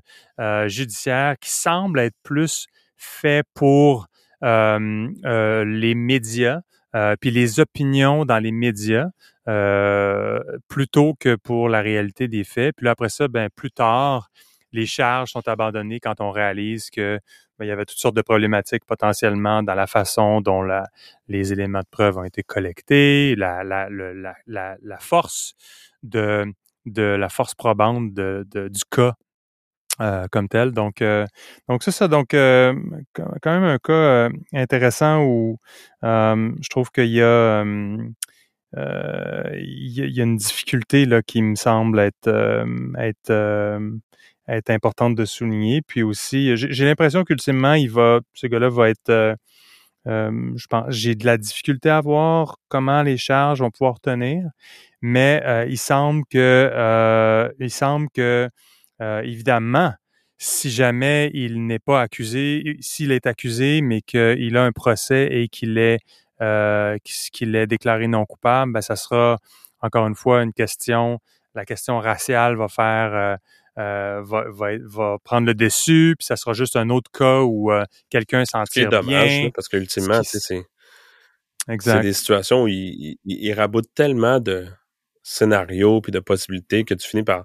judiciaires 0.66 1.36
qui 1.40 1.50
semblent 1.50 1.98
être 1.98 2.14
plus 2.22 2.68
fait 2.96 3.44
pour 3.54 4.06
euh, 4.42 5.08
euh, 5.24 5.64
les 5.64 5.94
médias, 5.94 6.60
euh, 6.94 7.14
puis 7.20 7.30
les 7.30 7.60
opinions 7.60 8.24
dans 8.24 8.38
les 8.38 8.52
médias, 8.52 9.08
plutôt 10.68 11.14
que 11.18 11.34
pour 11.34 11.68
la 11.68 11.80
réalité 11.80 12.28
des 12.28 12.44
faits. 12.44 12.76
Puis 12.76 12.84
là, 12.84 12.92
après 12.92 13.08
ça, 13.08 13.26
ben, 13.26 13.48
plus 13.54 13.72
tard, 13.72 14.30
les 14.72 14.86
charges 14.86 15.32
sont 15.32 15.48
abandonnées 15.48 15.98
quand 15.98 16.20
on 16.20 16.30
réalise 16.30 16.88
que 16.88 17.18
ben, 17.60 17.66
il 17.66 17.68
y 17.68 17.72
avait 17.72 17.84
toutes 17.84 17.98
sortes 17.98 18.16
de 18.16 18.22
problématiques 18.22 18.86
potentiellement 18.86 19.62
dans 19.62 19.74
la 19.74 19.86
façon 19.86 20.40
dont 20.40 20.62
les 21.28 21.52
éléments 21.52 21.80
de 21.80 21.88
preuve 21.90 22.16
ont 22.16 22.24
été 22.24 22.42
collectés, 22.42 23.36
la, 23.36 23.86
force 24.98 25.52
de, 26.02 26.46
la 26.86 27.28
force 27.28 27.54
probante 27.54 28.14
du 28.14 28.80
cas 28.90 29.12
euh, 30.00 30.26
comme 30.32 30.48
tel. 30.48 30.72
Donc, 30.72 31.02
euh, 31.02 31.26
donc 31.68 31.82
c'est 31.82 31.90
ça. 31.90 32.08
Donc, 32.08 32.32
euh, 32.32 32.72
quand 33.12 33.28
même 33.44 33.64
un 33.64 33.76
cas 33.76 34.30
intéressant 34.54 35.22
où 35.22 35.58
je 36.02 36.68
trouve 36.70 36.90
qu'il 36.90 37.10
y 37.10 37.20
a 37.20 37.62
il 38.72 40.16
y, 40.16 40.20
a 40.20 40.24
une 40.24 40.36
difficulté 40.36 41.04
là 41.04 41.20
qui 41.20 41.42
me 41.42 41.56
semble 41.56 42.00
être 42.00 42.30
être 44.56 44.70
importante 44.70 45.14
de 45.14 45.24
souligner. 45.24 45.82
Puis 45.82 46.02
aussi, 46.02 46.56
j'ai 46.56 46.84
l'impression 46.84 47.24
qu'ultimement, 47.24 47.74
il 47.74 47.90
va, 47.90 48.20
ce 48.34 48.46
gars-là 48.46 48.68
va 48.68 48.90
être, 48.90 49.36
je 50.06 50.66
pense, 50.68 50.84
j'ai 50.88 51.14
de 51.14 51.26
la 51.26 51.38
difficulté 51.38 51.90
à 51.90 52.00
voir 52.00 52.56
comment 52.68 53.02
les 53.02 53.16
charges 53.16 53.60
vont 53.60 53.70
pouvoir 53.70 54.00
tenir, 54.00 54.44
mais 55.02 55.42
il 55.68 55.78
semble 55.78 56.24
que, 56.30 57.50
il 57.58 57.70
semble 57.70 58.08
que 58.14 58.48
euh, 59.00 59.22
évidemment, 59.22 59.94
si 60.38 60.70
jamais 60.70 61.30
il 61.34 61.66
n'est 61.66 61.78
pas 61.78 62.00
accusé, 62.02 62.76
s'il 62.80 63.12
est 63.12 63.26
accusé, 63.26 63.80
mais 63.82 64.02
qu'il 64.02 64.56
a 64.56 64.64
un 64.64 64.72
procès 64.72 65.28
et 65.30 65.48
qu'il 65.48 65.78
est 65.78 66.00
euh, 66.42 66.96
qu'il 67.04 67.54
est 67.54 67.66
déclaré 67.66 68.08
non 68.08 68.24
coupable, 68.24 68.72
ben, 68.72 68.80
ça 68.80 68.96
sera 68.96 69.38
encore 69.82 70.06
une 70.06 70.14
fois 70.14 70.42
une 70.42 70.52
question. 70.52 71.18
La 71.54 71.64
question 71.64 71.98
raciale 71.98 72.56
va 72.56 72.68
faire 72.68 73.38
euh, 73.78 74.20
va, 74.22 74.44
va, 74.48 74.68
va, 74.84 75.16
prendre 75.22 75.46
le 75.46 75.54
dessus, 75.54 76.14
puis 76.18 76.26
ça 76.26 76.36
sera 76.36 76.52
juste 76.52 76.76
un 76.76 76.90
autre 76.90 77.10
cas 77.10 77.40
où 77.40 77.72
euh, 77.72 77.84
quelqu'un 78.08 78.44
s'en 78.44 78.64
tire 78.64 78.88
bien. 78.88 79.00
C'est 79.00 79.06
dommage, 79.06 79.52
parce 79.54 79.68
qu'ultimement, 79.68 80.22
c'est 80.22 80.64
c'est 81.78 82.00
des 82.00 82.12
situations 82.12 82.64
où 82.64 82.68
il, 82.68 83.18
il, 83.24 83.44
il 83.44 83.52
raboute 83.52 83.86
tellement 83.94 84.40
de 84.40 84.66
scénarios 85.22 86.00
puis 86.00 86.10
de 86.10 86.18
possibilités 86.18 86.84
que 86.84 86.94
tu 86.94 87.06
finis 87.06 87.22
par 87.22 87.44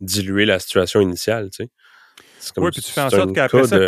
diluer 0.00 0.44
la 0.44 0.58
situation 0.58 1.00
initiale, 1.00 1.50
tu 1.50 1.64
sais. 1.64 2.52
oui, 2.58 2.70
puis 2.70 2.82
tu 2.82 2.92
fais 2.92 3.00
en 3.00 3.10
sorte 3.10 3.34
qu'après 3.34 3.66
ça, 3.66 3.78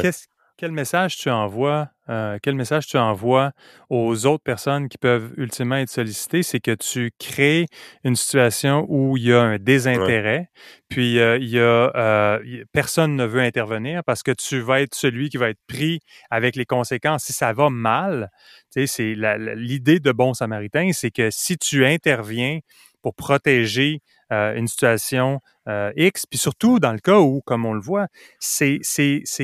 quel 0.59 0.73
message 0.73 1.17
tu 1.17 1.31
envoies, 1.31 1.89
euh, 2.11 2.37
quel 2.43 2.57
message 2.57 2.89
tu 2.89 2.99
envoies 2.99 3.53
aux 3.91 4.27
autres 4.27 4.43
personnes 4.43 4.89
qui 4.89 4.99
peuvent 4.99 5.33
ultimement 5.37 5.77
être 5.77 5.89
sollicitées, 5.89 6.43
c'est 6.43 6.59
que 6.59 6.75
tu 6.75 7.13
crées 7.19 7.67
une 8.03 8.17
situation 8.17 8.85
où 8.89 9.17
il 9.17 9.27
y 9.27 9.33
a 9.33 9.41
un 9.41 9.59
désintérêt, 9.59 10.51
puis 10.89 11.21
euh, 11.21 11.39
il 11.39 11.49
y 11.49 11.61
a 11.61 11.93
euh, 11.95 12.65
personne 12.73 13.15
ne 13.15 13.25
veut 13.25 13.41
intervenir 13.41 14.03
parce 14.05 14.25
que 14.25 14.33
tu 14.33 14.59
vas 14.59 14.81
être 14.81 14.97
celui 14.97 15.31
qui 15.31 15.37
va 15.37 15.49
être 15.49 15.63
pris 15.69 16.01
avec 16.29 16.57
les 16.57 16.67
conséquences 16.67 17.25
si 17.25 17.33
ça 17.33 17.53
va 17.53 17.71
mal. 17.71 18.29
Tu 18.75 18.87
sais, 18.87 19.15
c'est 19.17 19.55
l'idée 19.55 20.01
de 20.01 20.11
bon 20.11 20.35
samaritain, 20.35 20.91
c'est 20.93 21.13
que 21.13 21.31
si 21.31 21.57
tu 21.57 21.87
interviens 21.87 22.59
pour 23.01 23.15
protéger 23.15 24.03
euh, 24.33 24.55
une 24.57 24.69
situation 24.69 25.41
euh, 25.69 25.93
X, 25.97 26.27
puis 26.27 26.39
surtout 26.39 26.79
dans 26.79 26.93
le 26.93 26.99
cas 26.99 27.19
où, 27.19 27.41
comme 27.45 27.65
on 27.65 27.73
le 27.73 27.81
voit, 27.81 28.09
c'est 28.39 28.81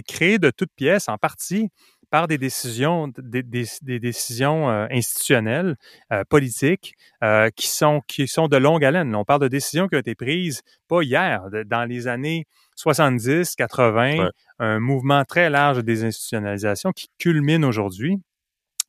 créé 0.07 0.38
de 0.38 0.51
toutes 0.51 0.73
pièces 0.77 1.09
en 1.09 1.16
partie 1.18 1.70
par 2.11 2.29
des 2.29 2.38
décisions, 2.38 3.09
des, 3.18 3.42
des, 3.42 3.99
décisions 3.99 4.70
euh, 4.70 4.87
institutionnelles, 4.90 5.77
politiques, 6.29 6.94
qui, 7.57 7.68
sont, 7.68 8.03
qui 8.07 8.29
sont 8.29 8.47
de 8.47 8.57
longue 8.57 8.85
haleine. 8.85 9.14
On 9.16 9.25
parle 9.25 9.40
de 9.40 9.49
décisions 9.49 9.88
qui 9.88 9.97
ont 9.97 10.01
été 10.01 10.14
prises 10.14 10.62
pas 10.87 11.03
hier, 11.03 11.42
dans 11.66 11.85
les 11.85 12.07
années 12.07 12.47
70, 12.77 13.57
80, 13.57 14.29
un 14.61 14.81
mouvement 14.81 15.25
très 15.25 15.51
large 15.51 15.79
de 15.79 15.83
désinstitutionnalisation 15.83 16.92
qui 16.92 17.09
culmine 17.18 17.64
aujourd'hui. 17.64 18.20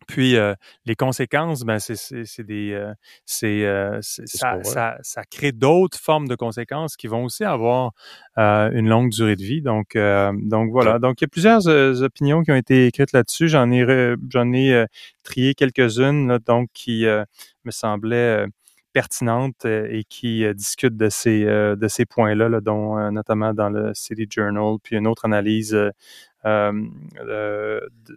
Puis 0.08 0.36
euh, 0.36 0.54
les 0.86 0.96
conséquences, 0.96 1.64
ben 1.64 1.80
c'est 1.80 2.44
des 2.44 2.72
euh, 2.74 2.94
c'est 3.26 3.66
euh, 3.66 4.00
ça, 4.02 4.64
ça, 4.64 4.98
ça, 5.02 5.24
crée 5.24 5.52
d'autres 5.52 5.98
formes 5.98 6.28
de 6.28 6.36
conséquences 6.36 6.96
qui 6.96 7.08
vont 7.08 7.24
aussi 7.24 7.44
avoir 7.44 7.92
une 8.38 8.88
longue 8.88 9.10
durée 9.10 9.36
de 9.36 9.44
vie. 9.44 9.62
Donc 9.62 9.98
donc 9.98 10.72
voilà. 10.72 11.00
Donc 11.00 11.22
il 11.22 11.24
y 11.24 11.26
a 11.26 11.30
plusieurs 11.30 11.68
opinions 12.02 12.44
qui 12.44 12.52
ont 12.52 12.56
été 12.56 12.88
écrites 12.88 13.14
là-dessus. 13.14 13.48
J'en 13.48 13.72
ai 13.72 14.16
j'en 14.30 14.52
ai 14.54 14.86
trié 15.24 15.56
quelques-unes 15.56 16.40
donc 16.46 16.70
qui 16.74 17.06
me 17.06 17.72
semblaient 17.72 18.46
pertinentes 18.94 19.66
et 19.66 20.06
qui 20.08 20.46
discutent 20.54 20.98
de 20.98 21.10
ces 21.10 21.44
de 21.46 21.88
ces 21.88 22.06
points-là, 22.06 22.50
là, 22.50 22.62
dont 22.62 23.12
notamment 23.12 23.54
dans 23.54 23.70
le 23.70 23.92
City 23.94 24.28
Journal, 24.30 24.76
puis 24.84 24.98
une 24.98 25.08
autre 25.08 25.26
analyse 25.26 25.76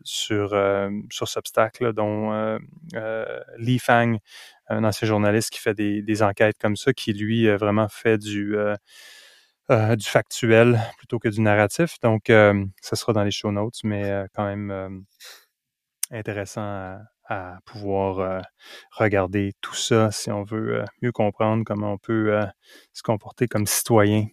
sur, 0.04 0.52
euh, 0.52 0.90
sur 1.10 1.28
Substack, 1.28 1.82
dont 1.94 2.32
euh, 2.32 2.58
Li 3.56 3.78
Fang, 3.78 4.16
un 4.68 4.84
ancien 4.84 5.08
journaliste 5.08 5.50
qui 5.50 5.60
fait 5.60 5.74
des, 5.74 6.22
enquêtes 6.22 6.58
comme 6.58 6.76
ça, 6.76 6.92
qui 6.92 7.12
lui 7.12 7.48
vraiment 7.56 7.88
fait 7.88 8.18
du, 8.18 8.56
du 9.70 10.06
factuel 10.06 10.80
plutôt 10.98 11.18
que 11.18 11.28
du 11.28 11.40
narratif. 11.40 11.98
Donc, 12.00 12.24
ça 12.26 12.96
sera 12.96 13.12
dans 13.12 13.24
les 13.24 13.30
show 13.30 13.50
notes, 13.50 13.82
mais 13.84 14.26
quand 14.34 14.44
même 14.44 15.04
intéressant 16.10 16.98
à, 17.30 17.58
pouvoir 17.66 18.42
regarder 18.92 19.52
tout 19.60 19.74
ça 19.74 20.10
si 20.10 20.30
on 20.30 20.44
veut 20.44 20.82
mieux 21.02 21.12
comprendre 21.12 21.62
comment 21.64 21.92
on 21.92 21.98
peut 21.98 22.38
se 22.92 23.02
comporter 23.02 23.48
comme 23.48 23.66
citoyen. 23.66 24.26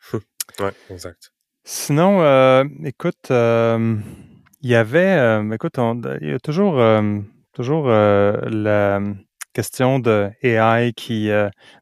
oui, 0.60 0.70
exact. 0.90 1.32
Sinon, 1.70 2.22
euh, 2.22 2.64
écoute, 2.82 3.30
euh, 3.30 3.96
il 4.62 4.70
y 4.70 4.74
avait, 4.74 5.18
euh, 5.18 5.52
écoute, 5.52 5.74
il 6.22 6.28
y 6.30 6.32
a 6.32 6.38
toujours, 6.38 6.82
toujours 7.52 7.88
la 7.88 9.00
question 9.52 9.98
de 9.98 10.30
AI 10.42 10.94
qui 10.96 11.28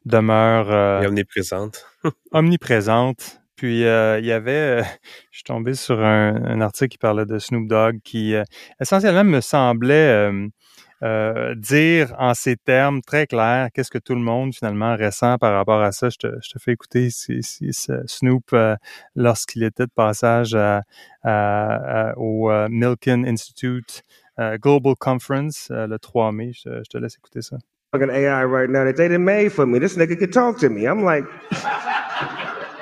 demeure 0.03 1.07
omniprésente. 1.07 1.85
omniprésente. 2.33 3.39
Puis 3.55 3.79
il 3.79 4.25
y 4.25 4.31
avait, 4.33 4.83
je 5.31 5.37
suis 5.37 5.43
tombé 5.45 5.73
sur 5.73 6.03
un, 6.03 6.59
article 6.59 6.89
qui 6.89 6.97
parlait 6.97 7.25
de 7.25 7.39
Snoop 7.39 7.69
Dogg 7.69 8.01
qui 8.03 8.35
essentiellement 8.81 9.23
me 9.23 9.39
semblait 9.39 10.29
euh, 11.03 11.53
dire 11.55 12.15
en 12.17 12.33
ces 12.33 12.55
termes 12.55 13.01
très 13.01 13.27
clairs 13.27 13.69
qu'est-ce 13.73 13.91
que 13.91 13.97
tout 13.99 14.15
le 14.15 14.21
monde 14.21 14.53
finalement 14.53 14.95
ressent 14.95 15.37
par 15.37 15.53
rapport 15.53 15.81
à 15.81 15.91
ça. 15.91 16.09
Je 16.09 16.17
te, 16.17 16.27
je 16.41 16.49
te 16.49 16.59
fais 16.59 16.71
écouter 16.71 17.09
si, 17.09 17.43
si, 17.43 17.71
Snoop 18.05 18.45
euh, 18.53 18.75
lorsqu'il 19.15 19.63
était 19.63 19.85
de 19.85 19.91
passage 19.93 20.55
à, 20.55 22.13
au 22.17 22.49
euh, 22.51 22.67
Milken 22.69 23.25
Institute 23.27 24.03
Global 24.61 24.93
Conference 24.99 25.67
le 25.71 25.97
3 25.97 26.31
mai. 26.31 26.51
Je, 26.53 26.69
je, 26.69 26.89
te 26.89 26.97
laisse 26.97 27.15
écouter 27.15 27.41
ça. 27.41 27.57
fucking 27.91 28.09
AI 28.09 28.43
right 28.43 28.69
now 28.69 28.83
that 28.83 28.97
they 28.97 29.07
done 29.07 29.23
made 29.23 29.51
for 29.51 29.65
me. 29.65 29.79
This 29.79 29.95
nigga 29.95 30.19
can 30.19 30.31
talk 30.31 30.59
to 30.59 30.69
me. 30.69 30.85
I'm 30.85 31.03
like, 31.03 31.23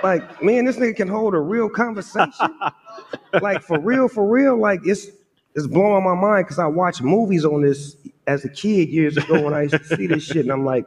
like, 0.03 0.43
man, 0.43 0.65
this 0.65 0.77
nigga 0.77 0.95
can 0.95 1.07
hold 1.07 1.33
a 1.33 1.39
real 1.39 1.69
conversation. 1.69 2.49
like 3.41 3.61
for 3.61 3.79
real, 3.79 4.07
for 4.07 4.27
real. 4.27 4.59
Like 4.59 4.81
it's 4.83 5.07
it's 5.55 5.67
blowing 5.67 6.03
my 6.03 6.15
mind 6.15 6.45
because 6.45 6.59
I 6.59 6.67
watched 6.67 7.01
movies 7.01 7.45
on 7.45 7.61
this 7.61 7.95
as 8.27 8.43
a 8.43 8.49
kid 8.49 8.89
years 8.89 9.17
ago 9.17 9.41
when 9.41 9.53
I 9.53 9.63
used 9.63 9.75
to 9.75 9.95
see 9.95 10.07
this 10.07 10.23
shit, 10.23 10.37
and 10.37 10.51
I'm 10.51 10.65
like, 10.65 10.85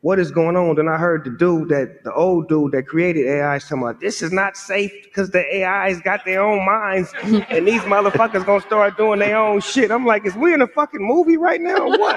what 0.00 0.18
is 0.18 0.30
going 0.30 0.56
on? 0.56 0.76
Then 0.76 0.88
I 0.88 0.96
heard 0.96 1.24
the 1.24 1.30
dude 1.30 1.68
that 1.70 2.04
the 2.04 2.12
old 2.14 2.48
dude 2.48 2.72
that 2.72 2.86
created 2.86 3.26
AI 3.26 3.56
is 3.56 3.64
talking 3.64 3.82
about 3.82 4.00
this 4.00 4.22
is 4.22 4.32
not 4.32 4.56
safe 4.56 4.92
because 5.04 5.30
the 5.30 5.44
AI's 5.64 6.00
got 6.00 6.24
their 6.24 6.40
own 6.40 6.64
minds 6.64 7.12
and 7.22 7.66
these 7.66 7.82
motherfuckers 7.82 8.46
gonna 8.46 8.60
start 8.60 8.96
doing 8.96 9.18
their 9.18 9.36
own 9.36 9.60
shit. 9.60 9.90
I'm 9.90 10.06
like, 10.06 10.24
is 10.24 10.36
we 10.36 10.54
in 10.54 10.62
a 10.62 10.68
fucking 10.68 11.02
movie 11.02 11.36
right 11.36 11.60
now 11.60 11.76
or 11.78 11.98
what? 11.98 12.16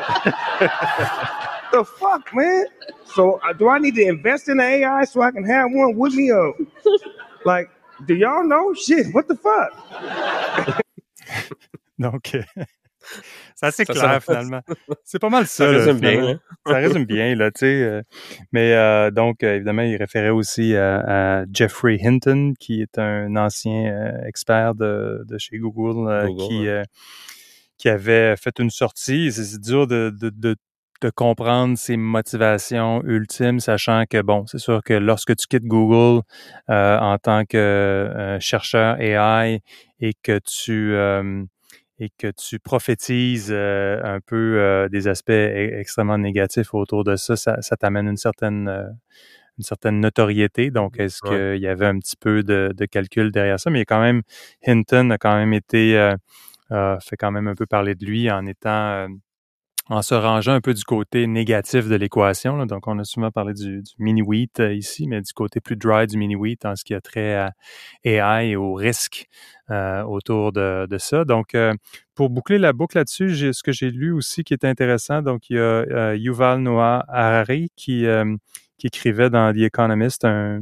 the 1.71 1.83
fuck, 1.83 2.33
man? 2.35 2.65
So 3.03 3.41
uh, 3.43 3.53
do 3.53 3.67
I 3.67 3.79
need 3.79 3.95
to 3.95 4.05
invest 4.05 4.47
in 4.47 4.57
the 4.57 4.63
AI 4.63 5.03
so 5.05 5.21
I 5.21 5.31
can 5.31 5.43
have 5.43 5.71
one 5.71 5.97
with 5.97 6.13
me 6.13 6.31
or 6.31 6.53
like 7.45 7.69
do 8.05 8.15
y'all 8.15 8.43
know? 8.43 8.73
Shit, 8.73 9.13
what 9.13 9.27
the 9.27 9.35
fuck? 9.35 10.80
Donc, 11.99 12.31
c'est 13.55 13.65
assez 13.65 13.85
clair 13.85 14.21
finalement. 14.23 14.61
C'est 15.03 15.19
pas 15.19 15.29
mal 15.29 15.45
ça. 15.47 15.65
Ça 15.65 15.69
résume 15.71 15.99
bien. 15.99 16.27
hein? 16.33 16.39
Ça 16.65 16.75
résume 16.77 17.05
bien, 17.05 17.35
là, 17.35 17.51
tu 17.51 17.59
sais. 17.59 17.83
euh, 17.83 18.01
mais 18.51 18.73
euh, 18.73 19.11
donc, 19.11 19.43
euh, 19.43 19.55
évidemment, 19.55 19.81
il 19.83 19.95
référait 19.97 20.29
aussi 20.29 20.75
à, 20.75 21.41
à 21.41 21.45
Jeffrey 21.51 21.97
Hinton, 22.03 22.53
qui 22.59 22.81
est 22.81 22.97
un 22.99 23.35
ancien 23.35 23.91
euh, 23.91 24.25
expert 24.25 24.75
de, 24.75 25.23
de 25.27 25.37
chez 25.37 25.57
Google, 25.57 26.09
euh, 26.09 26.27
Google, 26.27 26.47
qui, 26.47 26.59
ouais. 26.61 26.67
euh, 26.67 26.83
qui 27.77 27.89
avait 27.89 28.35
fait 28.37 28.59
une 28.59 28.69
sortie. 28.69 29.31
C'est 29.31 29.43
c'est 29.43 29.61
dur 29.61 29.87
de, 29.87 30.11
de, 30.19 30.29
de, 30.29 30.55
de 31.01 31.09
comprendre 31.09 31.77
ses 31.79 31.97
motivations 31.97 33.01
ultimes, 33.03 33.59
sachant 33.59 34.03
que, 34.07 34.21
bon, 34.21 34.45
c'est 34.45 34.59
sûr 34.59 34.83
que 34.83 34.93
lorsque 34.93 35.35
tu 35.35 35.47
quittes 35.47 35.65
Google 35.65 36.21
euh, 36.69 36.99
en 36.99 37.17
tant 37.17 37.43
que 37.45 37.57
euh, 37.57 38.39
chercheur 38.39 39.01
AI 39.01 39.61
et 40.01 40.13
que 40.23 40.39
tu... 40.39 40.93
euh, 40.95 41.43
et 41.99 42.09
que 42.17 42.31
tu 42.31 42.59
prophétises 42.59 43.49
euh, 43.51 44.01
un 44.03 44.19
peu 44.21 44.59
euh, 44.59 44.89
des 44.89 45.07
aspects 45.07 45.29
e- 45.31 45.79
extrêmement 45.79 46.17
négatifs 46.17 46.73
autour 46.73 47.03
de 47.03 47.15
ça, 47.15 47.35
ça, 47.35 47.61
ça 47.61 47.77
t'amène 47.77 48.07
une 48.07 48.17
certaine 48.17 48.67
euh, 48.67 48.87
une 49.57 49.63
certaine 49.63 49.99
notoriété. 49.99 50.71
Donc, 50.71 50.99
est-ce 50.99 51.21
Ouais. 51.23 51.53
qu'il 51.55 51.61
y 51.61 51.67
avait 51.67 51.85
un 51.85 51.99
petit 51.99 52.15
peu 52.17 52.43
de, 52.43 52.73
de 52.75 52.85
calcul 52.85 53.31
derrière 53.31 53.59
ça? 53.59 53.69
Mais 53.69 53.79
il 53.79 53.81
y 53.81 53.83
a 53.83 53.85
quand 53.85 54.01
même, 54.01 54.21
Hinton 54.67 55.09
a 55.11 55.17
quand 55.17 55.35
même 55.35 55.53
été, 55.53 55.97
euh, 55.97 56.15
euh, 56.71 56.97
fait 57.01 57.17
quand 57.17 57.31
même 57.31 57.47
un 57.47 57.55
peu 57.55 57.65
parler 57.67 57.95
de 57.95 58.05
lui 58.05 58.31
en 58.31 58.45
étant, 58.47 58.69
euh, 58.71 59.07
en 59.91 60.01
se 60.01 60.15
rangeant 60.15 60.53
un 60.53 60.61
peu 60.61 60.73
du 60.73 60.85
côté 60.85 61.27
négatif 61.27 61.89
de 61.89 61.95
l'équation. 61.95 62.65
Donc, 62.65 62.87
on 62.87 62.97
a 62.97 63.03
souvent 63.03 63.29
parlé 63.29 63.53
du, 63.53 63.81
du 63.81 63.91
mini-wheat 63.99 64.61
euh, 64.61 64.73
ici, 64.73 65.05
mais 65.05 65.21
du 65.21 65.33
côté 65.33 65.59
plus 65.59 65.75
dry 65.75 66.07
du 66.07 66.17
mini-wheat 66.17 66.65
en 66.65 66.77
ce 66.77 66.85
qui 66.85 66.93
a 66.93 67.01
trait 67.01 67.35
à 67.35 67.51
AI 68.05 68.51
et 68.51 68.55
aux 68.55 68.73
risques 68.73 69.27
euh, 69.69 70.01
autour 70.03 70.53
de, 70.53 70.87
de 70.89 70.97
ça. 70.97 71.25
Donc, 71.25 71.55
euh, 71.55 71.73
pour 72.15 72.29
boucler 72.29 72.57
la 72.57 72.71
boucle 72.71 72.97
là-dessus, 72.97 73.35
j'ai 73.35 73.51
ce 73.51 73.63
que 73.63 73.73
j'ai 73.73 73.91
lu 73.91 74.13
aussi 74.13 74.45
qui 74.45 74.53
est 74.53 74.63
intéressant. 74.63 75.21
Donc, 75.21 75.49
il 75.49 75.57
y 75.57 75.59
a 75.59 75.61
euh, 75.61 76.15
Yuval 76.15 76.61
Noah 76.61 77.03
Harari 77.09 77.69
qui, 77.75 78.05
qui 78.81 78.87
écrivait 78.87 79.29
dans 79.29 79.53
The 79.53 79.57
Economist 79.57 80.25
un, 80.25 80.61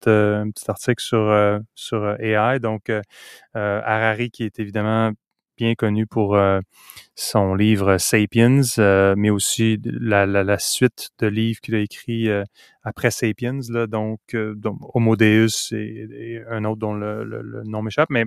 petit 0.00 0.70
article 0.70 1.02
sur, 1.02 1.18
euh, 1.18 1.58
sur 1.74 2.18
AI. 2.18 2.60
Donc, 2.60 2.88
euh, 2.88 3.02
Harari 3.54 4.30
qui 4.30 4.44
est 4.44 4.58
évidemment 4.58 5.10
bien 5.58 5.74
connu 5.74 6.06
pour 6.06 6.36
euh, 6.36 6.60
son 7.16 7.54
livre 7.54 7.98
Sapiens, 7.98 8.62
euh, 8.78 9.14
mais 9.16 9.28
aussi 9.28 9.78
la, 9.84 10.58
suite 10.58 11.10
de 11.18 11.26
livres 11.26 11.60
qu'il 11.60 11.74
a 11.74 11.80
écrit 11.80 12.28
euh, 12.30 12.44
après 12.84 13.10
Sapiens, 13.10 13.58
donc, 13.88 14.20
donc 14.32 14.78
Homo 14.94 15.16
Deus 15.16 15.72
et, 15.72 16.40
un 16.48 16.64
autre 16.64 16.78
dont 16.78 16.94
le, 16.94 17.62
nom 17.64 17.82
m'échappe. 17.82 18.10
Mais 18.10 18.24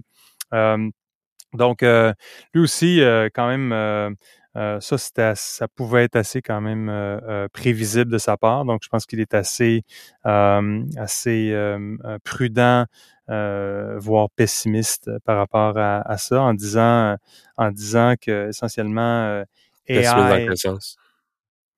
donc, 1.54 1.82
lui 1.82 2.62
aussi, 2.62 3.02
quand 3.34 3.48
même, 3.48 4.16
ça, 4.54 4.98
c'était, 4.98 5.34
ça 5.36 5.68
pouvait 5.68 6.04
être 6.04 6.16
assez 6.16 6.42
quand 6.42 6.62
même 6.62 7.20
prévisible 7.54 8.12
de 8.12 8.18
sa 8.18 8.38
part. 8.38 8.66
Donc, 8.66 8.82
je 8.84 8.90
pense 8.90 9.06
qu'il 9.06 9.20
est 9.20 9.34
assez, 9.34 9.84
assez 10.24 11.76
prudent, 12.24 12.86
euh, 13.32 13.98
voire 13.98 14.30
pessimiste 14.36 15.10
par 15.26 15.38
rapport 15.38 15.78
à, 15.78 16.02
à 16.02 16.18
ça, 16.18 16.42
en 16.42 16.54
disant, 16.54 17.16
en 17.58 17.72
disant 17.72 18.16
que 18.20 18.50
essentiellement 18.50 19.24
euh, 19.26 19.44
AI. 19.88 20.48
sens? 20.56 20.98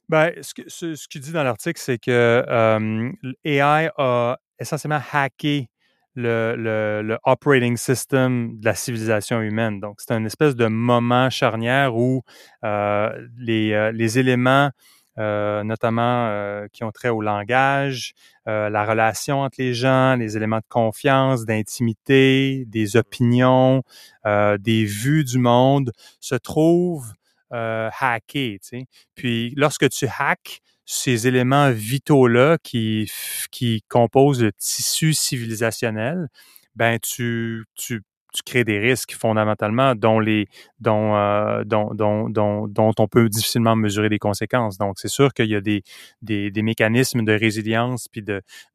Ben, 0.09 0.33
ce 0.41 0.53
que- 0.53 0.67
ce 0.67 0.95
ce 0.95 1.07
qu'il 1.07 1.21
dit 1.21 1.31
dans 1.31 1.43
l'article, 1.43 1.79
c'est 1.79 1.97
que 1.97 2.11
euh, 2.47 3.11
AI 3.45 3.89
a 3.97 4.37
essentiellement 4.59 5.01
hacké 5.11 5.69
le, 6.15 6.55
le, 6.55 7.01
le 7.01 7.17
operating 7.23 7.77
system 7.77 8.59
de 8.59 8.65
la 8.65 8.75
civilisation 8.75 9.41
humaine. 9.41 9.79
Donc, 9.79 9.95
c'est 9.99 10.13
un 10.13 10.25
espèce 10.25 10.55
de 10.55 10.67
moment 10.67 11.29
charnière 11.29 11.95
où 11.95 12.21
euh, 12.63 13.09
les, 13.37 13.73
euh, 13.73 13.91
les 13.91 14.19
éléments, 14.19 14.65
euh, 14.65 14.69
notamment 15.17 16.27
euh, 16.27 16.67
qui 16.71 16.83
ont 16.83 16.91
trait 16.91 17.09
au 17.09 17.21
langage, 17.21 18.13
euh, 18.47 18.69
la 18.69 18.85
relation 18.85 19.41
entre 19.41 19.55
les 19.59 19.73
gens, 19.73 20.15
les 20.15 20.35
éléments 20.35 20.57
de 20.57 20.65
confiance, 20.69 21.45
d'intimité, 21.45 22.65
des 22.67 22.97
opinions, 22.97 23.83
euh, 24.25 24.57
des 24.57 24.85
vues 24.85 25.23
du 25.23 25.37
monde, 25.37 25.91
se 26.19 26.35
trouvent 26.35 27.13
euh, 27.53 27.89
hackés. 27.99 28.59
tu 28.61 28.79
sais. 28.79 28.85
Puis, 29.15 29.53
lorsque 29.55 29.89
tu 29.89 30.07
hacks 30.19 30.59
ces 30.85 31.27
éléments 31.27 31.71
vitaux-là 31.71 32.57
qui, 32.61 33.09
qui 33.51 33.83
composent 33.87 34.43
le 34.43 34.51
tissu 34.51 35.13
civilisationnel, 35.13 36.27
ben 36.75 36.99
tu, 36.99 37.65
tu, 37.75 38.01
tu 38.33 38.41
crées 38.43 38.63
des 38.63 38.79
risques 38.79 39.13
fondamentalement 39.13 39.95
dont, 39.95 40.19
les, 40.19 40.47
dont, 40.79 41.15
euh, 41.15 41.63
dont, 41.63 41.93
dont, 41.93 42.29
dont, 42.29 42.67
dont 42.67 42.93
on 42.97 43.07
peut 43.07 43.29
difficilement 43.29 43.75
mesurer 43.75 44.09
les 44.09 44.19
conséquences. 44.19 44.77
Donc, 44.77 44.95
c'est 44.97 45.07
sûr 45.07 45.33
qu'il 45.33 45.49
y 45.49 45.55
a 45.55 45.61
des, 45.61 46.61
mécanismes 46.61 47.23
de 47.23 47.33
résilience 47.33 48.07
puis 48.07 48.23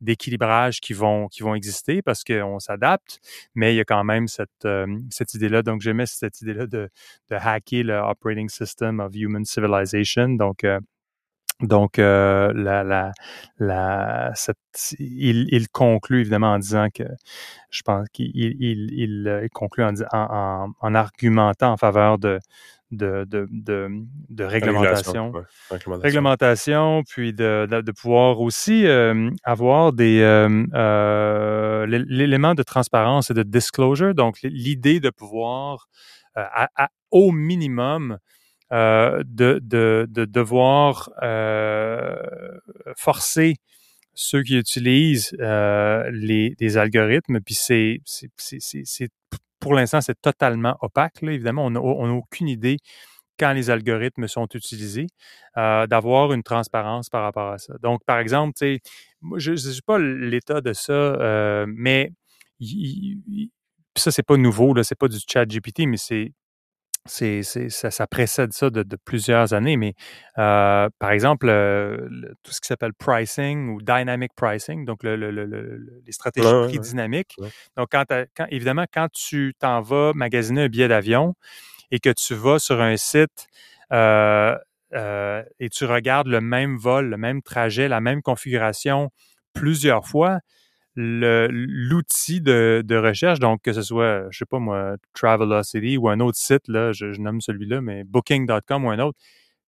d'équilibrage 0.01 0.81
qui 0.81 0.93
vont, 0.93 1.29
exister 1.55 2.03
parce 2.03 2.25
qu'on 2.25 2.59
s'adapte, 2.59 3.19
mais 3.55 3.75
il 3.75 3.77
y 3.77 3.81
a 3.81 3.85
quand 3.85 4.05
même 4.05 4.29
cette, 4.29 4.65
euh, 4.65 4.87
idée-là. 5.35 5.63
Donc, 5.63 5.81
j'aimais 5.81 6.07
cette 6.07 6.41
idée-là 6.41 6.67
de, 6.67 6.89
de 7.31 7.37
hacker 7.37 7.83
le 7.83 7.99
operating 7.99 8.49
system 8.49 9.01
of 9.01 9.15
human 9.15 9.45
civilization. 9.45 10.29
Donc, 10.31 10.65
euh, 10.65 10.79
donc, 11.61 11.99
euh, 11.99 12.53
la, 12.55 12.85
la, 12.85 13.13
la, 13.59 14.33
cette, 14.35 14.59
il, 14.99 15.49
il 15.53 15.69
conclut 15.69 16.21
évidemment 16.21 16.53
en 16.53 16.59
disant 16.59 16.89
que 16.95 17.03
je 17.71 17.83
pense 17.83 18.09
qu'il 18.11 18.31
il, 18.35 18.93
il, 18.93 19.29
euh, 19.29 19.49
conclut 19.53 19.83
en, 19.85 19.93
en, 20.13 20.19
en, 20.31 20.73
en 20.81 20.95
argumentant 20.95 21.73
en 21.73 21.77
faveur 21.77 22.19
de, 22.19 22.39
de, 22.91 23.25
de, 23.29 23.49
de, 23.51 23.89
de 24.31 24.45
réglementation 24.45 25.31
ouais. 25.33 25.43
Réglementation. 25.71 26.03
réglementation, 26.03 27.03
puis 27.07 27.33
de, 27.35 27.67
de, 27.71 27.93
pouvoir 27.93 28.41
aussi 28.41 28.87
euh, 28.87 29.31
avoir 29.45 29.93
des 29.93 30.21
euh, 30.21 30.65
euh, 30.75 31.87
l'é- 31.87 32.05
l'élément 32.07 32.55
de 32.55 32.63
transparence 32.63 33.31
et 33.31 33.35
de 33.35 33.43
disclosure. 33.43 34.15
Donc, 34.15 34.39
l'idée 34.43 35.01
de 35.01 35.11
pouvoir, 35.11 35.89
euh, 36.37 36.45
à- 36.53 36.69
à- 36.77 36.89
au 37.11 37.33
minimum, 37.33 38.19
euh, 38.73 39.23
de, 39.27 39.61
de, 39.63 40.07
de 40.11 40.25
devoir 40.25 41.11
euh, 41.23 42.17
forcer 42.97 43.57
ceux 44.15 44.43
qui 44.43 44.59
utilisent 44.59 45.37
euh, 45.41 46.11
les, 46.13 46.55
les 46.61 46.77
algorithmes, 46.79 47.41
puis 47.41 47.55
c'est, 47.55 48.01
pour 49.61 49.75
l'instant, 49.75 50.01
c'est 50.01 50.21
totalement 50.21 50.77
opaque. 50.81 51.23
Là. 51.23 51.33
Évidemment, 51.33 51.67
on 51.67 51.71
n'a 51.71 51.81
aucune 51.81 52.49
idée 52.49 52.79
quand 53.39 53.53
les 53.53 53.71
algorithmes 53.71 54.29
sont 54.29 54.49
utilisés, 54.55 55.07
euh, 55.57 55.87
d'avoir 55.87 56.33
une 56.33 56.43
transparence 56.43 57.09
par 57.09 57.23
rapport 57.23 57.53
à 57.53 57.59
ça. 57.59 57.75
Donc, 57.83 58.03
par 58.05 58.19
exemple, 58.19 58.55
moi, 59.23 59.39
je 59.39 59.53
ne 59.53 59.57
sais 59.57 59.81
pas 59.87 59.99
l'état 59.99 60.61
de 60.61 60.73
ça, 60.73 60.93
euh, 60.93 61.67
mais 61.69 62.13
il- 62.61 63.51
puis 63.95 64.03
ça, 64.03 64.11
c'est 64.13 64.23
pas 64.25 64.37
nouveau, 64.37 64.75
là, 64.75 64.85
c'est 64.85 64.99
pas 64.99 65.09
du 65.09 65.19
chat 65.29 65.47
GPT, 65.47 65.87
mais 65.87 65.97
c'est 65.97 66.33
c'est, 67.09 67.43
ça, 67.43 67.91
ça 67.91 68.07
précède 68.07 68.53
ça 68.53 68.71
de, 68.71 68.83
de 68.83 68.97
plusieurs 68.97 69.53
années, 69.55 69.77
mais 69.77 69.95
euh, 70.39 70.89
par 70.99 71.11
exemple, 71.11 71.49
euh, 71.49 72.09
tout 72.43 72.53
ce 72.53 72.61
qui 72.61 72.69
s'appelle 72.69 72.95
pricing 72.95 73.71
ou 73.71 73.81
dynamic 73.83 74.33
pricing, 74.35 74.85
donc 74.85 75.03
le- 75.03 75.17
le- 75.17 75.31
le- 75.31 75.47
le- 75.47 76.03
les 76.07 76.13
stratégies 76.13 76.47
Ouais, 76.47 76.53
de 76.53 76.59
ouais, 76.61 76.67
prix 76.69 76.79
ouais. 76.79 76.83
dynamiques. 76.85 77.35
Ouais. 77.39 77.49
Donc, 77.77 77.89
quand, 77.91 78.05
t'as- 78.07 78.27
quand- 78.37 78.47
évidemment, 78.51 78.85
quand 78.93 79.09
tu 79.13 79.55
t'en 79.59 79.81
vas 79.81 80.13
magasiner 80.15 80.63
un 80.65 80.69
billet 80.69 80.89
d'avion 80.89 81.35
et 81.91 81.99
que 82.01 82.11
tu 82.11 82.35
vas 82.35 82.59
sur 82.59 82.81
un 82.81 82.97
site 82.97 83.47
euh, 83.93 84.55
et 85.61 85.69
tu 85.69 85.85
regardes 85.85 86.29
le 86.29 86.41
même 86.41 86.77
vol, 86.77 87.11
le 87.11 87.17
même 87.17 87.43
trajet, 87.43 87.89
la 87.89 88.01
même 88.01 88.23
configuration 88.23 89.11
plusieurs 89.53 90.07
fois, 90.07 90.41
l'outil 91.01 92.41
de, 92.41 92.97
recherche, 92.97 93.39
donc 93.39 93.63
que 93.63 93.73
ce 93.73 93.83
soit, 93.83 94.27
je 94.31 94.39
sais 94.39 94.47
pas 94.47 94.59
moi, 94.59 94.97
Travelocity 95.15 95.97
ou 95.97 96.09
un 96.09 96.21
autre 96.21 96.39
site, 96.39 96.67
là, 96.67 96.93
je, 96.93 97.07
nomme 97.21 97.41
celui-là, 97.41 97.81
mais 97.81 98.05
Booking.com 98.05 98.85
ou 98.85 98.91
un 98.91 98.99
autre, 98.99 99.19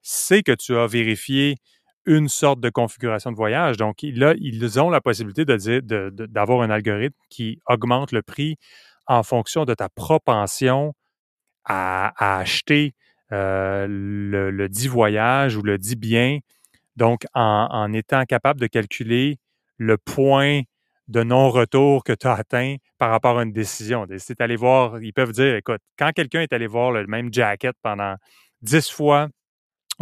sait 0.03 0.43
que 0.43 0.53
tu 0.53 0.77
as 0.77 0.87
vérifié 0.87 1.57
une 2.07 2.29
sorte 2.29 2.61
de 2.61 2.71
configuration 2.71 3.31
de 3.31 3.37
voyage. 3.37 3.77
Donc 3.77 3.99
là, 4.03 4.35
ils 4.39 4.81
ont 4.81 4.91
la 4.91 5.01
possibilité 5.01 5.45
d'avoir 5.45 6.63
un 6.63 6.71
algorithme 6.71 7.17
qui 7.29 7.61
augmente 7.67 8.13
le 8.13 8.23
prix 8.23 8.57
en 9.07 9.23
fonction 9.23 9.65
de 9.65 9.75
ta 9.75 9.89
propension 9.89 10.95
à, 11.65 12.39
acheter 12.41 12.95
euh, 13.33 13.87
le, 13.89 14.69
dit 14.69 14.89
voyage 14.89 15.57
ou 15.57 15.63
le 15.63 15.79
dit 15.79 15.97
bien. 15.97 16.39
Donc, 16.97 17.25
en, 17.35 17.93
étant 17.93 18.25
capable 18.25 18.61
de 18.61 18.67
calculer 18.67 19.39
le 19.79 19.97
point 19.97 20.63
de 21.11 21.23
non-retour 21.23 22.05
que 22.05 22.13
tu 22.13 22.27
as 22.27 22.35
atteint 22.35 22.77
par 22.97 23.11
rapport 23.11 23.39
à 23.39 23.43
une 23.43 23.53
décision. 23.53 24.07
C'est 24.19 24.41
aller 24.41 24.57
voir, 24.57 25.03
ils 25.03 25.13
peuvent 25.13 25.33
dire, 25.33 25.57
écoute, 25.57 25.81
quand 25.99 26.13
quelqu'un 26.13 26.41
est 26.41 26.53
allé 26.53 26.67
voir 26.67 26.93
le 26.93 27.07
même 27.07 27.33
jacket 27.33 27.75
pendant 27.83 28.15
10 28.63 28.91
fois 28.91 29.29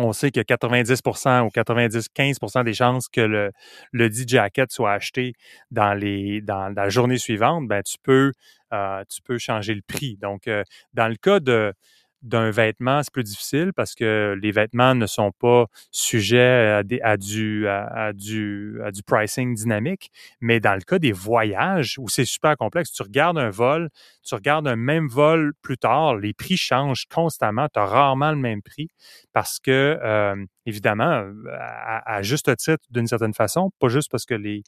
on 0.01 0.12
sait 0.12 0.31
que 0.31 0.40
90% 0.40 1.42
ou 1.42 1.49
90-15% 1.49 2.64
des 2.64 2.73
chances 2.73 3.09
que 3.09 3.51
le, 3.92 4.09
dit 4.09 4.25
jacket 4.29 4.71
soit 4.71 4.92
acheté 4.92 5.33
dans, 5.73 5.92
les, 5.92 6.40
dans, 6.40 6.68
la 6.68 6.88
journée 6.88 7.18
suivante, 7.18 7.66
ben, 7.66 7.83
tu, 7.83 7.97
peux, 8.01 8.33
euh, 8.73 9.03
changer 9.38 9.75
le 9.75 9.83
prix. 9.83 10.16
Donc, 10.16 10.47
euh, 10.47 10.62
dans 10.94 11.09
le 11.09 11.16
cas 11.16 11.40
de, 11.40 11.75
d'un 12.22 12.50
vêtement, 12.50 13.02
c'est 13.02 13.12
plus 13.12 13.24
difficile 13.24 13.72
parce 13.74 13.94
que 13.94 14.37
les 14.40 14.50
vêtements 14.50 14.94
ne 14.94 15.07
sont 15.07 15.33
pas 15.38 15.66
sujets 15.90 16.83
à, 17.02 17.16
du, 17.16 17.66
du 18.14 19.02
pricing 19.07 19.54
dynamique. 19.54 20.11
Mais 20.40 20.61
dans 20.61 20.74
le 20.74 20.81
cas 20.81 20.98
des 20.98 21.12
voyages, 21.12 21.96
où 21.98 22.09
c'est 22.09 22.24
super 22.24 22.57
complexe, 22.57 22.92
tu 22.92 23.02
regardes 23.02 23.38
un 23.38 23.50
vol, 23.50 23.88
tu 24.24 24.35
regardes 24.35 24.66
un 24.66 24.76
même 24.76 25.09
vol 25.09 25.52
plus 25.62 25.78
tard, 25.78 26.16
les 26.16 26.35
prix 26.35 26.57
changent 26.57 27.07
constamment, 27.12 27.68
tu 27.72 27.78
as 27.78 27.87
rarement 27.87 28.31
le 28.31 28.37
même 28.37 28.62
prix 28.62 28.88
parce 29.33 29.59
que, 29.61 29.98
euh, 30.02 30.44
évidemment, 30.68 31.24
à, 31.50 32.22
juste 32.22 32.54
titre, 32.57 32.85
d'une 32.90 33.07
certaine 33.07 33.35
façon, 33.35 33.70
pas 33.81 33.88
juste 33.88 34.11
parce 34.11 34.24
que 34.26 34.35
les, 34.35 34.62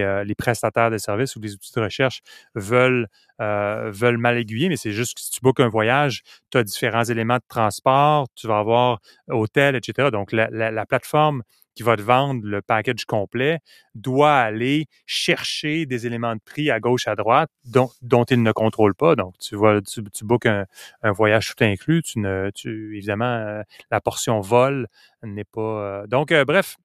euh, 0.00 0.24
prestataires 0.36 0.90
de 0.90 0.98
services 0.98 1.36
ou 1.36 1.40
les 1.40 1.54
outils 1.54 1.72
de 1.74 1.80
recherche 1.80 2.20
veulent 2.54 3.08
euh, 3.40 3.90
veulent 3.90 4.18
mal 4.18 4.36
aiguiller, 4.36 4.68
mais 4.68 4.76
c'est 4.76 4.92
juste 4.92 5.14
que 5.14 5.20
si 5.22 5.30
tu 5.30 5.40
bookes 5.42 5.60
un 5.60 5.68
voyage, 5.68 6.22
tu 6.50 6.58
as 6.58 6.62
différents 6.62 7.04
éléments 7.04 7.36
de 7.36 7.42
transport, 7.48 8.26
tu 8.34 8.46
vas 8.46 8.58
avoir 8.58 8.98
hôtel, 9.28 9.76
etc. 9.76 10.10
Donc, 10.10 10.32
la, 10.32 10.86
plateforme 10.86 11.42
qui 11.74 11.82
va 11.82 11.96
te 11.96 12.02
vendre 12.02 12.40
le 12.44 12.62
package 12.62 13.04
complet 13.04 13.58
doit 13.94 14.36
aller 14.36 14.86
chercher 15.06 15.86
des 15.86 16.06
éléments 16.06 16.34
de 16.34 16.40
prix 16.44 16.70
à 16.70 16.80
gauche, 16.80 17.06
à 17.08 17.16
droite 17.16 17.50
dont, 17.64 17.90
dont 18.02 18.24
il 18.24 18.42
ne 18.42 18.52
contrôle 18.52 18.94
pas. 18.94 19.16
Donc, 19.16 19.34
tu 19.38 19.56
vois, 19.56 19.80
tu, 19.82 20.02
tu 20.12 20.24
un, 21.02 21.12
voyage 21.12 21.54
tout 21.54 21.64
inclus, 21.64 22.02
tu 22.02 22.18
ne, 22.18 22.50
tu, 22.54 22.96
évidemment, 22.96 23.24
euh, 23.24 23.62
la 23.90 24.00
portion 24.00 24.40
vol 24.40 24.86
n'est 25.22 25.44
pas. 25.44 25.60
Euh, 25.60 26.06
donc, 26.06 26.32
bref, 26.46 26.76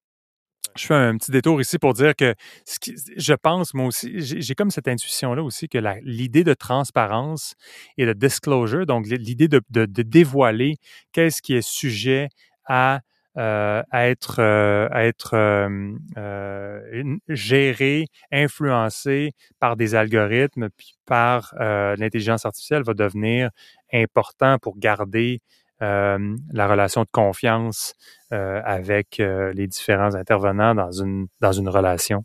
je 0.76 0.88
fais 0.88 0.94
un 0.94 1.18
petit 1.18 1.32
détour 1.32 1.62
ici 1.62 1.80
pour 1.80 1.94
dire 1.94 2.16
que 2.16 2.36
ce 2.66 2.78
je 3.16 3.34
pense, 3.34 3.74
moi 3.74 3.88
aussi, 3.88 4.12
j'ai 4.20 4.56
comme 4.56 4.72
cette 4.72 4.88
intuition-là 4.88 5.42
aussi 5.42 5.70
que 5.70 5.78
l'idée 6.04 6.44
de 6.44 6.54
transparence 6.54 7.56
et 7.98 8.06
de 8.06 8.14
disclosure, 8.14 8.86
donc 8.86 9.08
l'idée 9.08 9.48
de, 9.48 9.62
dévoiler 9.86 10.76
qu'est-ce 11.14 11.42
qui 11.42 11.54
est 11.54 11.66
sujet 11.66 12.30
à, 12.66 13.00
euh, 13.38 13.82
être, 13.94 14.40
euh, 14.40 14.88
à 14.92 15.06
être 15.06 15.36
euh, 15.36 17.18
géré, 17.28 18.08
influencé 18.32 19.34
par 19.60 19.76
des 19.76 19.96
algorithmes, 19.96 20.70
puis 20.76 20.96
par 21.06 21.54
l'intelligence 21.60 22.46
artificielle 22.46 22.84
va 22.84 22.94
devenir 22.94 23.50
important 23.94 24.58
pour 24.58 24.78
garder 24.78 25.42
la 25.80 26.68
relation 26.68 27.02
de 27.02 27.10
confiance 27.12 27.94
euh, 28.34 28.60
avec 28.66 29.20
euh, 29.20 29.54
les 29.54 29.68
différents 29.68 30.16
intervenants 30.16 30.74
dans 30.74 30.92
une, 30.92 31.28
dans 31.42 31.52
une 31.52 31.70
relation. 31.70 32.24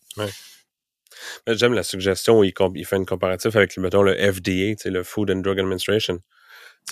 J'aime 1.46 1.74
la 1.74 1.82
suggestion 1.82 2.38
où 2.38 2.44
il, 2.44 2.54
fait 2.86 2.96
une 2.96 3.04
comparatif 3.04 3.54
avec 3.54 3.76
mettons, 3.76 4.02
le 4.02 4.14
FDA, 4.14 4.88
le 4.88 5.02
Food 5.02 5.30
and 5.30 5.40
Drug 5.40 5.60
Administration. 5.60 6.20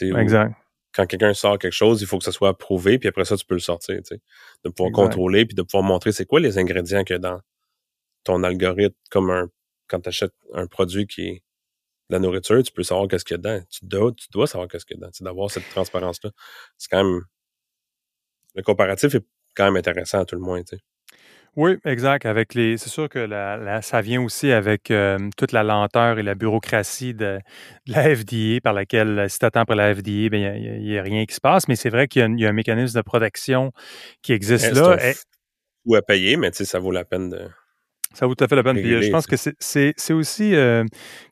Exact. 0.01 0.55
Quand 0.95 1.07
quelqu'un 1.07 1.35
sort 1.35 1.59
quelque 1.59 1.73
chose, 1.73 2.01
il 2.01 2.07
faut 2.07 2.19
que 2.19 2.25
ça 2.25 2.33
soit 2.33 2.49
approuvé, 2.49 2.99
puis 2.99 3.09
après 3.09 3.25
ça, 3.25 3.37
tu 3.37 3.45
peux 3.45 3.55
le 3.55 3.61
sortir. 3.61 4.01
De 4.65 4.71
pouvoir 4.71 4.93
contrôler, 4.93 5.47
puis 5.47 5.55
de 5.55 5.63
pouvoir 5.63 5.83
montrer 5.83 6.13
c'est 6.13 6.25
quoi 6.27 6.41
les 6.41 6.59
ingrédients 6.59 7.05
qu'il 7.05 7.15
y 7.15 7.17
a 7.17 7.21
dans 7.21 7.41
ton 8.25 8.43
algorithme, 8.43 8.97
comme 9.11 9.31
un 9.31 9.51
quand 9.89 10.01
tu 10.01 10.09
achètes 10.09 10.35
un 10.55 10.67
produit 10.67 11.07
qui 11.07 11.23
est 11.23 11.43
la 12.11 12.19
nourriture, 12.19 12.63
tu 12.63 12.73
peux 12.73 12.83
savoir 12.83 13.09
qu'est-ce 13.09 13.25
qu'il 13.25 13.35
y 13.35 13.37
a 13.37 13.39
dedans. 13.39 13.65
Tu 13.71 13.81
dois, 13.85 14.13
tu 14.13 14.29
dois 14.31 14.47
savoir 14.47 14.69
qu'est-ce 14.69 14.87
qu'il 14.87 14.97
y 14.97 14.99
a 14.99 15.07
dedans. 15.07 15.13
D'avoir 15.21 15.51
cette 15.51 15.69
transparence-là. 15.71 16.31
C'est 16.79 16.89
quand 16.91 17.05
même. 17.05 17.23
Le 18.55 18.63
comparatif 18.63 19.15
est 19.15 19.25
quand 19.55 19.65
même 19.65 19.77
intéressant 19.77 20.21
à 20.21 20.25
tout 20.25 20.37
le 20.37 20.41
moins. 20.41 20.63
Tu 20.63 20.77
sais. 20.77 20.83
Oui, 21.57 21.77
exact. 21.85 22.27
Avec 22.27 22.55
les, 22.55 22.77
c'est 22.77 22.89
sûr 22.89 23.09
que 23.09 23.19
la, 23.19 23.83
ça 23.83 24.01
vient 24.01 24.23
aussi 24.23 24.53
avec 24.53 24.91
euh, 24.91 25.19
toute 25.37 25.53
la 25.53 25.63
lenteur 25.63 26.19
et 26.19 26.23
la 26.23 26.35
bureaucratie 26.35 27.15
de, 27.15 27.41
la 27.87 28.15
FDA, 28.15 28.61
par 28.63 28.73
laquelle, 28.73 29.27
si 29.29 29.39
tu 29.39 29.45
attends 29.45 29.65
pour 29.65 29.75
la 29.75 29.95
FDA, 29.95 30.03
il 30.11 30.31
ben, 30.31 30.81
n'y 30.81 30.99
a, 30.99 31.03
rien 31.03 31.25
qui 31.27 31.35
se 31.35 31.41
passe. 31.41 31.69
Mais 31.69 31.77
c'est 31.77 31.91
vrai 31.91 32.07
qu'il 32.07 32.39
y, 32.39 32.47
a 32.47 32.49
un 32.49 32.53
mécanisme 32.53 32.97
de 32.97 33.03
protection 33.03 33.73
qui 34.23 34.33
existe 34.33 34.73
là. 34.73 34.97
Ou 35.85 35.95
à 35.95 36.03
payer, 36.03 36.37
mais 36.37 36.51
tu 36.51 36.59
sais, 36.59 36.65
ça 36.65 36.79
vaut 36.79 36.91
la 36.91 37.05
peine 37.05 37.31
de. 37.31 37.49
Ça 38.15 38.27
vaut 38.27 38.35
tout 38.35 38.45
à 38.45 38.49
fait 38.49 38.57
la 38.57 38.63
peine. 38.63 38.77
Puis, 38.77 39.03
je 39.03 39.11
pense 39.11 39.27
que 39.27 39.37
c'est 39.37 40.13
aussi 40.13 40.55
euh, 40.55 40.85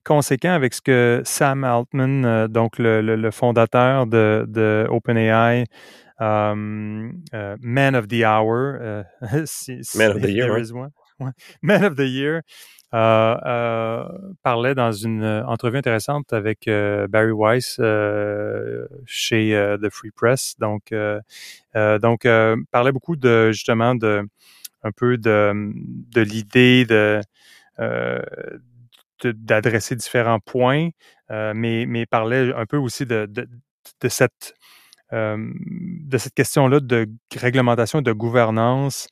conséquent 0.04 0.52
avec 0.52 0.74
ce 0.74 0.80
que 0.80 1.22
Sam 1.24 1.64
Altman, 1.64 2.24
euh, 2.24 2.48
donc 2.48 2.78
le, 2.78 3.00
le, 3.00 3.30
fondateur 3.30 4.06
de, 4.06 4.44
de 4.48 4.86
OpenAI, 4.90 5.64
um, 6.18 7.24
uh, 7.32 7.56
Man 7.60 7.94
of 7.94 8.08
the 8.08 8.24
Hour, 8.24 9.04
uh, 9.22 9.44
si, 9.46 9.80
Man 9.96 10.12
of 10.12 10.22
the 10.22 10.30
Year, 10.30 10.52
ouais. 10.52 11.30
Man 11.62 11.84
of 11.84 11.96
the 11.96 12.06
Year, 12.06 12.42
euh, 12.94 14.08
parlait 14.42 14.74
dans 14.74 14.92
une 14.92 15.24
entrevue 15.24 15.78
intéressante 15.78 16.32
avec 16.32 16.66
Barry 16.66 17.32
Weiss 17.32 17.80
chez 19.06 19.76
The 19.82 19.90
Free 19.90 20.10
Press. 20.10 20.54
Donc, 20.58 20.94
donc 21.74 22.26
parlait 22.70 22.92
beaucoup 22.92 23.16
de 23.16 23.50
justement 23.52 23.94
de 23.94 24.22
un 24.82 24.92
peu 24.92 25.18
de, 25.18 25.52
de 25.74 26.20
l'idée 26.20 26.84
de, 26.84 27.20
euh, 27.80 28.22
d'adresser 29.24 29.96
différents 29.96 30.40
points, 30.40 30.90
euh, 31.30 31.52
mais, 31.54 31.86
mais 31.86 32.06
parlait 32.06 32.52
un 32.54 32.66
peu 32.66 32.76
aussi 32.76 33.06
de, 33.06 33.26
de, 33.26 33.48
de 34.00 34.08
cette 34.08 34.54
euh, 34.54 34.55
de 35.12 36.18
cette 36.18 36.34
question-là 36.34 36.80
de 36.80 37.06
réglementation 37.36 38.00
et 38.00 38.02
de 38.02 38.12
gouvernance 38.12 39.08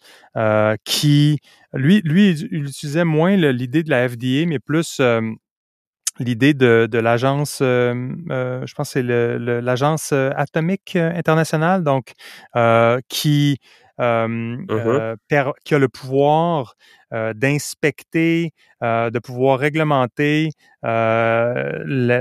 qui, 0.85 1.39
lui, 1.73 2.01
lui, 2.05 2.31
il 2.31 2.65
utilisait 2.67 3.05
moins 3.05 3.37
l'idée 3.37 3.83
de 3.83 3.91
la 3.91 4.09
FDA, 4.09 4.47
mais 4.47 4.59
plus 4.59 5.01
l'idée 6.21 6.55
de, 6.55 6.89
de 6.91 6.99
l'agence, 6.99 7.59
je 7.61 8.75
pense 8.75 8.93
que 8.93 9.01
c'est 9.01 9.03
l'agence 9.03 10.13
atomique 10.13 10.97
internationale, 10.97 11.85
donc 11.85 12.13
qui 13.09 13.59
uh 13.99 15.15
qui 15.65 15.75
a 15.75 15.79
le 15.79 15.89
pouvoir 15.89 16.75
d'inspecter, 17.13 18.53
de 18.83 19.19
pouvoir 19.21 19.59
réglementer 19.59 20.51
le, 20.83 22.19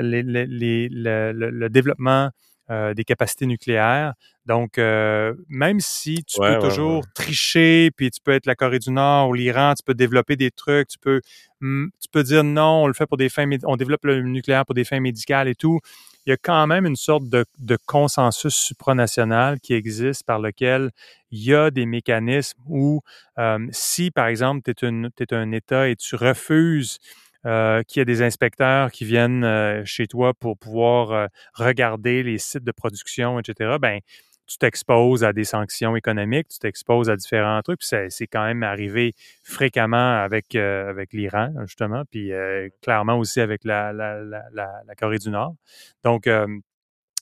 développement 1.69 2.29
des 2.69 3.03
capacités 3.03 3.45
nucléaires. 3.45 4.13
Donc, 4.45 4.77
même 4.77 5.79
si 5.79 6.23
tu 6.23 6.39
peux 6.39 6.59
toujours 6.59 7.03
tricher, 7.13 7.91
puis 7.95 8.09
tu 8.11 8.19
peux 8.21 8.31
être 8.31 8.45
la 8.45 8.55
Corée 8.55 8.79
du 8.79 8.91
Nord 8.91 9.29
ou 9.29 9.33
l'Iran, 9.33 9.73
tu 9.75 9.83
peux 9.83 9.93
développer 9.93 10.35
des 10.35 10.51
trucs, 10.51 10.87
tu 10.87 10.97
peux, 10.99 11.21
mmh, 11.61 11.87
tu 12.01 12.09
peux 12.11 12.23
dire 12.23 12.43
non, 12.43 12.83
on 12.83 12.87
le 12.87 12.93
fait 12.93 13.05
pour 13.05 13.17
des 13.17 13.29
fins, 13.29 13.49
on 13.63 13.75
développe 13.75 14.05
le 14.05 14.21
nucléaire 14.21 14.65
pour 14.65 14.75
des 14.75 14.83
fins 14.83 14.99
médicales 14.99 15.47
et 15.47 15.55
tout 15.55 15.79
il 16.25 16.29
y 16.29 16.33
a 16.33 16.37
quand 16.37 16.67
même 16.67 16.85
une 16.85 16.95
sorte 16.95 17.25
de, 17.27 17.45
consensus 17.85 18.53
supranational 18.53 19.59
qui 19.59 19.73
existe 19.73 20.25
par 20.25 20.39
lequel 20.39 20.91
il 21.31 21.43
y 21.43 21.53
a 21.53 21.71
des 21.71 21.85
mécanismes 21.85 22.59
où 22.67 23.01
euh, 23.37 23.67
si, 23.71 24.11
par 24.11 24.27
exemple, 24.27 24.61
tu 24.73 24.85
es, 24.85 25.33
un 25.33 25.51
État 25.51 25.89
et 25.89 25.95
tu 25.95 26.15
refuses 26.15 26.99
euh, 27.45 27.83
qu'il 27.83 27.99
y 27.99 28.01
ait 28.01 28.05
des 28.05 28.21
inspecteurs 28.21 28.91
qui 28.91 29.05
viennent 29.05 29.43
euh, 29.43 29.83
chez 29.85 30.07
toi 30.07 30.33
pour 30.33 30.57
pouvoir 30.57 31.29
regarder 31.53 32.23
les 32.23 32.37
sites 32.37 32.63
de 32.63 32.71
production, 32.71 33.39
etc., 33.39 33.77
ben 33.79 33.99
tu 34.45 34.57
t'exposes 34.57 35.23
à 35.23 35.33
des 35.33 35.45
sanctions 35.45 35.95
économiques, 35.95 36.47
tu 36.49 36.59
t'exposes 36.59 37.09
à 37.09 37.15
différents 37.15 37.61
trucs. 37.61 37.81
C'est 37.83 38.27
quand 38.27 38.43
même 38.43 38.63
arrivé 38.63 39.13
fréquemment 39.43 40.21
avec, 40.21 40.55
euh, 40.55 40.89
avec 40.89 41.13
l'Iran, 41.13 41.53
justement, 41.65 42.03
puis 42.09 42.33
euh, 42.33 42.69
clairement 42.81 43.17
aussi 43.17 43.39
avec 43.39 43.63
la, 43.63 43.93
la, 43.93 44.21
la, 44.23 44.95
Corée 44.97 45.17
du 45.17 45.29
Nord. 45.29 45.55
Donc, 46.03 46.27
euh, 46.27 46.47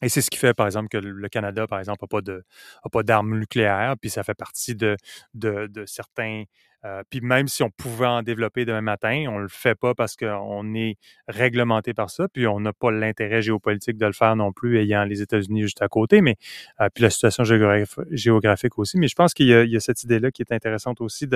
et 0.02 0.10
c'est 0.10 0.22
ce 0.22 0.32
qui 0.32 0.38
fait, 0.40 0.56
par 0.56 0.66
exemple, 0.66 0.90
que 0.90 0.98
le 0.98 1.30
Canada, 1.30 1.68
par 1.68 1.78
exemple, 1.80 2.00
n'a 2.04 2.08
pas 2.08 2.22
de 2.22 2.44
pas 2.92 3.04
d'armes 3.04 3.38
nucléaires, 3.38 3.96
puis 4.02 4.10
ça 4.10 4.24
fait 4.24 4.34
partie 4.34 4.76
de, 4.76 4.98
de, 5.36 5.68
de 5.68 5.86
certains 5.86 6.46
Euh, 6.84 7.04
puis 7.10 7.22
même 7.22 7.48
si 7.48 7.62
on 7.62 7.70
pouvait 7.70 8.08
en 8.08 8.24
développer 8.24 8.66
demain 8.66 8.82
matin, 8.82 9.26
on 9.30 9.38
le 9.38 9.48
fait 9.48 9.76
pas 9.76 9.94
parce 9.94 10.16
qu'on 10.16 10.74
est 10.74 10.98
réglementé 11.28 11.94
par 11.94 12.10
ça, 12.10 12.28
puis 12.28 12.48
on 12.48 12.60
n'a 12.60 12.74
pas 12.74 12.90
l'intérêt 12.90 13.44
géopolitique 13.44 13.98
de 13.98 14.06
le 14.08 14.14
faire 14.14 14.36
non 14.36 14.52
plus, 14.52 14.80
ayant 14.80 15.04
les 15.04 15.22
États-Unis 15.22 15.62
juste 15.62 15.82
à 15.84 15.88
côté, 15.88 16.22
mais 16.22 16.38
euh, 16.80 16.90
puis 16.94 17.04
la 17.04 17.12
situation 17.12 17.44
géographique 17.44 18.80
aussi. 18.80 18.98
Mais 18.98 19.08
je 19.08 19.16
pense 19.16 19.34
qu'il 19.34 19.48
y, 19.48 19.76
a 19.76 19.80
cette 19.80 20.04
idée-là 20.04 20.32
qui 20.32 20.42
est 20.42 20.52
intéressante 20.52 21.02
aussi 21.02 21.28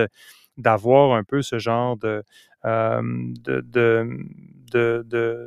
d'avoir 0.58 1.15
un 1.15 1.23
peu 1.23 1.41
ce 1.43 1.60
genre 1.60 1.95
de 1.97 2.23
euh, 2.65 3.01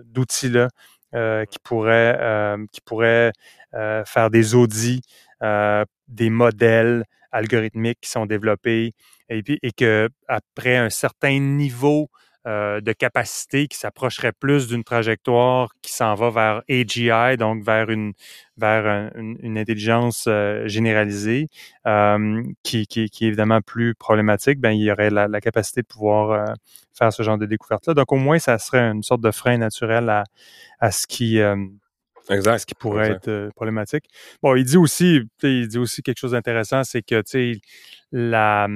d'outils-là 0.04 0.68
qui 1.46 1.58
pourraient 1.64 2.56
qui 2.70 2.80
pourraient 2.82 3.32
faire 3.72 4.30
des 4.30 4.54
audits, 4.54 5.00
des 5.40 6.30
modèles 6.30 7.04
algorithmiques 7.32 7.98
qui 8.00 8.10
sont 8.10 8.26
développés, 8.26 8.94
et, 9.28 9.42
puis, 9.42 9.58
et 9.62 9.72
que 9.72 10.08
après 10.28 10.76
un 10.76 10.90
certain 10.90 11.38
niveau 11.38 12.08
euh, 12.46 12.80
de 12.80 12.92
capacité 12.92 13.66
qui 13.66 13.76
s'approcherait 13.76 14.32
plus 14.32 14.68
d'une 14.68 14.84
trajectoire 14.84 15.70
qui 15.82 15.92
s'en 15.92 16.14
va 16.14 16.30
vers 16.30 16.62
AGI, 16.70 17.36
donc 17.36 17.62
vers 17.64 17.90
une 17.90 18.12
vers 18.56 19.10
une, 19.16 19.58
intelligence 19.58 20.24
euh, 20.28 20.66
généralisée, 20.66 21.48
euh, 21.86 22.42
qui, 22.62 22.86
qui, 22.86 23.10
qui, 23.10 23.24
est 23.24 23.28
évidemment 23.28 23.60
plus 23.60 23.94
problématique, 23.94 24.60
ben 24.60 24.70
il 24.70 24.82
y 24.82 24.90
aurait 24.90 25.10
la, 25.10 25.40
capacité 25.40 25.82
de 25.82 25.86
pouvoir 25.86 26.54
faire 26.96 27.12
ce 27.12 27.22
genre 27.22 27.38
de 27.38 27.46
découverte-là. 27.46 27.94
Donc 27.94 28.12
au 28.12 28.16
moins, 28.16 28.38
ça 28.38 28.58
serait 28.58 28.80
une 28.92 29.02
sorte 29.02 29.20
de 29.20 29.30
frein 29.30 29.58
naturel 29.58 30.08
à, 30.08 30.24
à 30.78 30.90
ce 30.90 31.06
qui 31.06 31.40
Exact. 32.30 32.58
Ce 32.58 32.66
qui 32.66 32.74
pourrait 32.74 33.10
être 33.12 33.28
euh, 33.28 33.50
problématique. 33.54 34.04
Bon, 34.42 34.54
il 34.54 34.64
dit 34.64 34.76
aussi, 34.76 35.20
il 35.42 35.68
dit 35.68 35.78
aussi 35.78 36.02
quelque 36.02 36.18
chose 36.18 36.32
d'intéressant, 36.32 36.84
c'est 36.84 37.02
que, 37.02 37.20
tu 37.22 37.30
sais, 37.30 37.60
la, 38.12 38.68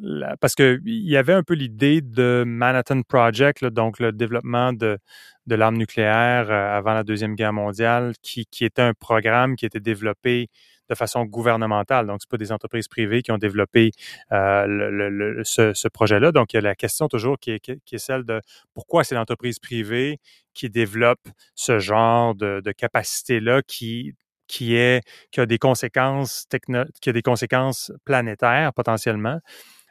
la, 0.00 0.36
parce 0.38 0.54
que 0.54 0.80
il 0.84 1.08
y 1.08 1.16
avait 1.16 1.32
un 1.32 1.42
peu 1.42 1.54
l'idée 1.54 2.00
de 2.00 2.44
Manhattan 2.46 3.02
Project, 3.02 3.64
donc 3.64 3.98
le 4.00 4.12
développement 4.12 4.72
de, 4.72 4.98
de 5.46 5.54
l'arme 5.54 5.76
nucléaire 5.76 6.50
euh, 6.50 6.76
avant 6.76 6.94
la 6.94 7.04
deuxième 7.04 7.34
guerre 7.34 7.52
mondiale, 7.52 8.12
qui, 8.22 8.46
qui 8.46 8.64
était 8.64 8.82
un 8.82 8.94
programme 8.94 9.56
qui 9.56 9.66
était 9.66 9.80
développé 9.80 10.48
de 10.88 10.94
façon 10.94 11.24
gouvernementale. 11.24 12.06
Donc, 12.06 12.18
c'est 12.20 12.30
pas 12.30 12.36
des 12.36 12.52
entreprises 12.52 12.88
privées 12.88 13.22
qui 13.22 13.32
ont 13.32 13.38
développé 13.38 13.90
euh, 14.32 14.66
le, 14.66 15.42
ce, 15.44 15.72
ce 15.74 15.88
projet-là. 15.88 16.32
Donc, 16.32 16.52
il 16.52 16.56
y 16.56 16.58
a 16.58 16.62
la 16.62 16.74
question 16.74 17.08
toujours 17.08 17.38
qui 17.38 17.52
est, 17.52 17.60
qui 17.60 17.94
est 17.94 17.98
celle 17.98 18.24
de 18.24 18.40
pourquoi 18.74 19.04
c'est 19.04 19.14
l'entreprise 19.14 19.58
privée 19.58 20.18
qui 20.54 20.70
développe 20.70 21.26
ce 21.54 21.78
genre 21.78 22.34
de, 22.34 22.60
de 22.64 22.72
capacité-là 22.72 23.62
qui 23.66 24.14
qui 24.46 24.76
est 24.76 25.02
qui 25.30 25.40
a 25.40 25.46
des 25.46 25.58
conséquences 25.58 26.46
techno, 26.48 26.84
qui 27.00 27.08
a 27.10 27.12
des 27.12 27.22
conséquences 27.22 27.92
planétaires 28.04 28.72
potentiellement. 28.74 29.40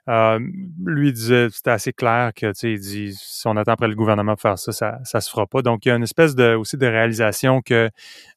Euh, 0.10 0.38
lui 0.84 1.14
disait 1.14 1.48
c'était 1.50 1.70
assez 1.72 1.94
clair 1.94 2.34
que 2.36 2.48
tu 2.48 2.54
sais 2.56 2.74
il 2.74 2.80
dit 2.80 3.14
si 3.16 3.48
on 3.48 3.56
attend 3.56 3.72
après 3.72 3.88
le 3.88 3.96
gouvernement 3.96 4.34
pour 4.34 4.42
faire 4.42 4.60
ça 4.60 4.74
ça 4.74 5.00
ça 5.06 5.22
se 5.22 5.30
fera 5.30 5.48
pas 5.48 5.62
donc 5.62 5.86
il 5.86 5.90
y 5.90 5.92
a 5.94 5.96
une 5.96 6.04
espèce 6.04 6.36
de 6.36 6.56
aussi 6.56 6.76
de 6.76 6.86
réalisation 6.86 7.62
que 7.62 7.90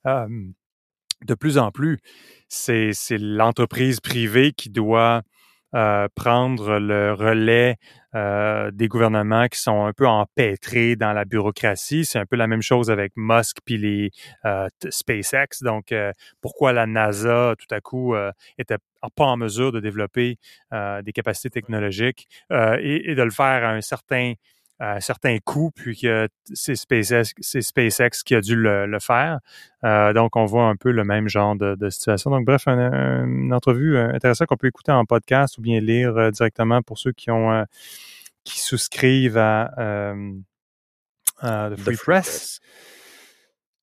euh, 0.06 0.26
de 1.24 1.34
plus 1.34 1.58
en 1.58 1.70
plus 1.70 1.98
c'est 2.48 3.18
l'entreprise 3.18 4.00
privée 4.00 4.52
qui 4.52 4.70
doit 4.70 5.22
euh, 5.74 6.08
prendre 6.14 6.78
le 6.78 7.12
relais 7.12 7.76
euh, 8.14 8.70
des 8.70 8.88
gouvernements 8.88 9.48
qui 9.48 9.60
sont 9.60 9.84
un 9.84 9.92
peu 9.92 10.06
empêtrés 10.06 10.96
dans 10.96 11.12
la 11.12 11.24
bureaucratie. 11.24 12.04
C'est 12.04 12.18
un 12.18 12.24
peu 12.24 12.36
la 12.36 12.46
même 12.46 12.62
chose 12.62 12.90
avec 12.90 13.12
Musk 13.16 13.58
puis 13.64 13.76
les 13.76 14.10
euh, 14.44 14.68
SpaceX. 14.88 15.62
Donc, 15.62 15.92
pourquoi 16.40 16.72
la 16.72 16.86
NASA, 16.86 17.54
tout 17.58 17.74
à 17.74 17.80
coup, 17.80 18.14
était 18.58 18.78
pas 19.14 19.24
en 19.24 19.36
mesure 19.36 19.72
de 19.72 19.80
développer 19.80 20.38
des 20.72 21.12
capacités 21.12 21.50
technologiques 21.50 22.28
et, 22.50 23.10
et, 23.10 23.14
de 23.14 23.22
le 23.22 23.30
faire 23.30 23.64
à 23.64 23.70
un 23.70 23.80
certain 23.80 24.34
à 24.78 25.00
certains 25.00 25.38
coûts, 25.38 25.70
puis 25.74 25.98
que 25.98 26.28
c'est 26.52 26.74
SpaceX, 26.74 27.32
SpaceX 27.40 28.22
qui 28.24 28.34
a 28.34 28.40
dû 28.40 28.56
le, 28.56 28.98
faire. 29.00 29.40
Euh, 29.84 30.12
donc, 30.12 30.36
on 30.36 30.44
voit 30.44 30.64
un 30.64 30.76
peu 30.76 30.90
le 30.90 31.04
même 31.04 31.28
genre 31.28 31.56
de, 31.56 31.88
situation. 31.88 32.30
Donc, 32.30 32.44
bref, 32.44 32.66
une 32.66 33.52
entrevue 33.52 33.96
euh, 33.96 34.12
intéressante 34.14 34.48
qu'on 34.48 34.56
peut 34.56 34.66
écouter 34.66 34.92
en 34.92 35.04
podcast 35.04 35.58
ou 35.58 35.62
bien 35.62 35.80
lire 35.80 36.16
euh, 36.16 36.30
directement 36.30 36.82
pour 36.82 36.98
ceux 36.98 37.12
qui 37.12 37.30
ont 37.30 37.64
qui 38.44 38.60
souscrivent 38.60 39.38
à, 39.38 39.70
The 41.42 41.76
Free, 41.76 41.96
Press. 41.96 42.60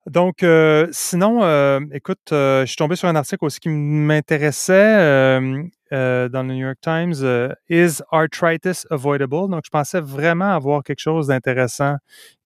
Donc, 0.05 0.45
sinon, 0.91 1.79
écoute, 1.91 2.19
je 2.31 2.65
suis 2.65 2.75
tombé 2.75 2.95
sur 2.95 3.07
un 3.07 3.15
article 3.15 3.45
aussi 3.45 3.59
qui 3.59 3.69
m'intéressait. 3.69 5.69
Euh, 5.93 6.27
dans 6.27 6.41
le 6.41 6.55
New 6.55 6.65
York 6.65 6.79
Times, 6.81 7.13
euh, 7.21 7.53
Is 7.69 8.01
arthritis 8.11 8.83
avoidable? 8.89 9.47
Donc, 9.49 9.61
je 9.63 9.69
pensais 9.69 10.01
vraiment 10.01 10.55
avoir 10.55 10.83
quelque 10.83 10.99
chose 10.99 11.27
d'intéressant 11.27 11.97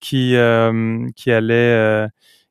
qui, 0.01 0.35
euh, 0.35 1.07
qui 1.15 1.31
allait 1.31 2.07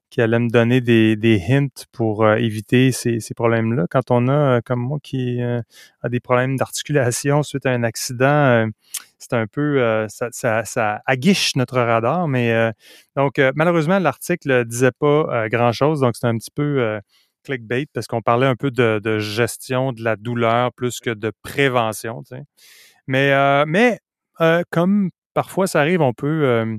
qui 0.09 0.23
allait 0.23 0.38
me 0.38 0.49
donner 0.49 0.81
des, 0.81 1.16
des 1.16 1.42
hints 1.51 1.85
pour 1.92 2.27
éviter 2.31 2.92
ces, 2.92 3.21
ces 3.21 3.35
problèmes-là. 3.35 3.87
Quand 3.90 4.11
on 4.11 4.29
a, 4.29 4.62
comme 4.62 4.81
moi, 4.81 4.99
qui 5.03 5.42
a 5.42 6.09
des 6.09 6.21
problèmes 6.21 6.57
d'articulation 6.57 7.42
suite 7.42 7.66
à 7.66 7.73
un 7.73 7.83
accident, 7.83 8.66
c'est 9.19 9.35
un 9.35 9.47
peu, 9.47 10.07
ça, 10.09 10.65
ça, 10.65 11.01
aguiche 11.07 11.57
notre 11.57 11.79
radar. 11.79 12.29
Mais 12.29 12.73
donc, 13.17 13.41
malheureusement, 13.55 13.99
l'article 13.99 14.65
disait 14.65 14.93
pas 14.99 15.49
grand-chose, 15.49 16.01
donc 16.01 16.15
c'est 16.17 16.27
un 16.27 16.37
petit 16.37 16.51
peu 16.51 17.01
clickbait 17.47 17.87
parce 17.93 18.07
qu'on 18.07 18.23
parlait 18.23 18.47
un 18.47 18.57
peu 18.57 18.71
de, 18.71 19.19
gestion 19.19 19.93
de 19.93 20.03
la 20.03 20.17
douleur 20.17 20.73
plus 20.73 21.01
que 21.01 21.11
de 21.11 21.33
prévention. 21.43 22.23
Mais, 23.07 23.33
euh, 23.33 23.65
euh, 24.41 24.63
comme 24.71 25.11
parfois 25.33 25.67
ça 25.67 25.81
arrive, 25.81 26.01
on 26.03 26.13
peut, 26.13 26.45
euh, 26.45 26.77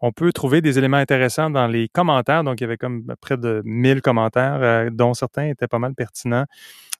on 0.00 0.12
peut 0.12 0.32
trouver 0.32 0.60
des 0.60 0.78
éléments 0.78 0.98
intéressants 0.98 1.50
dans 1.50 1.66
les 1.66 1.88
commentaires. 1.88 2.44
Donc, 2.44 2.60
il 2.60 2.64
y 2.64 2.66
avait 2.66 2.76
comme 2.76 3.04
près 3.20 3.36
de 3.36 3.62
1000 3.64 4.02
commentaires, 4.02 4.90
dont 4.92 5.14
certains 5.14 5.48
étaient 5.48 5.68
pas 5.68 5.78
mal 5.78 5.94
pertinents. 5.94 6.44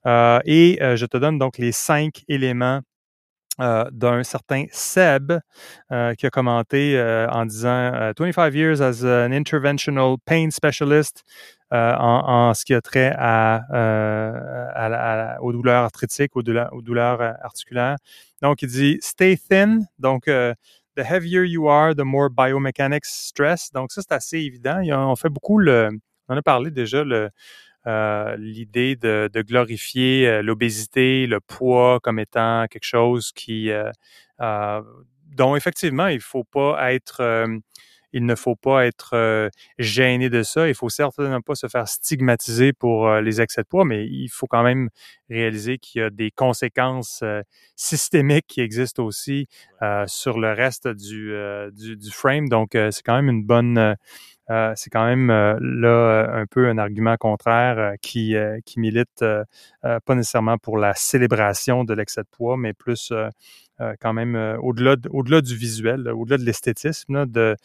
et 0.07 0.79
je 0.81 1.07
te 1.07 1.17
donne 1.17 1.39
donc 1.39 1.59
les 1.59 1.73
cinq 1.73 2.23
éléments 2.29 2.81
d'un 3.93 4.23
certain 4.23 4.65
Seb 4.73 5.33
qui 5.91 6.27
a 6.27 6.31
commenté 6.31 7.01
en 7.31 7.47
disant 7.47 8.13
25 8.19 8.55
years 8.55 8.81
as 8.81 9.05
an 9.05 9.33
interventional 9.33 10.17
pain 10.25 10.51
specialist 10.51 11.25
euh, 11.73 11.95
en, 11.97 12.53
ce 12.53 12.65
qui 12.65 12.75
a 12.75 12.81
trait 12.81 13.13
à, 13.17 13.63
euh, 13.73 15.37
aux 15.41 15.53
douleurs 15.53 15.85
arthritiques, 15.85 16.35
aux 16.35 16.43
douleurs, 16.43 17.21
euh, 17.21 17.33
articulaires. 17.43 17.97
Donc, 18.43 18.63
il 18.63 18.69
dit 18.69 18.99
stay 19.01 19.37
thin. 19.37 19.83
Donc, 20.01 20.25
the 20.25 20.57
heavier 20.97 21.45
you 21.47 21.69
are, 21.69 21.95
the 21.95 22.03
more 22.05 22.29
biomechanics 22.29 23.05
stress. 23.05 23.71
Donc, 23.73 23.93
ça, 23.93 24.03
c'est 24.03 24.15
assez 24.15 24.39
évident. 24.39 24.81
On 24.91 25.15
fait 25.15 25.29
beaucoup 25.29 25.59
le, 25.59 25.91
on 26.29 26.35
en 26.35 26.39
a 26.39 26.43
parlé 26.43 26.73
déjà, 26.73 27.05
le, 27.05 27.31
l'idée 27.87 28.97
de, 28.97 29.31
de, 29.33 29.43
glorifier 29.43 30.43
l'obésité, 30.43 31.27
le 31.27 31.41
poids 31.41 32.01
comme 32.03 32.19
étant 32.19 32.67
quelque 32.71 32.85
chose 32.85 33.33
qui, 33.33 33.71
euh, 33.71 34.83
dont 35.27 35.57
effectivement 35.57 36.09
il 36.09 36.21
faut 36.21 36.45
pas 36.45 36.93
être 36.93 37.61
il 38.13 38.27
ne 38.27 38.35
faut 38.35 38.57
pas 38.57 38.87
être 38.87 39.11
euh, 39.15 39.49
gêné 39.79 40.31
de 40.31 40.43
ça. 40.43 40.69
Il 40.69 40.75
faut 40.75 40.89
certainement 40.89 41.41
pas 41.41 41.55
se 41.55 41.69
faire 41.69 41.89
stigmatiser 41.89 42.73
pour 42.73 43.09
euh, 43.09 43.21
les 43.21 43.41
excès 43.41 43.63
de 43.63 43.67
poids, 43.67 43.85
mais 43.85 44.07
il 44.07 44.29
faut 44.29 44.47
quand 44.47 44.63
même 44.63 44.91
réaliser 45.29 45.79
qu'il 45.79 46.01
y 46.01 46.05
a 46.05 46.11
des 46.11 46.31
conséquences 46.31 47.21
euh, 47.23 47.43
systémiques 47.77 48.47
qui 48.49 48.61
existent 48.61 49.05
aussi 49.05 49.47
sur 50.07 50.39
le 50.39 50.53
reste 50.53 50.89
du, 50.89 51.33
du, 51.73 51.97
du 51.97 52.11
frame. 52.11 52.49
Donc, 52.49 52.71
c'est 52.73 53.03
quand 53.03 53.15
même 53.15 53.31
une 53.31 53.45
bonne 53.45 53.97
euh, 54.51 54.73
c'est 54.75 54.91
quand 54.91 55.05
même 55.05 55.31
euh, 55.31 55.57
là 55.61 56.29
un 56.35 56.47
peu 56.47 56.69
un 56.69 56.79
argument 56.79 57.17
contraire 57.17 57.79
euh, 57.79 57.95
qui, 58.03 58.35
milite 58.77 59.25
pas 59.83 60.15
nécessairement 60.15 60.59
pour 60.59 60.79
la 60.79 60.95
célébration 60.95 61.85
de 61.85 61.95
l'excès 61.95 62.23
de 62.23 62.29
poids, 62.31 62.57
mais 62.57 62.73
plus 62.73 63.13
quand 64.01 64.13
même 64.13 64.37
au-delà 64.63 65.41
du 65.41 65.57
visuel, 65.57 66.09
au-delà 66.09 66.39
de 66.39 66.45
l'esthétisme, 66.45 67.27
de, 67.27 67.57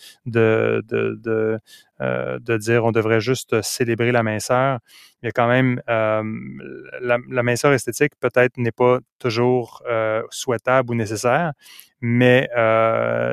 dire 2.58 2.86
on 2.86 2.92
devrait 2.92 3.22
juste 3.22 3.62
célébrer 3.62 4.12
la 4.12 4.24
minceur. 4.24 4.80
Il 5.22 5.26
y 5.26 5.30
a 5.30 5.32
quand 5.32 5.48
même 5.48 5.82
la, 5.88 7.44
minceur 7.44 7.74
esthétique 7.74 8.14
peut-être 8.20 8.58
n'est 8.58 8.72
pas 8.72 9.00
toujours 9.20 9.84
souhaitable 10.30 10.92
ou 10.92 10.96
nécessaire, 10.96 11.54
mais 12.02 12.50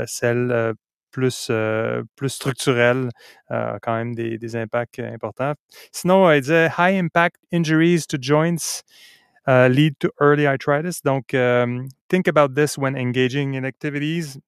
celle 0.07 0.75
plus, 1.13 1.49
euh, 1.51 2.03
plus 2.17 2.31
structurel, 2.31 3.11
euh, 3.51 3.79
quand 3.83 3.95
même 3.95 4.15
des, 4.15 4.39
des, 4.39 4.57
impacts 4.57 4.99
importants. 4.99 5.55
Sinon, 5.93 6.31
il 6.33 6.41
disait 6.41 6.69
high 6.79 6.99
impact 6.99 7.37
injuries 7.53 8.07
to 8.09 8.17
joints 8.21 8.83
uh, 9.47 9.69
lead 9.69 9.99
to 9.99 10.11
early 10.21 10.47
arthritis. 10.47 11.01
Donc, 11.05 11.35
um, 11.35 11.89
think 12.09 12.29
about 12.29 12.55
this 12.55 12.77
when 12.79 12.97
engaging 12.97 13.55
in 13.55 13.65
activities. 13.65 14.39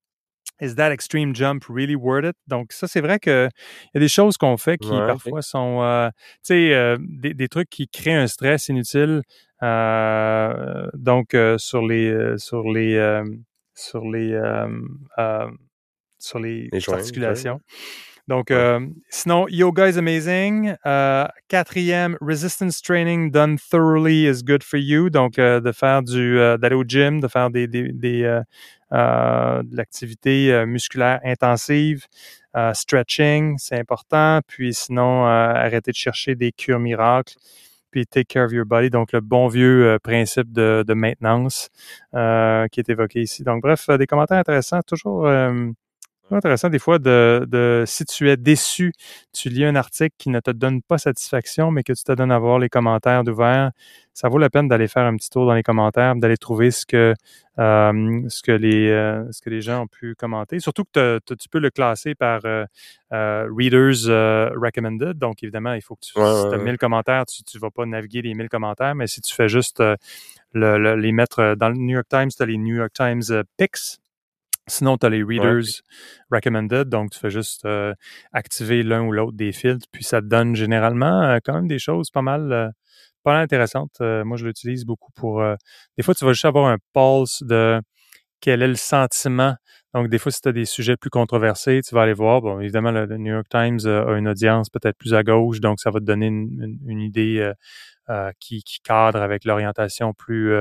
Is 0.60 0.76
that 0.76 0.92
extreme 0.92 1.34
jump 1.34 1.68
really 1.68 1.96
worth 1.96 2.24
it? 2.24 2.36
Donc, 2.46 2.72
ça, 2.72 2.86
c'est 2.86 3.00
vrai 3.00 3.18
qu'il 3.18 3.50
y 3.94 3.96
a 3.96 4.00
des 4.00 4.08
choses 4.08 4.36
qu'on 4.36 4.56
fait 4.56 4.78
qui 4.78 4.88
parfois 4.88 5.42
sont, 5.42 5.82
euh, 5.82 6.08
tu 6.10 6.38
sais, 6.42 6.72
euh, 6.72 6.96
des, 7.00 7.34
des, 7.34 7.48
trucs 7.48 7.68
qui 7.68 7.88
créent 7.88 8.14
un 8.14 8.28
stress 8.28 8.68
inutile. 8.68 9.22
Euh, 9.64 10.88
donc, 10.94 11.36
sur 11.58 11.84
les, 11.84 12.38
sur 12.38 12.62
les, 12.70 13.22
sur 13.74 14.04
les, 14.04 14.38
sur 16.24 16.38
les, 16.38 16.68
articulations. 16.88 17.60
Donc, 18.26 18.50
euh, 18.50 18.80
sinon, 19.10 19.46
yoga 19.48 19.88
is 19.88 19.98
amazing. 19.98 20.74
Euh, 20.86 21.26
quatrième, 21.48 22.16
resistance 22.22 22.80
training 22.80 23.30
done 23.30 23.58
thoroughly 23.58 24.26
is 24.26 24.42
good 24.42 24.62
for 24.62 24.78
you. 24.78 25.10
Donc, 25.10 25.38
euh, 25.38 25.60
de 25.60 25.72
faire 25.72 26.02
du, 26.02 26.36
d'aller 26.58 26.74
au 26.74 26.84
gym, 26.84 27.20
de 27.20 27.28
faire 27.28 27.50
des, 27.50 27.66
des, 27.66 27.92
des 27.92 28.40
de 28.90 29.76
l'activité 29.76 30.64
musculaire 30.66 31.20
intensive. 31.24 32.06
Stretching, 32.72 33.56
c'est 33.58 33.78
important. 33.78 34.40
Puis 34.46 34.72
sinon, 34.72 35.26
arrêter 35.26 35.90
de 35.90 35.96
chercher 35.96 36.34
des 36.34 36.52
cures 36.52 36.78
miracles. 36.78 37.34
Puis 37.94 38.06
take 38.08 38.26
care 38.26 38.44
of 38.44 38.52
your 38.52 38.66
body. 38.66 38.90
Donc, 38.90 39.12
le 39.12 39.20
bon 39.20 39.46
vieux 39.46 39.86
euh, 39.86 39.98
principe 40.00 40.52
de, 40.52 40.84
de 40.84 40.94
maintenance 40.94 41.68
euh, 42.16 42.66
qui 42.66 42.80
est 42.80 42.88
évoqué 42.88 43.20
ici. 43.22 43.44
Donc, 43.44 43.62
bref, 43.62 43.88
euh, 43.88 43.96
des 43.96 44.08
commentaires 44.08 44.38
intéressants. 44.38 44.80
Toujours 44.82 45.28
intéressant 46.30 46.68
des 46.70 46.78
fois 46.78 46.98
de, 46.98 47.46
de 47.48 47.84
si 47.86 48.04
tu 48.04 48.30
es 48.30 48.36
déçu, 48.36 48.92
tu 49.32 49.48
lis 49.50 49.64
un 49.64 49.76
article 49.76 50.14
qui 50.18 50.30
ne 50.30 50.40
te 50.40 50.50
donne 50.50 50.82
pas 50.82 50.98
satisfaction, 50.98 51.70
mais 51.70 51.82
que 51.82 51.92
tu 51.92 52.02
te 52.02 52.12
donnes 52.12 52.32
à 52.32 52.38
voir 52.38 52.58
les 52.58 52.68
commentaires 52.68 53.24
d'ouvert, 53.24 53.70
ça 54.14 54.28
vaut 54.28 54.38
la 54.38 54.50
peine 54.50 54.68
d'aller 54.68 54.88
faire 54.88 55.04
un 55.04 55.16
petit 55.16 55.30
tour 55.30 55.46
dans 55.46 55.54
les 55.54 55.62
commentaires, 55.62 56.16
d'aller 56.16 56.36
trouver 56.36 56.70
ce 56.70 56.86
que 56.86 57.14
euh, 57.58 58.22
ce 58.28 58.42
que 58.42 58.52
les 58.52 58.88
euh, 58.90 59.30
ce 59.32 59.40
que 59.42 59.50
les 59.50 59.60
gens 59.60 59.82
ont 59.82 59.86
pu 59.86 60.14
commenter. 60.16 60.60
Surtout 60.60 60.84
que 60.92 61.20
tu 61.38 61.48
peux 61.48 61.58
le 61.60 61.70
classer 61.70 62.14
par 62.14 62.40
euh, 62.44 62.64
readers 63.12 64.06
recommended. 64.56 65.18
Donc 65.18 65.42
évidemment, 65.42 65.74
il 65.74 65.82
faut 65.82 65.94
que 65.96 66.04
tu 66.06 66.12
Ouais, 66.16 66.24
si 66.24 66.46
as 66.54 66.58
ouais. 66.58 66.64
1000 66.64 66.78
commentaires, 66.78 67.26
tu 67.26 67.42
ne 67.54 67.60
vas 67.60 67.70
pas 67.70 67.86
naviguer 67.86 68.22
les 68.22 68.34
1000 68.34 68.48
commentaires, 68.48 68.94
mais 68.94 69.06
si 69.06 69.20
tu 69.20 69.34
fais 69.34 69.48
juste 69.48 69.80
le- 69.80 70.78
le- 70.78 70.96
les 70.96 71.12
mettre 71.12 71.54
dans 71.56 71.68
le 71.68 71.74
New 71.76 71.94
York 71.94 72.06
Times, 72.08 72.30
tu 72.36 72.42
as 72.42 72.46
les 72.46 72.56
New 72.58 72.76
York 72.76 72.92
Times 72.92 73.22
Picks. 73.56 73.98
Sinon, 74.66 74.96
tu 74.96 75.04
as 75.06 75.10
les 75.10 75.22
Readers 75.22 75.62
Recommended, 76.30 76.88
donc 76.88 77.10
tu 77.10 77.18
fais 77.18 77.30
juste 77.30 77.64
euh, 77.66 77.92
activer 78.32 78.82
l'un 78.82 79.02
ou 79.04 79.12
l'autre 79.12 79.36
des 79.36 79.52
filtres, 79.52 79.86
puis 79.92 80.04
ça 80.04 80.20
te 80.22 80.26
donne 80.26 80.56
généralement 80.56 81.22
euh, 81.22 81.38
quand 81.44 81.52
même 81.54 81.68
des 81.68 81.78
choses 81.78 82.10
pas 82.10 82.22
mal, 82.22 82.50
euh, 82.52 82.68
pas 83.24 83.32
mal 83.34 83.42
intéressantes. 83.42 84.00
Moi, 84.00 84.36
je 84.36 84.46
l'utilise 84.46 84.84
beaucoup 84.86 85.12
pour... 85.12 85.42
des 85.96 86.02
fois, 86.02 86.14
tu 86.14 86.24
vas 86.24 86.32
juste 86.32 86.44
avoir 86.46 86.66
un 86.66 86.78
pulse 86.94 87.42
de 87.42 87.80
quel 88.40 88.62
est 88.62 88.68
le 88.68 88.74
sentiment. 88.74 89.54
Donc, 89.94 90.08
des 90.08 90.18
fois, 90.18 90.30
si 90.32 90.40
tu 90.42 90.48
as 90.48 90.52
des 90.52 90.66
sujets 90.66 90.96
plus 90.96 91.08
controversés, 91.10 91.80
tu 91.86 91.94
vas 91.94 92.02
aller 92.02 92.12
voir. 92.12 92.42
Bon, 92.42 92.60
évidemment, 92.60 92.90
le, 92.90 93.06
le 93.06 93.16
New 93.16 93.32
York 93.32 93.46
Times 93.50 93.78
a 93.86 94.12
une 94.18 94.28
audience 94.28 94.68
peut-être 94.70 94.98
plus 94.98 95.14
à 95.14 95.22
gauche, 95.22 95.60
donc 95.60 95.80
ça 95.80 95.90
va 95.90 96.00
te 96.00 96.04
donner 96.04 96.26
une, 96.26 96.62
une- 96.62 96.78
une 96.86 97.00
idée 97.00 97.50
qui, 98.40 98.62
qui 98.62 98.80
cadre 98.80 99.22
avec 99.22 99.44
l'orientation 99.46 100.12
plus 100.12 100.52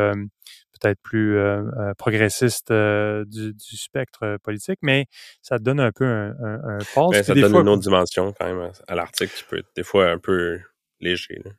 peut-être 0.84 1.00
plus 1.02 1.38
euh, 1.38 1.62
euh, 1.80 1.94
progressiste 1.98 2.72
euh, 2.72 3.24
du, 3.26 3.54
du 3.54 3.78
spectre 3.78 4.38
politique, 4.44 4.80
mais 4.82 5.06
ça 5.42 5.58
donne 5.60 5.80
un 5.80 5.92
peu 5.92 6.06
un, 6.06 6.32
un, 6.44 6.76
un 6.76 6.78
pulse. 6.80 6.88
Mais 6.96 7.02
Puis 7.10 7.18
Ben, 7.20 7.24
ça 7.24 7.34
des 7.34 7.42
donne 7.42 7.52
fois- 7.52 7.62
une 7.62 7.70
autre 7.70 7.82
dimension 7.82 8.34
quand 8.38 8.46
même 8.46 8.60
à- 8.60 8.92
à 8.92 8.96
l'article 8.96 9.32
qui 9.36 9.44
peut 9.46 9.58
être 9.60 9.70
des 9.76 9.84
fois 9.84 10.10
un 10.10 10.18
peu 10.20 10.60
léger. 11.00 11.42
là. 11.46 11.52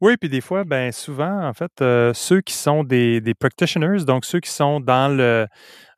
Oui, 0.00 0.16
puis 0.16 0.28
des 0.28 0.40
fois, 0.40 0.64
ben 0.64 0.90
souvent, 0.92 1.46
en 1.48 1.52
fait, 1.54 1.70
euh, 1.80 2.12
ceux 2.12 2.40
qui 2.40 2.54
sont 2.54 2.82
des, 2.84 3.20
des 3.20 3.34
practitioners, 3.34 4.04
donc 4.04 4.24
ceux 4.24 4.40
qui 4.40 4.50
sont 4.50 4.80
dans 4.80 5.08
le 5.16 5.46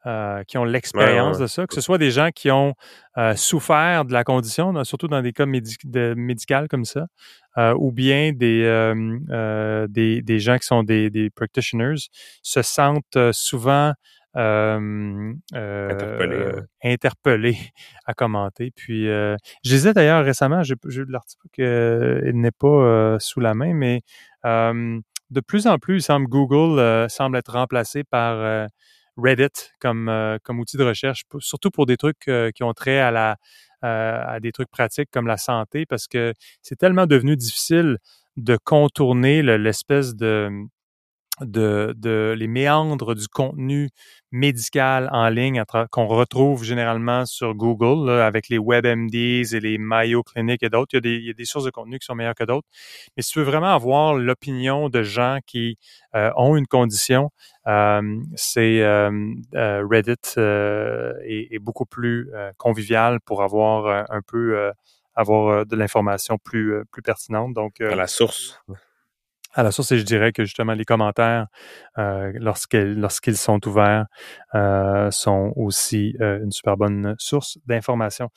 euh, 0.07 0.43
qui 0.45 0.59
ont 0.59 0.65
l'expérience 0.65 1.37
ouais. 1.37 1.43
de 1.43 1.47
ça, 1.47 1.67
que 1.67 1.75
ce 1.75 1.81
soit 1.81 1.99
des 1.99 2.11
gens 2.11 2.31
qui 2.35 2.51
ont 2.51 2.75
euh, 3.19 3.35
souffert 3.37 4.05
de 4.05 4.13
la 4.13 4.25
condition, 4.25 4.85
surtout 4.85 5.09
dans 5.09 5.23
des 5.23 5.33
cas 5.33 5.47
médi 5.47 5.77
de, 5.85 6.15
médicaux 6.17 6.67
comme 6.69 6.85
ça, 6.85 7.07
euh, 7.59 7.75
ou 7.79 7.93
bien 7.93 8.33
des, 8.33 8.95
des, 9.89 10.23
des 10.23 10.39
gens 10.39 10.59
qui 10.59 10.67
sont 10.67 10.83
des, 10.83 11.11
des 11.11 11.31
practitioners, 11.31 11.97
se 12.43 12.63
sentent 12.63 13.33
souvent 13.33 13.93
euh, 14.37 15.35
euh, 15.55 16.61
Interpellés, 16.85 17.59
à 18.07 18.15
commenter. 18.15 18.71
Puis, 18.75 19.09
euh, 19.09 19.37
je 19.65 19.71
disais 19.71 19.93
d'ailleurs 19.93 20.25
récemment, 20.25 20.63
j'ai 20.63 20.75
eu 20.75 21.05
l'article 21.09 21.49
qu'il 21.53 22.41
n'est 22.41 22.53
pas 22.53 23.19
sous 23.19 23.41
la 23.41 23.55
main, 23.55 23.75
mais 23.75 24.03
de 24.45 25.41
plus 25.41 25.67
en 25.67 25.79
plus, 25.79 25.97
il 25.97 26.03
semble 26.03 26.27
Google 26.27 27.09
semble 27.09 27.37
être 27.37 27.53
remplacé 27.53 28.05
par 28.05 28.69
Reddit 29.23 29.71
comme, 29.81 30.09
euh, 30.09 30.39
comme 30.43 30.61
outil 30.61 30.77
de 30.77 30.85
recherche, 30.85 31.25
surtout 31.41 31.71
pour 31.71 31.87
des 31.87 31.97
trucs 31.97 32.29
euh, 32.29 32.51
qui 32.53 32.63
ont 32.63 32.73
trait 32.75 33.01
euh, 33.01 34.23
à 34.27 34.41
des 34.41 34.53
trucs 34.53 34.71
pratiques 34.71 35.11
comme 35.11 35.27
la 35.27 35.37
santé, 35.37 35.87
parce 35.87 36.07
que 36.07 36.35
c'est 36.63 36.77
tellement 36.77 37.07
devenu 37.07 37.37
difficile 37.37 37.99
de 38.37 38.57
contourner 38.63 39.43
le- 39.43 39.57
l'espèce 39.57 40.15
de 40.15 40.51
de, 41.41 41.95
de 41.97 42.35
les 42.37 42.47
méandres 42.49 43.15
du 43.15 43.29
contenu 43.29 43.91
médical 44.33 45.09
en 45.13 45.29
ligne 45.29 45.63
qu'on 45.91 46.07
retrouve 46.07 46.63
généralement 46.63 47.27
sur 47.27 47.55
Google 47.55 48.07
là, 48.11 48.27
avec 48.27 48.49
les 48.49 48.59
WebMDs 48.59 49.55
et 49.55 49.61
les 49.61 49.79
Mayo 49.79 50.23
Clinic 50.23 50.63
et 50.63 50.69
d'autres. 50.69 50.97
Il, 50.97 51.07
il 51.07 51.27
y 51.27 51.31
a 51.31 51.33
des 51.33 51.45
sources 51.45 51.65
de 51.65 51.71
contenu 51.71 51.99
qui 51.99 52.07
sont 52.07 52.15
meilleures 52.15 52.35
que 52.35 52.45
d'autres. 52.45 52.67
Mais 53.17 53.23
si 53.23 53.33
tu 53.33 53.39
veux 53.41 53.45
vraiment 53.45 53.75
avoir 53.75 54.15
l'opinion 54.15 54.89
de 54.89 55.03
gens 55.03 55.39
qui 55.47 55.79
euh, 56.15 56.31
ont 56.37 56.57
une 56.57 56.67
condition, 56.67 57.31
euh, 57.67 58.21
c'est 58.37 58.83
euh, 58.83 59.11
euh, 59.55 59.85
Reddit 59.91 60.15
euh, 60.39 61.13
est, 61.25 61.49
est 61.55 61.59
beaucoup 61.59 61.87
plus 61.87 62.31
euh, 62.35 62.53
convivial 62.57 63.21
pour 63.21 63.43
avoir 63.43 64.07
un 64.11 64.23
peu 64.23 64.71
avoir 65.15 65.67
de 65.67 65.77
l'information 65.77 66.39
plus 66.39 66.85
plus 66.93 67.03
pertinente. 67.03 67.53
Donc 67.55 67.81
À 67.81 67.97
la 67.97 68.07
source. 68.07 68.61
À 69.53 69.63
la 69.63 69.73
source, 69.73 69.91
et 69.93 69.99
je 69.99 70.05
dirais 70.05 70.33
que 70.33 70.45
justement 70.45 70.75
les 70.75 70.85
commentaires, 70.85 71.47
euh, 71.99 72.33
lorsqu'ils 72.35 73.37
sont 73.37 73.67
ouverts, 73.67 74.07
euh, 74.55 75.11
sont 75.11 75.53
aussi 75.57 76.15
euh, 76.21 76.43
une 76.43 76.53
super 76.53 76.77
bonne 76.77 77.17
source 77.19 77.59
d'information. 77.67 78.31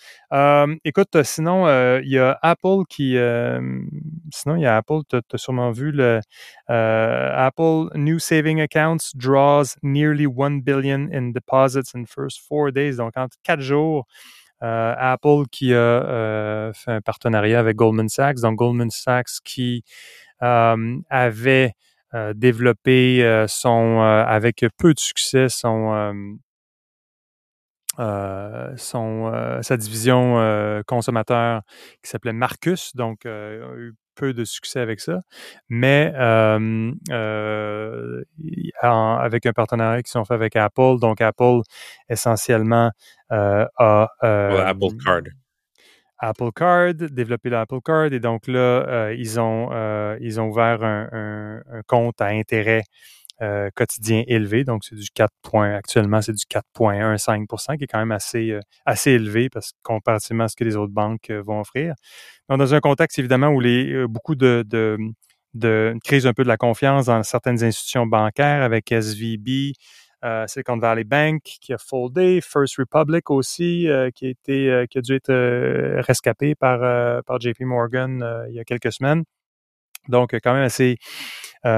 Écoute, 0.84 1.24
sinon, 1.24 1.68
il 1.99 2.09
y 2.09 2.18
a 2.18 2.38
Apple 2.41 2.86
qui... 2.89 3.16
sinon, 4.32 4.55
il 4.55 4.61
y 4.61 4.66
a 4.66 4.78
Apple, 4.78 5.01
tu 5.09 5.18
as 5.18 5.38
sûrement 5.38 5.72
vu 5.72 5.91
le 5.91 6.20
Apple 6.68 7.95
New 7.95 8.20
Saving 8.20 8.61
Accounts 8.61 9.11
draws 9.16 9.76
nearly 9.84 10.26
1 10.26 10.64
billion 10.64 11.09
in 11.14 11.32
deposits 11.32 11.93
in 11.95 12.05
first 12.05 12.41
four 12.47 12.72
days. 12.72 12.97
Donc, 12.97 13.14
en 13.16 13.28
quatre 13.43 13.61
jours, 13.61 14.07
Apple 14.61 15.43
qui 15.51 15.74
a 15.74 16.72
fait 16.74 16.91
un 16.91 17.01
partenariat 17.01 17.59
avec 17.59 17.76
Goldman 17.76 18.09
Sachs. 18.09 18.39
Donc, 18.39 18.55
Goldman 18.55 18.89
Sachs 18.89 19.39
qui 19.43 19.84
avait 21.09 21.73
euh, 22.13 22.33
développé 22.35 23.23
euh, 23.23 23.47
son, 23.47 24.01
euh, 24.01 24.23
avec 24.25 24.65
peu 24.77 24.93
de 24.93 24.99
succès, 24.99 25.49
son, 25.49 25.93
euh, 25.93 26.13
euh, 27.99 28.73
son, 28.77 29.31
euh, 29.33 29.61
sa 29.61 29.77
division 29.77 30.39
euh, 30.39 30.81
consommateur 30.85 31.61
qui 32.03 32.09
s'appelait 32.09 32.33
Marcus, 32.33 32.95
donc 32.95 33.25
euh, 33.25 33.67
a 33.71 33.77
eu 33.77 33.93
peu 34.15 34.33
de 34.33 34.43
succès 34.45 34.79
avec 34.79 34.99
ça, 34.99 35.21
mais 35.69 36.13
euh, 36.15 36.91
euh, 37.09 38.23
avec 38.81 39.45
un 39.45 39.53
partenariat 39.53 40.03
qui 40.03 40.11
sont 40.11 40.23
fait 40.23 40.35
avec 40.35 40.55
Apple, 40.55 40.99
donc 40.99 41.19
Apple 41.21 41.61
essentiellement 42.09 42.91
euh, 43.31 43.65
a 43.77 44.09
euh, 44.23 44.65
Apple 44.65 44.95
Card. 45.03 45.21
Apple 46.20 46.51
Card, 46.55 46.93
développé 46.93 47.49
l'Apple 47.49 47.82
Card, 47.84 48.14
et 48.14 48.20
donc 48.20 48.47
là, 48.47 48.59
euh, 48.59 49.16
ils, 49.18 49.39
ont, 49.39 49.70
euh, 49.72 50.18
ils 50.22 50.39
ont 50.39 50.47
ouvert 50.47 50.84
un, 50.84 51.61
compte 51.88 52.22
à 52.22 52.28
intérêt 52.28 52.84
euh, 53.41 53.70
quotidien 53.76 54.24
élevé, 54.28 54.64
donc 54.64 54.84
c'est 54.86 54.95
du 54.95 55.09
4 55.14 55.32
points, 55.41 55.76
actuellement 55.76 56.22
c'est 56.22 56.34
du 56.34 56.45
4,15% 56.45 57.78
qui 57.78 57.84
est 57.84 57.88
quand 57.88 57.99
même 57.99 58.11
assez, 58.11 58.59
élevé 59.05 59.49
parce 59.49 59.72
comparativement 59.82 60.45
à 60.45 60.47
ce 60.47 60.55
que 60.55 60.64
les 60.64 60.76
autres 60.76 60.93
banques 60.93 61.32
vont 61.32 61.59
offrir. 61.59 61.95
Dans 62.47 62.74
un 62.74 62.80
contexte 62.80 63.20
évidemment 63.20 63.47
où 63.47 63.59
les, 63.59 64.07
beaucoup 64.07 64.36
de, 64.36 64.64
de, 64.68 64.97
de 65.53 65.95
crise 66.03 66.28
un 66.28 66.34
peu 66.34 66.43
de 66.43 66.47
la 66.47 66.57
confiance 66.57 67.07
dans 67.07 67.24
certaines 67.24 67.64
institutions 67.64 68.05
bancaires 68.05 68.61
avec 68.61 68.91
SVB, 68.91 69.74
euh, 70.24 70.47
Silicon 70.47 70.78
Valley 70.78 71.03
Bank 71.03 71.41
qui 71.43 71.74
a 71.74 71.78
foldé, 71.78 72.39
First 72.41 72.78
Republic 72.78 73.30
aussi 73.30 73.89
euh, 73.89 74.09
qui 74.11 74.28
a 74.28 74.30
été 74.30 74.69
euh, 74.69 74.86
qui 74.86 74.97
a 74.97 75.01
dû 75.01 75.15
être 75.15 75.34
rescapé 76.01 76.55
par 76.55 76.80
JP 77.39 77.61
Morgan 77.61 78.45
il 78.49 78.55
y 78.55 78.59
a 78.59 78.63
quelques 78.63 78.91
semaines. 78.91 79.24
Donc 80.09 80.34
quand 80.34 80.53
même 80.53 80.63
assez 80.63 80.97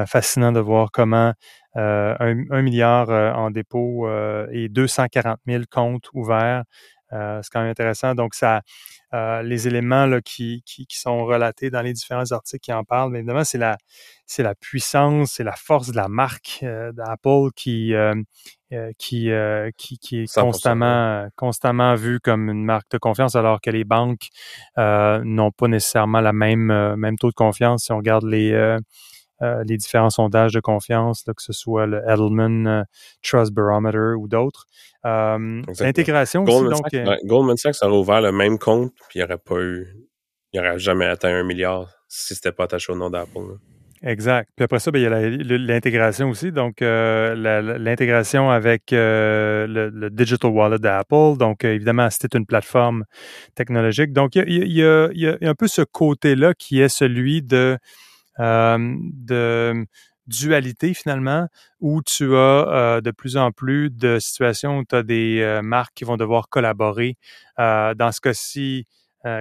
fascinant 0.07 0.51
de 0.51 0.59
voir 0.59 0.91
comment 0.91 1.33
un, 1.75 2.61
milliard 2.61 3.09
en 3.09 3.51
dépôt 3.51 4.09
et 4.51 4.67
240 4.69 5.39
000 5.45 5.63
comptes 5.69 6.09
ouverts. 6.13 6.63
Euh, 7.13 7.39
c'est 7.41 7.49
quand 7.51 7.61
même 7.61 7.69
intéressant. 7.69 8.15
Donc, 8.15 8.33
ça, 8.33 8.61
euh, 9.13 9.41
les 9.43 9.67
éléments 9.67 10.05
là, 10.05 10.21
qui, 10.21 10.63
qui, 10.65 10.85
qui 10.87 10.99
sont 10.99 11.25
relatés 11.25 11.69
dans 11.69 11.81
les 11.81 11.93
différents 11.93 12.31
articles 12.31 12.61
qui 12.61 12.73
en 12.73 12.83
parlent, 12.83 13.11
mais 13.11 13.19
évidemment, 13.19 13.43
c'est 13.43 13.57
la, 13.57 13.77
c'est 14.25 14.43
la 14.43 14.55
puissance, 14.55 15.33
c'est 15.33 15.43
la 15.43 15.55
force 15.55 15.91
de 15.91 15.95
la 15.95 16.07
marque 16.07 16.59
euh, 16.63 16.91
d'Apple 16.91 17.51
qui, 17.55 17.93
qui, 18.97 19.31
qui, 19.77 19.97
qui 19.99 20.17
est 20.17 20.25
100%, 20.25 20.41
constamment, 20.41 21.27
constamment 21.35 21.95
vue 21.95 22.19
comme 22.19 22.49
une 22.49 22.65
marque 22.65 22.89
de 22.91 22.97
confiance, 22.97 23.35
alors 23.35 23.61
que 23.61 23.69
les 23.69 23.83
banques 23.83 24.27
n'ont 24.77 25.51
pas 25.51 25.67
nécessairement 25.67 26.21
la 26.21 26.33
même, 26.33 26.95
même 26.95 27.17
taux 27.17 27.29
de 27.29 27.35
confiance. 27.35 27.85
Si 27.85 27.91
on 27.91 27.97
regarde 27.97 28.25
les, 28.25 28.77
euh, 29.41 29.63
les 29.67 29.77
différents 29.77 30.09
sondages 30.09 30.53
de 30.53 30.59
confiance, 30.59 31.23
que 31.23 31.41
ce 31.41 31.53
soit 31.53 31.85
le 31.85 32.01
Edelman 32.07 32.85
Trust 33.21 33.53
Barometer 33.53 34.15
ou 34.17 34.27
d'autres. 34.27 34.65
L'intégration 35.03 36.43
aussi, 36.43 36.53
Goldman 36.53 36.71
donc... 36.71 36.87
Sachs, 36.91 37.25
Goldman 37.25 37.57
Sachs 37.57 37.83
aurait 37.83 37.97
ouvert 37.97 38.21
le 38.21 38.31
même 38.31 38.57
compte, 38.57 38.93
puis 39.09 39.19
il 39.19 39.19
n'y 39.19 39.23
aurait 39.23 39.37
pas 39.37 39.59
eu... 39.59 39.87
Il 40.53 40.61
n'aurait 40.61 40.79
jamais 40.79 41.05
atteint 41.05 41.35
un 41.35 41.43
milliard 41.43 41.89
si 42.07 42.33
c'était 42.33 42.53
pas 42.53 42.63
attaché 42.63 42.93
au 42.93 42.95
nom 42.95 43.09
d'Apple. 43.09 43.57
Exact. 44.05 44.49
Puis 44.55 44.63
après 44.63 44.79
ça, 44.79 44.91
ben, 44.91 44.99
il 44.99 45.03
y 45.03 45.53
a 45.53 45.57
l'intégration 45.57 46.29
aussi. 46.29 46.51
Donc, 46.51 46.81
euh, 46.81 47.33
l'intégration 47.79 48.51
avec 48.51 48.93
euh, 48.93 49.65
le, 49.67 50.09
Digital 50.11 50.51
Wallet 50.51 50.77
d'Apple. 50.77 51.37
Donc, 51.37 51.65
euh, 51.65 51.73
évidemment, 51.73 52.09
c'était 52.11 52.37
une 52.37 52.45
plateforme 52.45 53.05
technologique. 53.55 54.13
Donc, 54.13 54.35
il 54.35 54.71
y 54.71 54.83
a, 54.83 55.09
il 55.11 55.19
y 55.21 55.27
a 55.27 55.49
un 55.49 55.55
peu 55.55 55.67
ce 55.67 55.81
côté-là 55.81 56.53
qui 56.53 56.81
est 56.81 56.89
celui 56.89 57.41
de, 57.41 57.77
de 58.39 59.85
dualité 60.27 60.93
finalement, 60.93 61.47
où 61.79 62.01
tu 62.01 62.35
as 62.35 63.01
de 63.03 63.11
plus 63.11 63.37
en 63.37 63.51
plus 63.51 63.89
de 63.89 64.19
situations 64.19 64.79
où 64.79 64.85
tu 64.85 64.95
as 64.95 65.03
des 65.03 65.59
marques 65.63 65.93
qui 65.95 66.03
vont 66.03 66.17
devoir 66.17 66.49
collaborer. 66.49 67.17
dans 67.57 68.11
ce 68.11 68.21
cas-ci, 68.21 68.87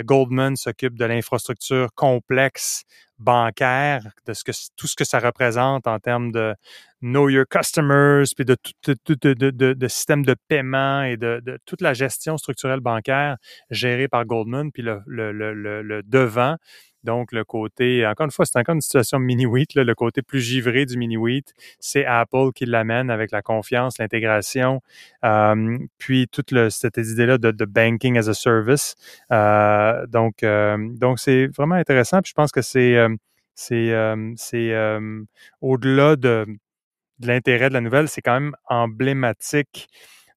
Goldman 0.05 0.57
s'occupe 0.57 0.97
de 0.97 1.05
l'infrastructure 1.05 1.93
complexe 1.95 2.85
bancaire, 3.19 4.13
de 4.27 4.33
ce 4.33 4.43
que 4.45 4.53
tout 4.77 4.87
ce 4.87 4.97
que 4.97 5.05
ça 5.05 5.21
représente 5.21 5.87
en 5.87 5.99
termes 5.99 6.33
de 6.33 6.55
know 7.01 7.29
your 7.29 7.45
customers, 7.49 8.25
puis 8.35 8.45
de, 8.45 8.57
de, 8.87 9.73
de, 9.73 9.89
système 9.89 10.25
de 10.25 10.35
paiement 10.49 11.03
et 11.03 11.17
de, 11.17 11.59
toute 11.65 11.81
la 11.81 11.95
gestion 11.95 12.39
structurelle 12.39 12.81
bancaire 12.81 13.37
gérée 13.71 14.09
par 14.09 14.25
Goldman, 14.25 14.73
puis 14.73 14.83
le 14.83 16.03
devant 16.05 16.57
donc, 17.05 17.33
le 17.33 17.45
côté, 17.45 18.07
encore 18.07 18.25
une 18.25 18.31
fois, 18.31 18.47
c'est 18.47 18.59
encore 18.59 18.75
une 18.75 18.81
situation 18.81 19.19
mini-wheat, 19.19 19.75
le 19.75 19.95
côté 19.95 20.23
plus 20.23 20.41
givré 20.41 20.87
du 20.87 20.97
mini-wheat, 20.97 21.53
c'est 21.79 22.07
Apple 22.07 22.51
qui 22.55 22.65
l'amène 22.65 23.11
avec 23.11 23.31
la 23.31 23.43
confiance, 23.43 23.99
l'intégration, 23.99 24.81
euh, 25.25 25.79
puis 25.99 26.29
toute 26.29 26.53
cette 26.71 26.97
idée-là 26.97 27.39
de, 27.39 27.65
banking 27.65 28.17
as 28.19 28.29
a 28.29 28.35
service. 28.35 28.95
Euh, 29.31 30.07
donc, 30.07 30.43
euh, 30.43 30.77
donc 30.95 31.19
c'est 31.19 31.47
vraiment 31.47 31.75
intéressant. 31.75 32.23
Puis 32.23 32.31
je 32.31 32.35
pense 32.35 32.53
que 32.53 32.63
c'est 32.63 32.97
c'est 33.55 33.93
c'est 34.37 34.99
au-delà 35.61 36.17
de, 36.17 36.47
de 37.19 37.27
l'intérêt 37.27 37.69
de 37.69 37.75
la 37.75 37.81
nouvelle, 37.81 38.09
c'est 38.09 38.23
quand 38.23 38.41
même 38.41 38.55
emblématique 38.69 39.89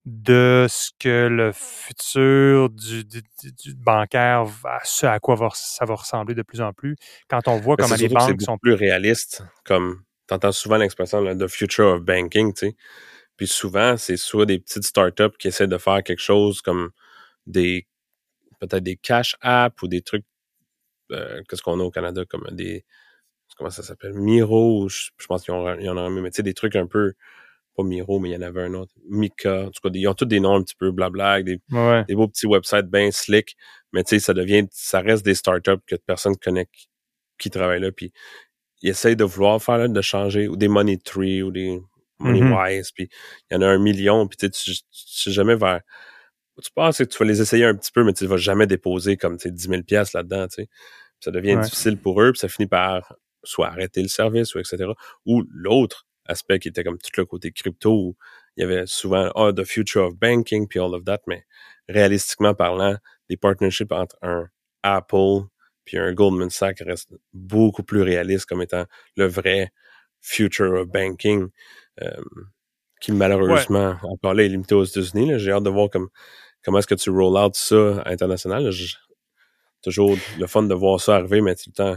de 0.08 0.66
ce 0.70 0.90
que 0.98 1.28
le 1.28 1.52
futur 1.52 2.70
du, 2.70 3.04
bancaire, 3.76 4.46
ce 4.84 5.06
à 5.06 5.20
quoi 5.20 5.36
ça 5.52 5.84
va 5.84 5.94
ressembler 5.94 6.34
de 6.34 6.42
plus 6.42 6.62
en 6.62 6.72
plus. 6.72 6.96
Quand 7.28 7.46
on 7.46 7.58
voit 7.58 7.76
ben, 7.76 7.84
comment 7.84 7.96
les 7.96 8.08
banques 8.08 8.40
sont 8.40 8.56
plus 8.56 8.72
réalistes, 8.72 9.42
comme 9.64 10.02
tu 10.26 10.34
entends 10.34 10.52
souvent 10.52 10.78
l'expression 10.78 11.22
the 11.36 11.46
future 11.46 11.86
of 11.86 12.02
banking, 12.02 12.54
tu 12.54 12.68
sais. 12.68 12.76
Puis 13.36 13.46
souvent, 13.46 13.96
c'est 13.96 14.16
soit 14.16 14.46
des 14.46 14.58
petites 14.58 14.84
startups 14.84 15.36
qui 15.38 15.48
essaient 15.48 15.68
de 15.68 15.78
faire 15.78 16.02
quelque 16.02 16.22
chose 16.22 16.62
comme 16.62 16.90
des 17.46 17.86
peut-être 18.60 18.82
des 18.82 18.96
cash 18.96 19.36
apps 19.40 19.80
ou 19.82 19.88
des 19.88 20.02
trucs 20.02 20.24
euh, 21.12 21.42
qu'est-ce 21.48 21.62
qu'on 21.62 21.80
a 21.80 21.84
au 21.84 21.90
Canada 21.90 22.24
comme 22.28 22.46
des 22.50 22.84
comment 23.56 23.70
ça 23.70 23.82
s'appelle? 23.82 24.14
Miro 24.14 24.88
je, 24.88 25.10
pense 25.28 25.44
qu'il 25.44 25.54
y 25.54 25.88
en 25.88 25.96
a 25.96 26.10
mais 26.10 26.30
tu 26.30 26.36
sais 26.36 26.42
des 26.42 26.54
trucs 26.54 26.76
un 26.76 26.86
peu 26.86 27.14
pas 27.78 27.84
Miro, 27.84 28.18
mais 28.18 28.30
il 28.30 28.32
y 28.32 28.36
en 28.36 28.42
avait 28.42 28.62
un 28.62 28.74
autre. 28.74 28.92
Mika. 29.08 29.66
En 29.66 29.70
tout 29.70 29.80
cas, 29.82 29.90
ils 29.94 30.08
ont 30.08 30.14
tous 30.14 30.24
des 30.24 30.40
noms 30.40 30.56
un 30.56 30.62
petit 30.62 30.74
peu 30.74 30.90
blabla, 30.90 31.42
des, 31.42 31.60
des 32.08 32.14
beaux 32.14 32.28
petits 32.28 32.46
websites 32.46 32.86
bien 32.86 33.10
slick. 33.12 33.56
Mais 33.92 34.02
tu 34.02 34.10
sais, 34.10 34.18
ça 34.18 34.34
devient, 34.34 34.66
ça 34.72 35.00
reste 35.00 35.24
des 35.24 35.34
startups 35.34 35.80
que 35.86 35.96
personne 36.06 36.36
connaît 36.36 36.68
qui, 37.38 37.50
travaillent 37.50 37.80
là. 37.80 37.92
Puis 37.92 38.12
ils 38.82 38.90
essayent 38.90 39.16
de 39.16 39.24
vouloir 39.24 39.62
faire 39.62 39.78
là, 39.78 39.88
de 39.88 40.00
changer, 40.00 40.48
ou 40.48 40.56
des 40.56 40.68
Money 40.68 40.98
Tree, 40.98 41.42
ou 41.42 41.50
des 41.50 41.80
Money 42.18 42.40
mm-hmm. 42.40 42.76
Wise. 42.76 42.90
Puis 42.92 43.08
il 43.50 43.54
y 43.54 43.56
en 43.56 43.62
a 43.62 43.66
un 43.68 43.78
million. 43.78 44.26
Puis 44.26 44.36
tu 44.36 44.50
sais, 44.52 44.82
tu 44.90 45.30
jamais 45.30 45.54
vers. 45.54 45.80
Tu 46.62 46.70
penses 46.74 46.98
que 46.98 47.04
tu 47.04 47.16
vas 47.16 47.24
les 47.24 47.40
essayer 47.40 47.64
un 47.64 47.76
petit 47.76 47.92
peu, 47.92 48.02
mais 48.02 48.12
tu 48.12 48.24
ne 48.24 48.28
vas 48.28 48.36
jamais 48.36 48.66
déposer 48.66 49.16
comme 49.16 49.36
tu 49.36 49.44
sais, 49.44 49.52
10 49.52 49.68
000 49.68 49.82
pièces 49.84 50.12
là-dedans. 50.12 50.48
Tu 50.48 50.62
sais. 50.62 50.68
ça 51.20 51.30
devient 51.30 51.56
difficile 51.62 51.96
pour 51.96 52.20
eux, 52.20 52.32
puis 52.32 52.40
ça 52.40 52.48
finit 52.48 52.66
par 52.66 53.14
soit 53.44 53.68
arrêter 53.68 54.02
le 54.02 54.08
service, 54.08 54.56
ou 54.56 54.58
etc. 54.58 54.90
Ou 55.24 55.44
l'autre, 55.48 56.07
aspect 56.28 56.58
qui 56.58 56.68
était 56.68 56.84
comme 56.84 56.98
tout 56.98 57.10
le 57.16 57.24
côté 57.24 57.50
crypto 57.52 57.90
où 57.90 58.16
il 58.56 58.62
y 58.62 58.64
avait 58.64 58.86
souvent 58.86 59.30
oh, 59.34 59.52
the 59.52 59.64
future 59.64 60.04
of 60.04 60.14
banking 60.16 60.68
puis 60.68 60.78
all 60.78 60.94
of 60.94 61.04
that, 61.04 61.20
mais 61.26 61.44
réalistiquement 61.88 62.54
parlant, 62.54 62.96
des 63.28 63.36
partnerships 63.36 63.92
entre 63.92 64.16
un 64.22 64.48
Apple 64.82 65.46
puis 65.84 65.96
un 65.96 66.12
Goldman 66.12 66.50
Sachs 66.50 66.80
restent 66.80 67.14
beaucoup 67.32 67.82
plus 67.82 68.02
réalistes 68.02 68.44
comme 68.44 68.60
étant 68.60 68.84
le 69.16 69.26
vrai 69.26 69.72
future 70.20 70.72
of 70.74 70.88
banking, 70.88 71.48
euh, 72.02 72.20
qui 73.00 73.12
malheureusement 73.12 73.96
encore 74.02 74.34
là 74.34 74.44
est 74.44 74.48
limité 74.48 74.74
aux 74.74 74.84
États-Unis. 74.84 75.38
J'ai 75.38 75.52
hâte 75.52 75.62
de 75.62 75.70
voir 75.70 75.88
comme, 75.88 76.08
comment 76.62 76.78
est-ce 76.78 76.86
que 76.86 76.94
tu 76.94 77.08
roll 77.10 77.38
out 77.38 77.54
ça 77.54 78.02
international. 78.04 78.70
toujours 79.82 80.16
le 80.38 80.46
fun 80.46 80.64
de 80.64 80.74
voir 80.74 81.00
ça 81.00 81.16
arriver, 81.16 81.40
mais 81.40 81.54
tout 81.54 81.70
le 81.70 81.72
temps 81.72 81.96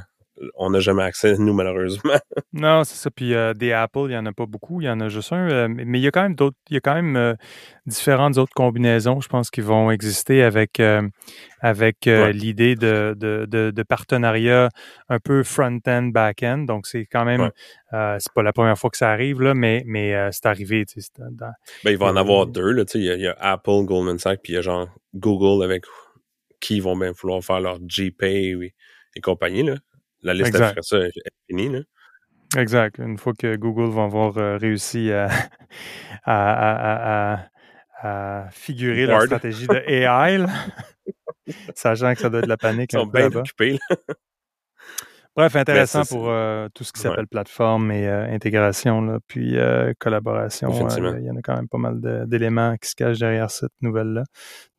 on 0.56 0.70
n'a 0.70 0.80
jamais 0.80 1.04
accès, 1.04 1.36
nous, 1.40 1.54
malheureusement. 1.54 2.18
non, 2.54 2.84
c'est 2.84 2.96
ça. 2.96 3.10
Puis 3.12 3.34
euh, 3.34 3.54
des 3.54 3.72
Apple, 3.72 4.06
il 4.06 4.10
n'y 4.10 4.18
en 4.18 4.26
a 4.26 4.34
pas 4.34 4.46
beaucoup. 4.46 4.82
Il 4.82 4.86
y 4.86 4.90
en 4.90 5.00
a 5.00 5.10
juste 5.10 5.34
un. 5.34 5.50
Euh, 5.50 5.68
mais 5.70 6.00
il 6.00 6.02
y 6.02 6.08
a 6.08 6.12
quand 6.12 6.24
même 6.24 6.36
d'autres. 6.36 6.58
Il 6.70 6.76
y 6.76 6.78
a 6.78 6.80
quand 6.80 6.94
même 6.94 7.16
euh, 7.16 7.34
différentes 7.86 8.38
autres 8.38 8.54
combinaisons, 8.54 9.22
je 9.22 9.28
pense, 9.28 9.50
qui 9.50 9.62
vont 9.62 9.92
exister 9.92 10.44
avec, 10.44 10.82
avec 11.60 12.06
l'idée 12.06 12.76
de, 12.76 13.16
de, 13.18 13.84
partenariat 13.84 14.70
un 15.10 15.20
peu 15.20 15.44
front-end, 15.44 16.04
back-end. 16.04 16.60
Donc, 16.60 16.86
c'est 16.86 17.06
quand 17.06 17.26
même. 17.26 17.50
c'est 17.92 18.34
pas 18.34 18.44
la 18.44 18.54
première 18.54 18.78
fois 18.78 18.90
que 18.90 18.98
ça 18.98 19.10
arrive, 19.10 19.42
là, 19.42 19.54
mais, 19.54 19.84
mais 19.86 20.30
c'est 20.32 20.46
arrivé. 20.46 20.86
ben, 21.84 21.92
il 21.92 21.98
va 21.98 22.08
en 22.08 22.16
avoir 22.16 22.46
deux. 22.46 22.72
Là, 22.72 22.84
il, 22.94 23.04
y 23.04 23.10
a, 23.10 23.16
il 23.16 23.22
y 23.22 23.28
a 23.28 23.36
Apple, 23.40 23.84
Goldman 23.86 24.20
Sachs, 24.20 24.42
puis 24.44 24.54
il 24.54 24.56
y 24.58 24.60
a 24.60 24.62
genre 24.62 24.88
Google 25.16 25.64
avec 25.64 25.84
qui 26.60 26.80
vont 26.80 26.96
bien 26.96 27.12
vouloir 27.12 27.44
faire 27.44 27.60
leur 27.60 27.80
GPay 27.80 28.56
et 29.16 29.22
compagnie. 29.22 29.64
Là 29.64 29.76
la 30.22 30.34
liste 30.34 30.56
après 30.56 30.82
ça 30.82 30.98
est 31.00 31.12
finie. 31.50 31.70
Là. 31.70 31.80
Exact. 32.58 32.98
Une 33.00 33.18
fois 33.18 33.34
que 33.34 33.56
Google 33.56 33.90
va 33.90 34.04
avoir 34.04 34.38
euh, 34.38 34.58
réussi 34.58 35.12
à, 35.12 35.28
à, 36.26 37.36
à, 37.36 37.48
à, 38.02 38.50
figurer 38.52 39.06
la 39.06 39.22
stratégie 39.22 39.68
de 39.68 39.76
AI, 39.88 40.46
sachant 41.76 42.14
que 42.14 42.20
ça 42.20 42.30
doit 42.30 42.40
être 42.40 42.46
de 42.46 42.50
la 42.50 42.58
panique. 42.58 42.94
Ils 42.94 43.00
sont 43.00 43.06
bien 43.06 43.28
occupés. 43.28 43.80
Bref, 45.36 45.54
ben, 45.54 45.62
intéressant 45.62 46.04
pour 46.04 46.30
euh, 46.30 46.68
tout 46.74 46.84
ce 46.84 46.92
qui 46.92 47.00
s'appelle 47.00 47.28
plateforme 47.28 47.92
et 47.92 48.06
euh, 48.08 48.26
intégration, 48.34 49.02
là, 49.02 49.20
puis 49.28 49.56
collaboration. 50.00 50.70
Il 51.18 51.26
y 51.26 51.32
en 51.32 51.38
a 51.38 51.42
quand 51.42 51.56
même 51.56 51.70
pas 51.70 51.78
mal 51.78 52.02
d'éléments 52.28 52.76
qui 52.78 52.90
se 52.90 52.96
cachent 52.96 53.20
derrière 53.20 53.50
cette 53.50 53.72
nouvelle-là. 53.82 54.24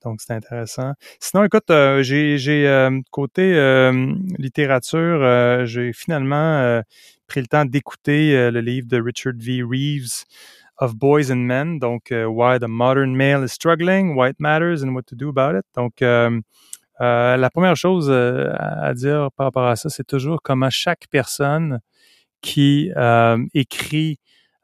Donc, 0.04 0.20
c'est 0.20 0.32
intéressant. 0.32 0.92
Sinon, 1.20 1.44
écoute, 1.44 1.70
euh, 1.70 2.02
j'ai, 2.02 2.36
j'ai 2.36 2.66
euh, 2.66 2.90
côté 3.10 3.54
euh, 3.54 4.12
littérature, 4.38 5.64
j'ai 5.66 5.92
finalement 5.92 6.82
pris 7.26 7.40
le 7.40 7.46
temps 7.46 7.64
d'écouter 7.64 8.50
le 8.50 8.60
livre 8.60 8.86
de 8.88 9.00
Richard 9.00 9.34
V. 9.36 9.62
Reeves 9.62 10.24
of 10.78 10.96
Boys 10.96 11.30
and 11.30 11.36
Men, 11.36 11.78
donc 11.78 12.10
Why 12.10 12.58
the 12.58 12.68
Modern 12.68 13.14
Male 13.14 13.44
is 13.44 13.50
Struggling, 13.50 14.16
Why 14.16 14.30
It 14.30 14.40
Matters 14.40 14.82
and 14.82 14.94
What 14.94 15.04
to 15.06 15.16
Do 15.16 15.28
About 15.28 15.56
It. 15.56 15.64
Donc, 15.74 16.02
la 17.02 17.50
première 17.50 17.76
chose 17.76 18.10
à 18.10 18.94
dire 18.94 19.28
par 19.36 19.46
rapport 19.46 19.66
à 19.66 19.76
ça, 19.76 19.88
c'est 19.90 20.06
toujours 20.06 20.40
comment 20.42 20.70
chaque 20.70 21.06
personne 21.10 21.80
qui 22.40 22.90
écrit 23.54 24.18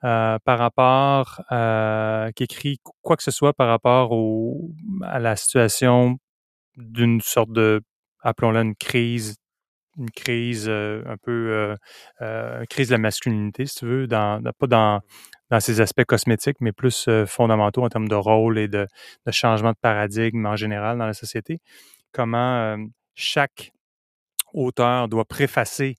euh, 0.05 0.39
par 0.45 0.61
rapport, 0.61 1.43
euh, 1.51 2.31
qui 2.33 2.45
écrit 2.45 2.81
quoi 3.03 3.17
que 3.17 3.23
ce 3.25 3.33
soit 3.33 3.53
par 3.53 3.67
rapport 3.67 4.13
au, 4.13 4.71
à 5.03 5.19
la 5.19 5.35
situation 5.35 6.19
d'une 6.77 7.21
sorte 7.21 7.51
de, 7.51 7.83
appelons-la 8.21 8.61
une 8.61 8.77
crise, 8.77 9.39
une 9.99 10.11
crise 10.11 10.67
euh, 10.69 11.03
un 11.07 11.17
peu, 11.17 11.77
euh, 12.23 12.65
crise 12.67 12.89
de 12.89 12.93
la 12.93 12.99
masculinité, 12.99 13.67
si 13.67 13.75
tu 13.77 13.87
veux, 13.87 14.07
pas 14.07 14.67
dans, 14.69 15.01
dans 15.51 15.61
ses 15.61 15.81
aspects 15.81 16.05
cosmétiques, 16.05 16.59
mais 16.61 16.71
plus 16.71 17.09
fondamentaux 17.27 17.83
en 17.83 17.89
termes 17.89 18.09
de 18.09 18.15
rôle 18.15 18.57
et 18.59 18.69
de, 18.69 18.87
changement 19.33 19.73
de 19.73 19.79
paradigme 19.81 20.47
en 20.47 20.55
général 20.55 20.99
dans 20.99 21.07
la 21.07 21.15
société. 21.15 21.59
Comment 22.13 22.77
chaque 23.15 23.73
auteur 24.53 25.09
doit 25.09 25.25
préfacer 25.25 25.97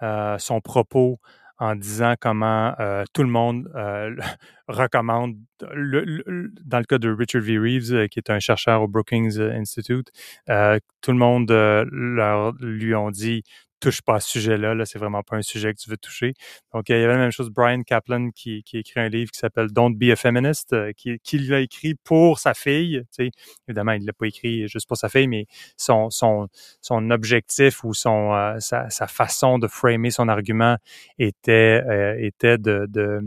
son 0.00 0.60
propos 0.60 1.18
en 1.58 1.74
disant 1.74 2.14
comment 2.20 2.74
tout 3.14 3.22
le 3.22 3.28
monde 3.28 3.68
recommande, 4.68 5.36
dans 5.60 6.78
le 6.78 6.84
cas 6.84 6.98
de 6.98 7.10
Richard 7.10 7.42
V. 7.42 7.58
Reeves, 7.58 8.08
qui 8.08 8.18
est 8.18 8.30
un 8.30 8.40
chercheur 8.40 8.82
au 8.82 8.88
Brookings 8.88 9.40
Institute, 9.40 10.10
tout 10.46 11.12
le 11.12 11.18
monde 11.18 11.50
leur, 11.50 12.52
lui 12.60 12.94
ont 12.94 13.10
dit 13.10 13.42
touche 13.86 14.02
pas 14.02 14.16
à 14.16 14.20
ce 14.20 14.30
sujet-là. 14.30 14.74
Là, 14.74 14.84
c'est 14.84 14.98
vraiment 14.98 15.22
pas 15.22 15.36
un 15.36 15.42
sujet 15.42 15.72
que 15.72 15.78
tu 15.78 15.88
veux 15.88 15.96
toucher. 15.96 16.34
Donc, 16.74 16.88
il 16.88 16.92
y 16.92 16.94
avait 16.96 17.06
la 17.06 17.18
même 17.18 17.30
chose, 17.30 17.50
Brian 17.50 17.82
Kaplan 17.82 18.30
qui, 18.30 18.64
qui 18.64 18.78
écrit 18.78 18.98
un 18.98 19.08
livre 19.08 19.30
qui 19.30 19.38
s'appelle 19.38 19.68
Don't 19.70 19.96
Be 19.96 20.10
a 20.10 20.16
Feminist, 20.16 20.72
euh, 20.72 20.92
qui, 20.96 21.20
qui 21.20 21.38
l'a 21.38 21.60
écrit 21.60 21.94
pour 21.94 22.40
sa 22.40 22.52
fille. 22.54 23.02
Tu 23.16 23.26
sais, 23.26 23.30
évidemment, 23.68 23.92
il 23.92 24.04
l'a 24.04 24.12
pas 24.12 24.26
écrit 24.26 24.66
juste 24.66 24.88
pour 24.88 24.96
sa 24.96 25.08
fille, 25.08 25.28
mais 25.28 25.46
son, 25.76 26.10
son, 26.10 26.48
son 26.80 27.10
objectif 27.10 27.84
ou 27.84 27.94
son, 27.94 28.34
euh, 28.34 28.58
sa, 28.58 28.88
façon 29.06 29.58
de 29.60 29.68
framer 29.68 30.10
son 30.10 30.28
argument 30.28 30.76
était, 31.18 31.82
euh, 31.86 32.16
était 32.18 32.58
de, 32.58 32.86
de 32.88 33.20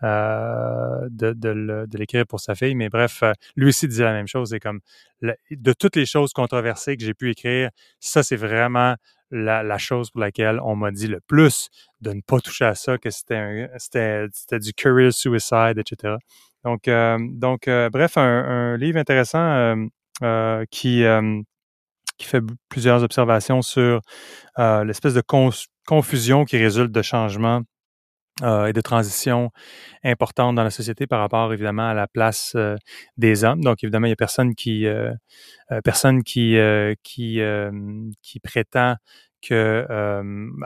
de, 0.00 1.98
l'écrire 1.98 2.24
pour 2.24 2.38
sa 2.38 2.54
fille. 2.54 2.76
Mais 2.76 2.88
bref, 2.88 3.24
lui 3.56 3.68
aussi 3.68 3.88
disait 3.88 4.04
la 4.04 4.12
même 4.12 4.28
chose. 4.28 4.50
C'est 4.50 4.60
comme 4.60 4.80
de 5.22 5.72
toutes 5.72 5.96
les 5.96 6.06
choses 6.06 6.32
controversées 6.32 6.96
que 6.96 7.04
j'ai 7.04 7.14
pu 7.14 7.30
écrire, 7.30 7.70
ça, 7.98 8.22
c'est 8.22 8.36
vraiment 8.36 8.94
la, 9.30 9.78
chose 9.78 10.10
pour 10.10 10.20
laquelle 10.20 10.60
on 10.62 10.76
m'a 10.76 10.90
dit 10.90 11.06
le 11.06 11.20
plus 11.20 11.68
de 12.00 12.12
ne 12.12 12.20
pas 12.20 12.40
toucher 12.40 12.64
à 12.66 12.74
ça, 12.74 12.98
que 12.98 13.10
c'était 13.10 13.68
c'était 13.78 14.58
du 14.58 14.72
curious 14.72 15.12
suicide, 15.12 15.78
etc. 15.78 16.16
Donc, 16.64 16.88
euh, 16.88 17.18
donc 17.20 17.68
bref, 17.92 18.16
un, 18.16 18.76
livre 18.76 18.98
intéressant 18.98 19.88
qui, 20.70 21.04
qui 22.18 22.26
fait 22.26 22.42
plusieurs 22.68 23.02
observations 23.02 23.62
sur 23.62 24.00
l'espèce 24.56 25.14
de 25.14 25.22
confusion 25.86 26.44
qui 26.44 26.58
résulte 26.58 26.92
de 26.92 27.02
changements 27.02 27.62
euh, 28.42 28.66
et 28.66 28.72
de 28.72 28.80
transition 28.80 29.50
importante 30.04 30.54
dans 30.54 30.62
la 30.62 30.70
société 30.70 31.06
par 31.06 31.20
rapport 31.20 31.52
évidemment 31.52 31.88
à 31.88 31.94
la 31.94 32.06
place 32.06 32.52
euh, 32.54 32.76
des 33.16 33.42
hommes. 33.44 33.62
Donc 33.62 33.82
évidemment, 33.82 34.06
il 34.06 34.10
y 34.10 34.12
a 34.12 34.16
personne 34.16 34.54
qui 34.54 34.86
euh, 34.86 35.12
personne 35.84 36.22
qui 36.22 36.56
qui 37.02 37.40
qui 38.22 38.40
prétend 38.40 38.96
que 39.42 39.86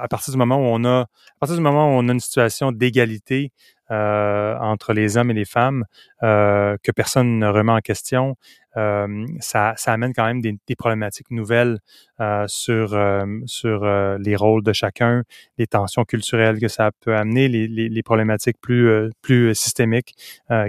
à 0.01 0.09
partir 0.09 0.33
du 0.33 0.39
moment 0.39 0.57
où 0.57 0.65
on 0.65 0.85
a 0.85 1.01
à 1.01 1.07
partir 1.41 1.57
du 1.57 1.63
moment 1.63 1.89
où 1.89 2.01
on 2.01 2.09
a 2.09 2.13
une 2.13 2.21
situation 2.21 2.73
d'égalité 2.73 3.53
entre 3.93 4.93
les 4.93 5.17
hommes 5.17 5.31
et 5.31 5.35
les 5.35 5.45
femmes 5.45 5.85
que 6.21 6.93
personne 6.93 7.39
ne 7.39 7.47
remet 7.47 7.73
en 7.73 7.81
question, 7.81 8.37
euh, 8.77 9.27
ça, 9.41 9.75
amène 9.87 10.13
quand 10.15 10.25
même 10.25 10.41
des, 10.41 10.77
problématiques 10.77 11.31
nouvelles 11.31 11.79
euh, 12.21 12.45
sur, 12.49 12.95
euh, 12.95 13.27
sur 13.47 13.85
les 14.19 14.37
rôles 14.37 14.63
de 14.63 14.73
chacun, 14.73 15.23
les 15.59 15.67
tensions 15.67 16.05
culturelles 16.05 16.59
que 16.59 16.69
ça 16.69 16.91
peut 17.01 17.15
amener, 17.15 17.49
les, 17.49 18.03
problématiques 18.03 18.57
plus, 18.61 19.11
plus 19.21 19.55
systémiques 19.55 20.15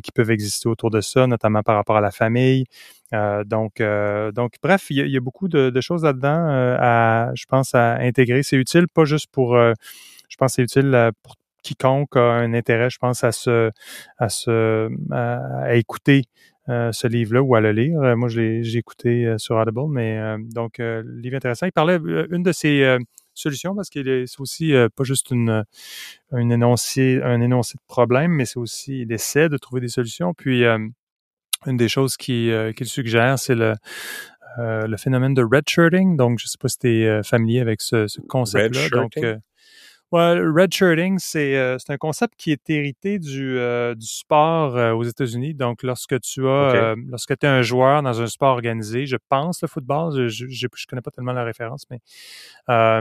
qui 0.04 0.12
peuvent 0.12 0.32
exister 0.32 0.70
autour 0.70 0.90
de 0.90 1.02
ça, 1.02 1.28
notamment 1.28 1.64
par 1.64 1.76
rapport 1.76 1.98
à 1.98 2.02
la 2.02 2.12
famille. 2.12 2.66
donc, 3.46 3.82
donc, 4.34 4.54
bref, 4.62 4.88
il 4.90 5.08
y, 5.08 5.18
a, 5.18 5.20
beaucoup 5.20 5.48
de, 5.48 5.70
de 5.70 5.82
choses 5.82 6.04
là-dedans 6.04 6.48
à, 6.80 7.32
je 7.36 7.46
pense, 7.46 7.74
à 7.76 7.96
intégrer. 7.96 8.44
C'est 8.44 8.58
utile, 8.58 8.88
pas 8.88 9.06
juste 9.06 9.32
pour, 9.32 9.56
je 9.58 10.36
pense, 10.38 10.54
c'est 10.54 10.64
utile 10.64 11.12
pour 11.24 11.36
quiconque 11.64 12.16
a 12.16 12.34
un 12.34 12.54
intérêt, 12.54 12.90
je 12.90 13.00
pense, 13.00 13.24
à 13.24 13.32
se, 13.32 13.72
à 14.18 14.30
se, 14.30 14.90
à 15.12 15.76
écouter 15.76 16.26
euh, 16.70 16.92
ce 16.92 17.08
livre-là 17.08 17.42
ou 17.42 17.56
à 17.56 17.62
le 17.62 17.72
lire. 17.72 18.00
Euh, 18.02 18.16
moi, 18.16 18.30
je 18.30 18.40
l'ai, 18.40 18.64
j'ai 18.64 18.80
écouté 18.80 19.26
euh, 19.26 19.38
sur 19.38 19.56
Audible, 19.56 19.90
mais 19.90 20.38
donc, 20.54 20.80
livre 20.80 21.36
intéressant. 21.36 21.66
Il 21.66 21.72
parlait 21.72 22.00
une 22.30 22.44
de 22.44 22.52
ses 22.52 22.98
solutions 23.34 23.76
parce 23.76 23.90
qu'il 23.90 24.08
est, 24.08 24.28
c'est 24.28 24.40
aussi 24.40 24.74
pas 24.96 25.04
juste 25.04 25.32
une, 25.32 25.64
une 26.32 26.52
énoncé, 26.52 27.20
un 27.24 27.42
énoncé 27.42 27.76
de 27.76 27.84
problème, 27.88 28.32
mais 28.32 28.46
c'est 28.46 28.60
aussi, 28.60 29.02
il 29.02 29.12
essaie 29.12 29.50
de 29.50 29.58
trouver 29.58 29.82
des 29.82 29.88
solutions. 29.88 30.34
Puis, 30.34 30.64
une 31.66 31.78
des 31.78 31.90
choses 31.90 32.16
qui, 32.18 32.52
qu'il 32.76 32.88
suggère, 32.88 33.40
c'est 33.40 33.56
le, 33.56 33.74
le 34.58 34.98
phénomène 34.98 35.34
de 35.34 35.44
redshirting. 35.44 36.16
Donc, 36.16 36.40
je 36.40 36.46
ne 36.46 36.48
sais 36.48 36.58
pas 36.60 36.68
si 36.68 36.78
tu 36.78 37.04
es 37.04 37.24
familier 37.24 37.60
avec 37.60 37.82
ce, 37.82 38.08
ce 38.08 38.22
concept-là. 38.22 38.90
Donc, 38.90 39.14
Ouais, 40.14 40.40
redshirting, 40.40 41.18
c'est 41.18 41.58
euh, 41.58 41.80
c'est 41.80 41.92
un 41.92 41.98
concept 41.98 42.36
qui 42.38 42.52
est 42.52 42.70
hérité 42.70 43.18
du, 43.18 43.58
euh, 43.58 43.96
du 43.96 44.06
sport 44.06 44.78
euh, 44.78 44.92
aux 44.94 45.02
États-Unis. 45.02 45.56
Donc, 45.56 45.82
lorsque 45.82 46.20
tu 46.22 46.48
as, 46.48 46.94
lorsque 47.10 47.36
tu 47.36 47.48
es 47.48 47.50
un 47.50 47.64
joueur 47.64 48.04
dans 48.04 48.22
un 48.22 48.28
sport 48.28 48.52
organisé, 48.52 49.08
je 49.08 49.18
pense 49.28 49.64
le 49.64 49.68
football, 49.68 50.30
je, 50.30 50.46
je, 50.48 50.68
je 50.72 50.86
connais 50.88 51.02
pas 51.02 51.10
tellement 51.10 51.34
la 51.34 51.44
référence, 51.44 51.88
mais 51.90 51.98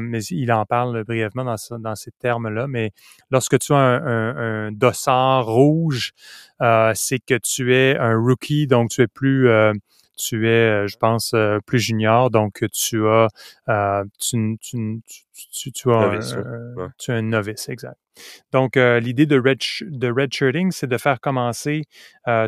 mais 0.00 0.24
il 0.30 0.50
en 0.52 0.64
parle 0.64 1.04
brièvement 1.04 1.44
dans, 1.44 1.78
dans 1.78 1.94
ces 1.96 2.12
termes-là. 2.12 2.66
Mais 2.66 2.92
lorsque 3.30 3.58
tu 3.58 3.74
as 3.74 3.76
un, 3.76 4.06
un, 4.06 4.68
un 4.68 4.72
dossard 4.72 5.44
rouge, 5.44 6.12
c'est 6.94 7.18
que 7.18 7.36
tu 7.42 7.74
es 7.74 7.94
un 7.98 8.16
rookie, 8.16 8.66
donc 8.66 8.88
tu 8.88 9.02
es 9.02 9.06
plus 9.06 9.50
tu 10.16 10.48
es, 10.48 10.50
euh, 10.50 10.86
je 10.86 10.96
pense, 10.96 11.32
euh, 11.34 11.58
plus 11.66 11.78
junior, 11.78 12.30
donc 12.30 12.64
tu 12.72 13.06
as, 13.06 13.28
euh, 13.68 14.04
tu, 14.18 14.56
tu, 14.60 15.00
tu, 15.50 15.72
tu, 15.72 15.90
as, 15.90 16.06
novice, 16.06 16.32
un, 16.32 16.92
tu 16.98 17.10
es 17.10 17.14
un 17.14 17.22
novice, 17.22 17.68
exact. 17.68 17.96
Donc, 18.52 18.76
l'idée 18.76 19.24
de, 19.24 19.40
red, 19.40 19.58
de 19.80 20.12
redshirting, 20.12 20.70
c'est 20.70 20.86
de 20.86 20.98
faire 20.98 21.18
commencer 21.18 21.84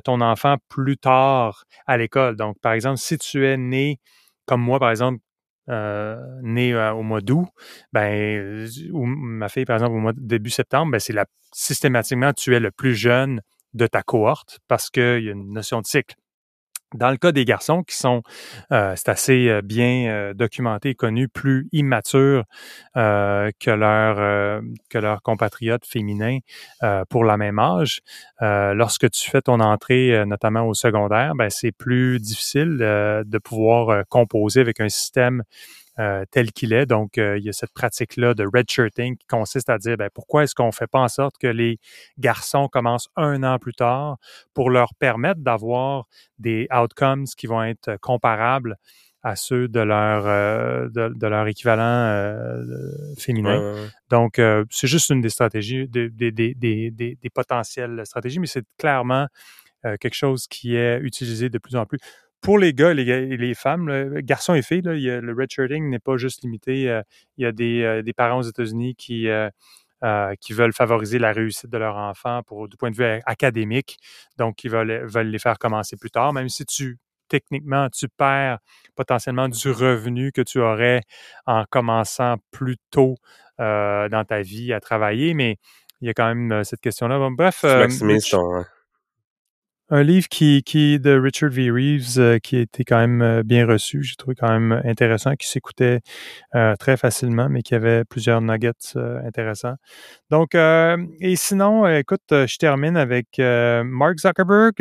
ton 0.04 0.20
enfant 0.20 0.56
plus 0.68 0.98
tard 0.98 1.64
à 1.86 1.96
l'école. 1.96 2.36
Donc, 2.36 2.58
par 2.60 2.74
exemple, 2.74 2.98
si 2.98 3.16
tu 3.16 3.46
es 3.46 3.56
né, 3.56 3.98
comme 4.44 4.60
moi, 4.60 4.78
par 4.78 4.90
exemple, 4.90 5.20
euh, 5.70 6.18
né 6.42 6.76
au 6.76 7.02
mois 7.02 7.22
d'août, 7.22 7.46
ben, 7.92 8.68
ou 8.92 9.06
ma 9.06 9.48
fille, 9.48 9.64
par 9.64 9.76
exemple, 9.76 9.94
au 9.94 10.00
mois 10.00 10.12
début 10.14 10.50
septembre, 10.50 10.92
ben, 10.92 11.00
c'est 11.00 11.14
la, 11.14 11.24
systématiquement, 11.52 12.34
tu 12.34 12.54
es 12.54 12.60
le 12.60 12.70
plus 12.70 12.94
jeune 12.94 13.40
de 13.72 13.86
ta 13.86 14.02
cohorte 14.02 14.60
parce 14.68 14.90
qu'il 14.90 15.24
y 15.24 15.28
a 15.28 15.32
une 15.32 15.52
notion 15.52 15.80
de 15.80 15.86
cycle. 15.86 16.16
Dans 16.94 17.10
le 17.10 17.16
cas 17.16 17.32
des 17.32 17.44
garçons 17.44 17.82
qui 17.82 17.96
sont, 17.96 18.22
euh, 18.70 18.94
c'est 18.96 19.08
assez 19.08 19.48
euh, 19.48 19.62
bien 19.62 20.06
euh, 20.08 20.32
documenté 20.32 20.90
et 20.90 20.94
connu, 20.94 21.28
plus 21.28 21.68
immatures 21.72 22.44
que 22.94 23.70
leurs 23.70 24.62
que 24.88 24.98
leurs 24.98 25.22
compatriotes 25.22 25.84
féminins 25.84 26.38
pour 27.08 27.24
la 27.24 27.36
même 27.36 27.58
âge. 27.58 28.00
lorsque 28.40 29.10
tu 29.10 29.28
fais 29.28 29.42
ton 29.42 29.58
entrée, 29.60 30.24
notamment 30.26 30.62
au 30.66 30.74
secondaire, 30.74 31.34
ben 31.34 31.50
c'est 31.50 31.72
plus 31.72 32.20
difficile 32.20 32.76
de 32.78 33.38
pouvoir 33.38 34.04
composer 34.08 34.60
avec 34.60 34.80
un 34.80 34.88
système 34.88 35.42
euh, 36.00 36.24
tel 36.32 36.50
qu'il 36.50 36.72
est. 36.72 36.86
Donc, 36.86 37.18
euh, 37.18 37.38
il 37.38 37.44
y 37.44 37.48
a 37.48 37.52
cette 37.52 37.72
pratique-là 37.72 38.34
de 38.34 38.44
redshirting 38.44 39.16
qui 39.16 39.26
consiste 39.28 39.70
à 39.70 39.78
dire 39.78 39.96
ben, 39.96 40.10
pourquoi 40.12 40.42
est-ce 40.42 40.52
qu'on 40.52 40.66
ne 40.66 40.72
fait 40.72 40.88
pas 40.88 40.98
en 40.98 41.06
sorte 41.06 41.36
que 41.38 41.46
les 41.46 41.78
garçons 42.18 42.66
commencent 42.66 43.08
un 43.14 43.44
an 43.44 43.60
plus 43.60 43.74
tard 43.74 44.16
pour 44.54 44.70
leur 44.70 44.94
permettre 44.94 45.40
d'avoir 45.40 46.06
des 46.40 46.66
outcomes 46.72 47.26
qui 47.36 47.46
vont 47.46 47.62
être 47.62 47.96
comparables 48.00 48.76
à 49.22 49.36
ceux 49.36 49.68
de 49.68 49.78
leur 49.78 50.26
euh, 50.26 50.88
de, 50.88 51.26
leur 51.28 51.46
équivalent 51.46 52.60
féminin. 53.16 53.76
Donc, 54.10 54.40
c'est 54.70 54.88
juste 54.88 55.10
une 55.10 55.20
des 55.20 55.30
stratégies, 55.30 55.86
des, 55.86 56.10
des, 56.10 56.32
des, 56.32 56.54
des, 56.54 56.90
des 56.90 57.30
potentielles 57.32 58.02
stratégies, 58.04 58.40
mais 58.40 58.48
c'est 58.48 58.66
clairement 58.78 59.28
quelque 60.00 60.14
chose 60.14 60.48
qui 60.48 60.74
est 60.74 60.98
utilisé 60.98 61.50
de 61.50 61.58
plus 61.58 61.76
en 61.76 61.86
plus 61.86 62.00
pour 62.44 62.58
les 62.58 62.74
gars 62.74 62.90
et 62.90 63.36
les, 63.38 63.54
femmes, 63.54 64.20
garçons 64.20 64.52
et 64.52 64.60
filles, 64.60 64.82
là, 64.82 64.92
le 64.92 65.32
redshirting 65.32 65.88
n'est 65.88 65.98
pas 65.98 66.18
juste 66.18 66.42
limité. 66.42 66.90
Euh, 66.90 67.00
il 67.38 67.44
y 67.44 67.46
a 67.46 67.52
des, 67.52 67.82
euh, 67.82 68.02
des 68.02 68.12
parents 68.12 68.40
aux 68.40 68.42
États-Unis 68.42 68.94
qui, 68.96 69.28
euh, 69.28 69.48
qui 70.42 70.52
veulent 70.52 70.74
favoriser 70.74 71.18
la 71.18 71.32
réussite 71.32 71.70
de 71.70 71.78
leur 71.78 71.96
enfant 71.96 72.42
pour, 72.46 72.68
du 72.68 72.76
point 72.76 72.90
de 72.90 72.96
vue 72.96 73.22
académique. 73.24 73.96
Donc, 74.36 74.62
ils 74.62 74.70
veulent, 74.70 75.06
veulent 75.06 75.28
les 75.28 75.38
faire 75.38 75.58
commencer 75.58 75.96
plus 75.96 76.10
tard, 76.10 76.34
même 76.34 76.50
si 76.50 76.66
tu 76.66 76.98
techniquement, 77.28 77.88
tu 77.88 78.08
perds 78.08 78.58
potentiellement 78.94 79.48
du 79.48 79.70
revenu 79.70 80.30
que 80.30 80.42
tu 80.42 80.60
aurais 80.60 81.00
en 81.46 81.64
commençant 81.70 82.36
plus 82.50 82.76
tôt 82.90 83.16
dans 83.58 84.24
ta 84.28 84.42
vie 84.42 84.74
à 84.74 84.80
travailler, 84.80 85.32
mais 85.32 85.56
il 86.02 86.08
y 86.08 86.10
a 86.10 86.12
quand 86.12 86.32
même 86.32 86.62
cette 86.64 86.80
question-là. 86.82 87.18
bref, 87.30 87.64
un 89.90 90.02
livre 90.02 90.28
qui, 90.28 90.62
qui 90.62 90.98
de 90.98 91.18
Richard 91.18 91.50
V. 91.50 91.70
Reeves 91.70 92.18
euh, 92.18 92.38
qui 92.38 92.56
a 92.56 92.60
été 92.60 92.84
quand 92.84 92.98
même 92.98 93.22
euh, 93.22 93.42
bien 93.42 93.66
reçu, 93.66 94.02
j'ai 94.02 94.16
trouvé 94.16 94.34
quand 94.34 94.48
même 94.48 94.80
intéressant, 94.84 95.34
qui 95.34 95.46
s'écoutait 95.46 96.00
euh, 96.54 96.74
très 96.76 96.96
facilement, 96.96 97.48
mais 97.48 97.62
qui 97.62 97.74
avait 97.74 98.04
plusieurs 98.04 98.40
nuggets 98.40 98.96
intéressants. 98.96 99.74
Donc, 100.30 100.54
et 100.54 101.36
sinon, 101.36 101.86
écoute, 101.86 102.22
je 102.30 102.56
termine 102.56 102.96
avec 102.96 103.38
Mark 103.38 104.18
Zuckerberg, 104.18 104.74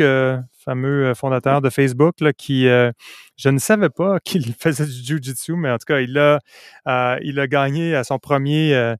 fameux 0.64 1.06
euh, 1.06 1.14
fondateur 1.14 1.60
de 1.60 1.70
Facebook, 1.70 2.20
là, 2.20 2.32
qui, 2.32 2.66
euh, 2.66 2.90
je 3.36 3.48
ne 3.48 3.58
savais 3.58 3.90
pas 3.90 4.18
qu'il 4.24 4.52
faisait 4.54 4.86
du 4.86 4.92
Jiu-Jitsu, 4.92 5.54
mais 5.56 5.70
en 5.70 5.78
tout 5.78 5.86
cas, 5.86 6.00
il 6.00 6.18
a, 6.18 6.40
euh, 6.88 7.18
il 7.22 7.38
a 7.38 7.46
gagné 7.46 7.94
à 7.94 8.04
son 8.04 8.18
premier 8.18 8.94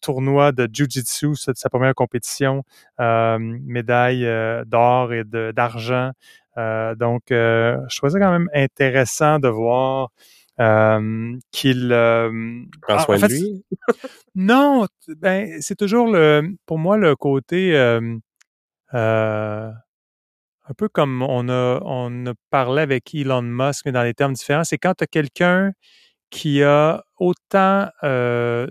tournoi 0.00 0.52
de 0.52 0.68
Jiu-Jitsu, 0.72 1.34
sa 1.36 1.68
première 1.70 1.94
compétition, 1.94 2.62
médaille 2.98 4.26
d'or 4.66 5.12
et 5.12 5.24
d'argent. 5.24 6.10
donc, 6.56 7.22
je 7.30 7.96
trouvais 7.96 8.12
ça 8.12 8.18
quand 8.18 8.32
même 8.32 8.48
intéressant 8.54 9.38
de 9.38 9.48
voir 9.48 10.10
qu'il 11.52 11.88
prend 12.82 12.98
soin 12.98 13.18
de 13.18 13.26
lui. 13.26 13.64
non, 14.34 14.86
ben 15.18 15.58
c'est 15.60 15.76
toujours 15.76 16.08
le, 16.08 16.56
pour 16.66 16.78
moi 16.78 16.96
le 16.96 17.14
côté 17.14 17.72
un 20.68 20.74
peu 20.74 20.88
comme 20.88 21.22
on 21.22 21.48
a, 21.48 21.80
on 21.84 22.26
a 22.26 22.32
parlé 22.50 22.82
avec 22.82 23.14
Elon 23.14 23.42
Musk, 23.42 23.86
mais 23.86 23.92
dans 23.92 24.02
des 24.02 24.14
termes 24.14 24.32
différents, 24.32 24.64
c'est 24.64 24.78
quand 24.78 24.94
tu 24.94 25.04
as 25.04 25.06
quelqu'un 25.06 25.72
qui 26.30 26.62
a 26.62 27.04
autant 27.18 27.88
euh, 28.02 28.66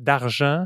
d'argent 0.00 0.64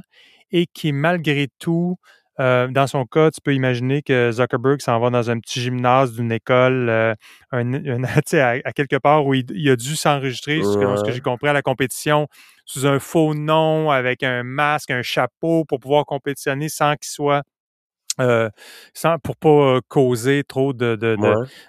et 0.51 0.67
qui, 0.67 0.93
malgré 0.93 1.49
tout, 1.59 1.97
euh, 2.41 2.69
dans 2.69 2.87
son 2.87 3.05
cas, 3.05 3.31
tu 3.31 3.41
peux 3.43 3.55
imaginer 3.55 4.01
que 4.01 4.31
Zuckerberg 4.33 4.81
s'en 4.81 4.99
va 4.99 5.11
dans 5.11 5.31
un 5.31 5.39
petit 5.39 5.61
gymnase 5.61 6.13
d'une 6.13 6.33
école, 6.33 6.89
euh, 6.89 7.15
un, 7.51 7.73
à, 8.33 8.73
quelque 8.73 8.97
part 8.97 9.27
où 9.27 9.35
il, 9.35 9.71
a 9.71 9.77
dû 9.77 9.95
s'enregistrer, 9.95 10.63
ce 10.63 11.05
que 11.05 11.13
j'ai 11.13 11.21
compris, 11.21 11.49
à 11.49 11.53
la 11.53 11.63
compétition 11.63 12.29
sous 12.65 12.87
un 12.87 12.99
faux 12.99 13.35
nom, 13.35 13.91
avec 13.91 14.23
un 14.23 14.43
masque, 14.43 14.91
un 14.91 15.03
chapeau 15.03 15.65
pour 15.67 15.81
pouvoir 15.81 16.07
compétitionner 16.07 16.71
sans 16.71 16.95
qu'il 16.95 17.11
soit 17.11 17.43
euh, 18.21 18.51
sans, 18.93 19.19
pour 19.19 19.37
pas 19.37 19.49
euh, 19.49 19.81
causer 19.89 20.45
trop 20.45 20.73
de 20.73 20.97
de 20.97 21.17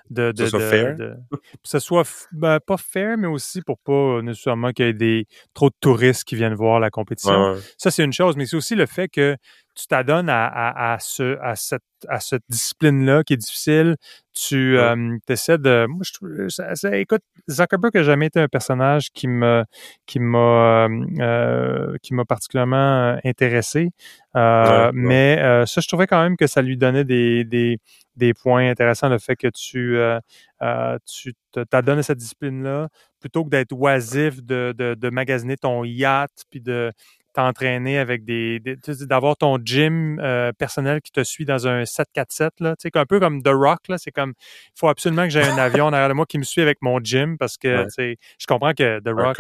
de, 0.10 0.32
de, 0.32 0.46
soit 0.46 0.60
fair? 0.60 0.96
que 0.98 1.38
ce 1.64 1.80
soit 1.80 2.28
ben, 2.34 2.60
pas 2.60 2.78
fair 2.78 3.18
mais 3.18 3.28
aussi 3.28 3.62
pour 3.62 3.78
pas 3.80 4.22
nécessairement 4.22 4.72
qu'il 4.72 4.86
y 4.86 4.89
ait 4.89 4.94
des 4.94 5.26
trop 5.54 5.70
de 5.70 5.76
touristes 5.80 6.26
qui 6.26 6.36
viennent 6.36 6.54
voir 6.54 6.80
la 6.80 6.89
compétition. 6.89 7.56
Ça 7.78 7.91
c'est 7.91 8.04
une 8.04 8.14
chose 8.14 8.36
mais 8.36 8.46
c'est 8.46 8.58
aussi 8.58 8.76
le 8.76 8.86
fait 8.86 9.08
que 9.08 9.38
tu 9.76 9.88
t'adonnes 9.88 10.30
à, 10.30 10.46
à, 10.46 10.94
à, 10.94 11.00
ce, 11.00 11.38
à, 11.42 11.56
cette, 11.56 11.84
à 12.08 12.20
cette 12.20 12.44
discipline-là 12.50 13.24
qui 13.24 13.34
est 13.34 13.38
difficile. 13.38 13.96
Tu 14.34 14.78
euh, 14.78 15.18
essaies 15.30 15.58
de. 15.58 15.86
Moi, 15.88 16.02
je 16.04 16.14
trouve. 16.14 16.30
Ça, 16.50 16.98
écoute, 16.98 17.22
Zuckerberg 17.50 17.94
n'a 17.96 18.04
jamais 18.04 18.28
été 18.28 18.40
un 18.40 18.48
personnage 18.48 19.12
qui 19.12 19.28
m'a 19.28 19.66
qui 20.06 20.20
m'a 20.20 20.88
euh, 21.20 21.96
qui 22.02 22.14
m'a 22.14 22.26
particulièrement 22.26 23.18
intéressé. 23.24 23.90
Euh, 24.36 24.92
mais 24.94 25.38
euh, 25.40 25.66
ça, 25.66 25.82
je 25.82 25.88
trouvais 25.88 26.08
quand 26.08 26.22
même 26.22 26.38
que 26.38 26.48
ça 26.48 26.62
lui 26.64 26.78
donnait 26.78 27.04
des, 27.04 27.44
des, 27.44 27.78
des 28.16 28.34
points 28.34 28.70
intéressants, 28.70 29.10
le 29.10 29.20
fait 29.20 29.36
que 29.36 29.48
tu, 29.48 29.98
euh, 29.98 30.20
tu 31.06 31.34
t'adonnes 31.70 32.00
à 32.00 32.04
cette 32.04 32.18
discipline-là, 32.18 32.90
plutôt 33.20 33.44
que 33.44 33.50
d'être 33.50 33.74
oisif, 33.74 34.44
de, 34.44 34.74
de, 34.76 34.96
de 34.96 35.10
magasiner 35.12 35.56
ton 35.56 35.84
yacht, 35.84 36.32
puis 36.50 36.62
de 36.62 36.92
t'entraîner 37.34 37.98
avec 37.98 38.24
des, 38.24 38.62
d'avoir 39.02 39.36
ton 39.36 39.58
gym 39.64 40.20
euh, 40.20 40.52
personnel 40.54 41.02
qui 41.02 41.12
te 41.12 41.24
suit 41.24 41.46
dans 41.46 41.68
un 41.68 41.86
747 41.86 42.60
là, 42.60 42.76
tu 42.76 42.90
sais 42.90 42.98
un 42.98 43.06
peu 43.06 43.20
comme 43.20 43.42
The 43.42 43.50
Rock 43.50 43.88
là, 43.90 43.98
c'est 43.98 44.12
comme 44.12 44.34
il 44.40 44.80
faut 44.80 44.88
absolument 44.88 45.24
que 45.24 45.30
j'ai 45.30 45.42
un 45.42 45.58
avion 45.58 45.92
derrière 45.92 46.10
de 46.10 46.14
moi 46.14 46.26
qui 46.26 46.38
me 46.38 46.44
suit 46.44 46.62
avec 46.62 46.78
mon 46.82 47.00
gym 47.00 47.38
parce 47.38 47.58
que 47.58 47.88
je 47.98 48.48
comprends 48.48 48.74
que 48.74 49.00
The 49.00 49.10
Rock 49.10 49.38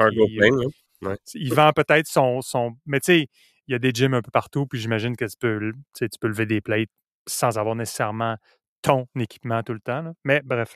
il, 1.35 1.53
vend 1.53 1.71
peut-être 1.73 2.07
son 2.07 2.41
son 2.41 2.73
mais 2.85 2.99
tu 2.99 3.05
sais 3.05 3.27
il 3.67 3.71
y 3.71 3.75
a 3.75 3.79
des 3.79 3.91
gyms 3.93 4.13
un 4.13 4.21
peu 4.21 4.31
partout 4.31 4.65
puis 4.65 4.79
j'imagine 4.79 5.15
que 5.15 5.25
tu 5.25 5.37
peux 5.39 5.71
tu 5.95 6.07
peux 6.19 6.27
lever 6.27 6.45
des 6.45 6.61
plates 6.61 6.89
sans 7.27 7.57
avoir 7.57 7.75
nécessairement 7.75 8.37
ton 8.81 9.05
équipement 9.17 9.63
tout 9.63 9.73
le 9.73 9.79
temps 9.79 10.01
là. 10.01 10.13
mais 10.23 10.41
bref 10.43 10.75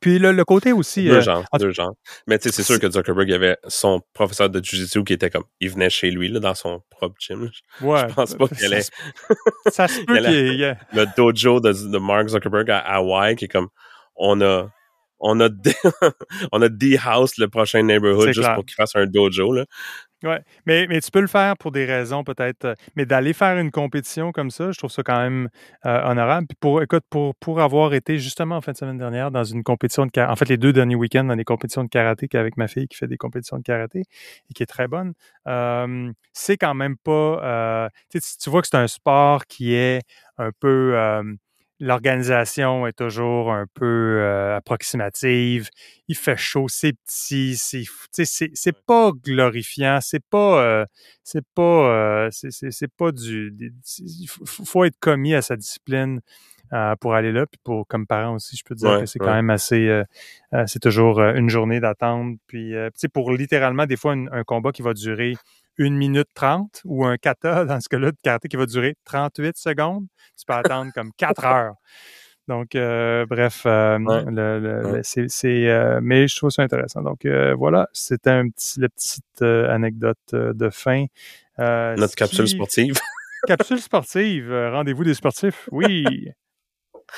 puis 0.00 0.18
le, 0.18 0.44
côté 0.44 0.72
aussi. 0.72 1.04
Deux 1.04 1.16
euh, 1.16 1.20
genres, 1.20 1.44
deux 1.58 1.70
genres. 1.70 1.94
Mais 2.26 2.38
tu 2.38 2.48
sais, 2.48 2.54
c'est 2.54 2.62
sûr 2.62 2.78
que 2.78 2.90
Zuckerberg 2.90 3.32
avait 3.32 3.56
son 3.66 4.00
professeur 4.12 4.50
de 4.50 4.62
Jiu-Jitsu 4.62 5.04
qui 5.04 5.14
était 5.14 5.30
comme. 5.30 5.44
Il 5.60 5.70
venait 5.70 5.90
chez 5.90 6.10
lui, 6.10 6.28
là, 6.28 6.40
dans 6.40 6.54
son 6.54 6.82
propre 6.90 7.16
gym. 7.18 7.50
Ouais. 7.80 8.08
Je 8.08 8.14
pense 8.14 8.34
pas 8.34 8.48
qu'il 8.48 8.64
allait. 8.66 8.82
Ça 9.68 9.88
se 9.88 10.00
peut 10.04 10.18
qu'il 10.18 10.54
y 10.54 10.62
ait. 10.62 10.76
Le 10.92 11.06
dojo 11.16 11.60
de, 11.60 11.72
de 11.72 11.98
Mark 11.98 12.28
Zuckerberg 12.28 12.70
à 12.70 12.78
Hawaï 12.78 13.36
qui 13.36 13.46
est 13.46 13.48
comme. 13.48 13.68
On 14.16 14.40
a. 14.40 14.68
On 15.26 15.40
a, 15.40 15.48
on 16.52 16.60
a 16.60 16.68
D-House, 16.68 17.38
le 17.38 17.48
prochain 17.48 17.82
neighborhood, 17.82 18.32
juste 18.32 18.54
pour 18.54 18.64
qu'il 18.66 18.74
fasse 18.74 18.94
un 18.94 19.06
dojo. 19.06 19.52
Là. 19.52 19.64
Oui, 20.24 20.36
mais, 20.64 20.86
mais 20.88 21.00
tu 21.02 21.10
peux 21.10 21.20
le 21.20 21.26
faire 21.26 21.54
pour 21.58 21.70
des 21.70 21.84
raisons 21.84 22.24
peut-être. 22.24 22.64
Euh, 22.64 22.74
mais 22.96 23.04
d'aller 23.04 23.34
faire 23.34 23.58
une 23.58 23.70
compétition 23.70 24.32
comme 24.32 24.50
ça, 24.50 24.72
je 24.72 24.78
trouve 24.78 24.90
ça 24.90 25.02
quand 25.02 25.18
même 25.18 25.50
euh, 25.84 26.02
honorable. 26.10 26.46
Puis 26.46 26.56
pour, 26.58 26.82
écoute, 26.82 27.04
pour, 27.10 27.34
pour 27.36 27.60
avoir 27.60 27.92
été 27.92 28.18
justement 28.18 28.56
en 28.56 28.60
fin 28.62 28.72
de 28.72 28.76
semaine 28.78 28.96
dernière 28.96 29.30
dans 29.30 29.44
une 29.44 29.62
compétition 29.62 30.06
de 30.06 30.10
karaté, 30.10 30.32
en 30.32 30.36
fait 30.36 30.48
les 30.48 30.56
deux 30.56 30.72
derniers 30.72 30.94
week-ends 30.94 31.24
dans 31.24 31.36
des 31.36 31.44
compétitions 31.44 31.84
de 31.84 31.88
karaté 31.90 32.26
qu'avec 32.28 32.56
ma 32.56 32.68
fille 32.68 32.88
qui 32.88 32.96
fait 32.96 33.06
des 33.06 33.18
compétitions 33.18 33.58
de 33.58 33.62
karaté 33.62 34.00
et 34.00 34.54
qui 34.54 34.62
est 34.62 34.66
très 34.66 34.88
bonne, 34.88 35.12
euh, 35.46 36.10
c'est 36.32 36.56
quand 36.56 36.74
même 36.74 36.96
pas. 36.96 37.90
tu, 38.10 38.18
tu 38.40 38.50
vois 38.50 38.62
que 38.62 38.68
c'est 38.68 38.76
un 38.78 38.88
sport 38.88 39.44
qui 39.46 39.74
est 39.74 40.00
un 40.38 40.50
peu 40.58 40.94
l'organisation 41.80 42.86
est 42.86 42.92
toujours 42.92 43.52
un 43.52 43.66
peu 43.74 44.20
euh, 44.20 44.56
approximative. 44.56 45.70
Il 46.08 46.16
fait 46.16 46.36
chaud, 46.36 46.66
c'est 46.68 46.92
petit, 46.92 47.56
c'est 47.56 47.84
c'est 48.54 48.86
pas 48.86 49.10
glorifiant, 49.12 49.98
c'est 50.00 50.24
pas 50.24 50.62
euh, 50.62 50.86
c'est 51.22 51.44
pas 51.54 51.62
euh, 51.62 52.28
c'est 52.30 52.92
pas 52.96 53.12
du 53.12 53.72
il 53.98 54.28
faut 54.28 54.84
être 54.84 54.98
commis 55.00 55.34
à 55.34 55.42
sa 55.42 55.56
discipline 55.56 56.20
pour 57.00 57.14
aller 57.14 57.30
là. 57.30 57.46
Puis 57.46 57.60
pour 57.62 57.86
comme 57.86 58.06
parent 58.06 58.34
aussi, 58.34 58.56
je 58.56 58.64
peux 58.64 58.74
dire 58.74 59.00
que 59.00 59.06
c'est 59.06 59.18
quand 59.18 59.34
même 59.34 59.50
assez 59.50 60.02
c'est 60.66 60.80
toujours 60.80 61.20
une 61.20 61.48
journée 61.48 61.80
d'attente. 61.80 62.36
Puis 62.46 62.70
tu 62.72 62.90
sais 62.94 63.08
pour 63.08 63.32
littéralement 63.32 63.86
des 63.86 63.96
fois 63.96 64.12
un 64.12 64.44
combat 64.44 64.72
qui 64.72 64.82
va 64.82 64.94
durer 64.94 65.34
une 65.78 65.96
minute 65.96 66.28
trente 66.34 66.80
ou 66.84 67.04
un 67.04 67.16
kata, 67.16 67.64
dans 67.64 67.80
ce 67.80 67.88
cas-là, 67.88 68.10
de 68.10 68.16
karaté 68.22 68.48
qui 68.48 68.56
va 68.56 68.66
durer 68.66 68.96
38 69.04 69.56
secondes, 69.56 70.06
tu 70.38 70.44
peux 70.46 70.54
attendre 70.54 70.92
comme 70.94 71.12
quatre 71.16 71.44
heures. 71.44 71.74
Donc, 72.46 72.74
euh, 72.74 73.24
bref, 73.24 73.62
euh, 73.64 73.98
le, 73.98 75.00
c'est, 75.02 75.68
euh, 75.68 76.00
mais 76.02 76.28
je 76.28 76.36
trouve 76.36 76.50
ça 76.50 76.62
intéressant. 76.62 77.00
Donc, 77.02 77.26
voilà, 77.56 77.88
c'était 77.92 78.30
un 78.30 78.48
petit, 78.48 78.80
la 78.80 78.88
petite 78.88 79.42
anecdote 79.42 80.18
de 80.32 80.70
fin. 80.70 81.06
Notre 81.58 82.14
capsule 82.14 82.48
sportive. 82.48 82.98
capsule 83.46 83.80
sportive, 83.80 84.52
rendez-vous 84.52 85.04
des 85.04 85.14
sportifs, 85.14 85.68
oui. 85.72 86.04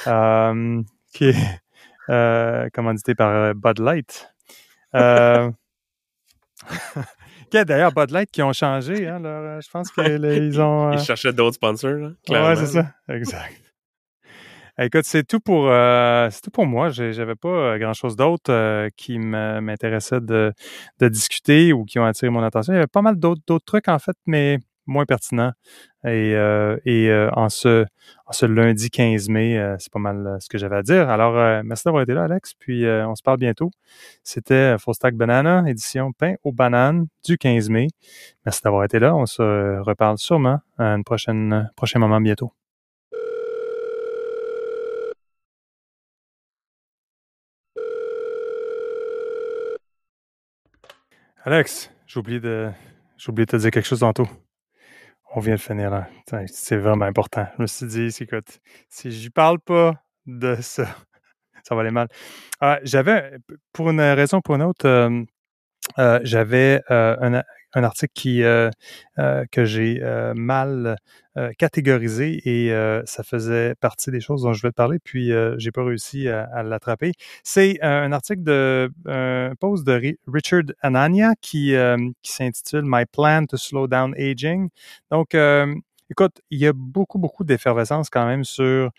qui 1.12 1.24
est 1.24 2.70
commandité 2.72 3.14
par 3.14 3.54
Bud 3.54 3.80
Light. 3.80 4.28
D'ailleurs, 7.66 7.92
Bud 7.92 8.10
Light 8.10 8.30
qui 8.30 8.42
ont 8.42 8.52
changé. 8.52 9.06
Hein, 9.06 9.24
euh, 9.24 9.60
je 9.60 9.70
pense 9.70 9.90
qu'ils 9.90 10.60
ont. 10.60 10.92
Ils 10.92 10.98
euh, 10.98 11.02
cherchaient 11.02 11.32
d'autres 11.32 11.54
sponsors. 11.54 12.12
Là, 12.28 12.48
ouais, 12.48 12.56
c'est 12.56 12.66
ça. 12.66 12.92
Exact. 13.08 13.62
Écoute, 14.78 15.04
c'est 15.04 15.24
tout 15.24 15.40
pour 15.40 15.70
euh, 15.70 16.28
c'est 16.30 16.42
tout 16.42 16.50
pour 16.50 16.66
moi. 16.66 16.90
J'avais 16.90 17.34
pas 17.34 17.78
grand 17.78 17.94
chose 17.94 18.14
d'autre 18.14 18.88
qui 18.96 19.18
m'intéressait 19.18 20.20
de, 20.20 20.52
de 21.00 21.08
discuter 21.08 21.72
ou 21.72 21.84
qui 21.84 21.98
ont 21.98 22.04
attiré 22.04 22.28
mon 22.28 22.42
attention. 22.42 22.74
Il 22.74 22.76
y 22.76 22.78
avait 22.78 22.86
pas 22.86 23.00
mal 23.00 23.16
d'autres 23.16 23.64
trucs 23.64 23.88
en 23.88 23.98
fait, 23.98 24.16
mais 24.26 24.58
moins 24.86 25.06
pertinent. 25.06 25.52
Et, 26.06 26.34
euh, 26.36 26.76
euh, 26.86 27.30
en, 27.32 27.48
ce, 27.48 27.86
lundi 28.46 28.90
15 28.90 29.28
mai, 29.28 29.58
euh, 29.58 29.74
c'est 29.80 29.92
pas 29.92 29.98
mal 29.98 30.36
ce 30.40 30.48
que 30.48 30.56
j'avais 30.56 30.76
à 30.76 30.82
dire. 30.82 31.10
Alors, 31.10 31.62
merci 31.64 31.84
d'avoir 31.84 32.02
été 32.02 32.14
là, 32.14 32.24
Alex. 32.24 32.54
Puis, 32.54 32.86
on 32.86 33.14
se 33.16 33.22
parle 33.22 33.38
bientôt. 33.38 33.70
C'était 34.22 34.76
Full 34.78 34.94
Banana, 35.14 35.64
édition 35.66 36.12
pain 36.12 36.34
aux 36.44 36.52
bananes 36.52 37.06
du 37.24 37.38
15 37.38 37.70
mai. 37.70 37.88
Merci 38.44 38.62
d'avoir 38.62 38.84
été 38.84 38.98
là. 39.00 39.16
On 39.16 39.26
se 39.26 39.80
reparle 39.80 40.18
sûrement 40.18 40.60
à 40.78 40.92
un 40.92 41.02
prochain 41.02 41.98
moment 41.98 42.20
bientôt. 42.20 42.52
Alex, 51.44 51.92
j'ai 52.06 52.18
oublié 52.20 52.40
de, 52.40 52.70
de 53.28 53.44
te 53.44 53.56
dire 53.56 53.70
quelque 53.70 53.86
chose 53.86 54.00
tantôt. 54.00 54.28
On 55.34 55.40
vient 55.40 55.54
de 55.54 55.60
finir. 55.60 56.06
C'est 56.46 56.76
vraiment 56.76 57.04
important. 57.04 57.46
Je 57.56 57.62
me 57.62 57.66
suis 57.66 57.86
dit, 57.86 58.16
écoute, 58.20 58.60
si 58.88 59.10
je 59.10 59.28
parle 59.30 59.58
pas 59.60 59.94
de 60.26 60.56
ça, 60.60 60.86
ça 61.62 61.74
va 61.74 61.82
aller 61.82 61.90
mal. 61.90 62.08
Ah, 62.60 62.78
j'avais, 62.82 63.38
pour 63.72 63.90
une 63.90 64.00
raison 64.00 64.38
ou 64.38 64.40
pour 64.40 64.54
une 64.54 64.62
autre, 64.62 64.86
euh, 65.98 66.20
j'avais 66.22 66.82
euh, 66.90 67.16
un, 67.20 67.42
un 67.76 67.84
article 67.84 68.12
qui 68.14 68.42
euh, 68.42 68.70
euh, 69.18 69.44
que 69.52 69.64
j'ai 69.64 70.00
euh, 70.02 70.32
mal 70.34 70.96
catégorisé 71.58 72.40
et 72.46 72.70
ça 73.04 73.22
faisait 73.22 73.74
partie 73.74 74.10
des 74.10 74.20
choses 74.20 74.44
dont 74.44 74.54
je 74.54 74.62
vais 74.62 74.70
te 74.70 74.74
parler, 74.74 74.98
puis 74.98 75.30
j'ai 75.58 75.70
pas 75.70 75.84
réussi 75.84 76.28
à, 76.30 76.62
l'attraper. 76.62 77.12
C'est 77.44 77.78
un 77.82 78.10
article 78.10 78.42
de 78.42 78.90
un 79.04 79.54
post 79.60 79.86
de 79.86 80.16
Richard 80.26 80.62
Anania 80.80 81.32
qui 81.42 81.74
qui 82.22 82.32
s'intitule 82.32 82.84
My 82.86 83.04
Plan 83.04 83.44
to 83.44 83.58
Slow 83.58 83.86
Down 83.86 84.14
Aging. 84.16 84.70
Donc 85.10 85.36
écoute, 86.08 86.40
il 86.48 86.58
y 86.58 86.66
a 86.66 86.72
beaucoup, 86.74 87.18
beaucoup 87.18 87.44
d'effervescence 87.44 88.08
quand 88.08 88.24
même 88.24 88.44
sur. 88.44 88.90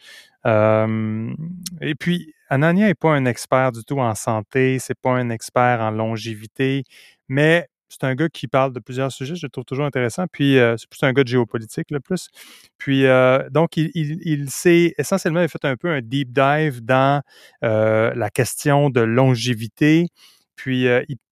et 0.46 1.96
puis, 2.00 2.36
Anania 2.50 2.86
n'est 2.86 2.94
pas 2.94 3.16
un 3.16 3.26
expert 3.26 3.72
du 3.72 3.84
tout 3.84 4.00
en 4.00 4.14
santé, 4.14 4.78
c'est 4.78 5.00
pas 5.02 5.14
un 5.14 5.32
expert 5.32 5.82
en 5.82 5.90
longévité, 5.90 6.84
mais 7.30 7.68
c'est 7.90 8.04
un 8.04 8.16
gars 8.16 8.30
qui 8.30 8.48
parle 8.48 8.74
de 8.74 8.80
plusieurs 8.80 9.12
sujets, 9.12 9.36
je 9.36 9.46
le 9.46 9.50
trouve 9.50 9.66
toujours 9.66 9.86
intéressant. 9.86 10.26
Puis 10.32 10.58
euh, 10.58 10.76
c'est 10.78 10.90
plus 10.90 11.04
un 11.04 11.14
gars 11.14 11.24
de 11.24 11.30
géopolitique, 11.30 11.92
le 11.92 12.00
plus. 12.00 12.30
Puis 12.78 13.06
euh, 13.06 13.50
donc, 13.50 13.78
il, 13.78 14.50
s'est 14.50 14.94
essentiellement 14.98 15.46
fait 15.48 15.64
un 15.66 15.76
peu 15.78 15.90
un 15.90 16.02
deep 16.02 16.32
dive 16.32 16.84
dans 16.84 17.22
euh, 17.64 18.14
la 18.16 18.30
question 18.30 18.90
de 18.90 19.02
longévité. 19.02 20.08
Puis 20.56 20.88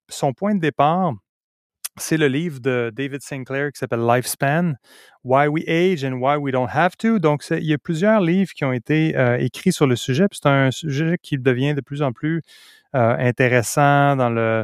son 0.09 0.33
point 0.33 0.55
de 0.55 0.59
départ, 0.59 1.13
c'est 1.97 2.17
le 2.17 2.27
livre 2.27 2.59
de 2.59 2.91
David 2.93 3.21
Sinclair 3.21 3.71
qui 3.71 3.79
s'appelle 3.79 4.01
Lifespan, 4.01 4.73
Why 5.23 5.47
We 5.47 5.63
Age 5.67 6.03
and 6.03 6.13
Why 6.19 6.35
We 6.35 6.51
Don't 6.51 6.67
Have 6.69 6.95
to. 6.97 7.19
Donc, 7.19 7.43
il 7.49 7.63
y 7.63 7.73
a 7.73 7.77
plusieurs 7.77 8.21
livres 8.21 8.51
qui 8.53 8.65
ont 8.65 8.73
été 8.73 9.15
écrits 9.39 9.71
sur 9.71 9.87
le 9.87 9.95
sujet. 9.95 10.27
Puis 10.29 10.39
c'est 10.43 10.49
un 10.49 10.71
sujet 10.71 11.17
qui 11.21 11.37
devient 11.37 11.73
de 11.73 11.81
plus 11.81 12.01
en 12.01 12.11
plus 12.11 12.43
intéressant 12.93 14.15
dans 14.15 14.29
le 14.29 14.63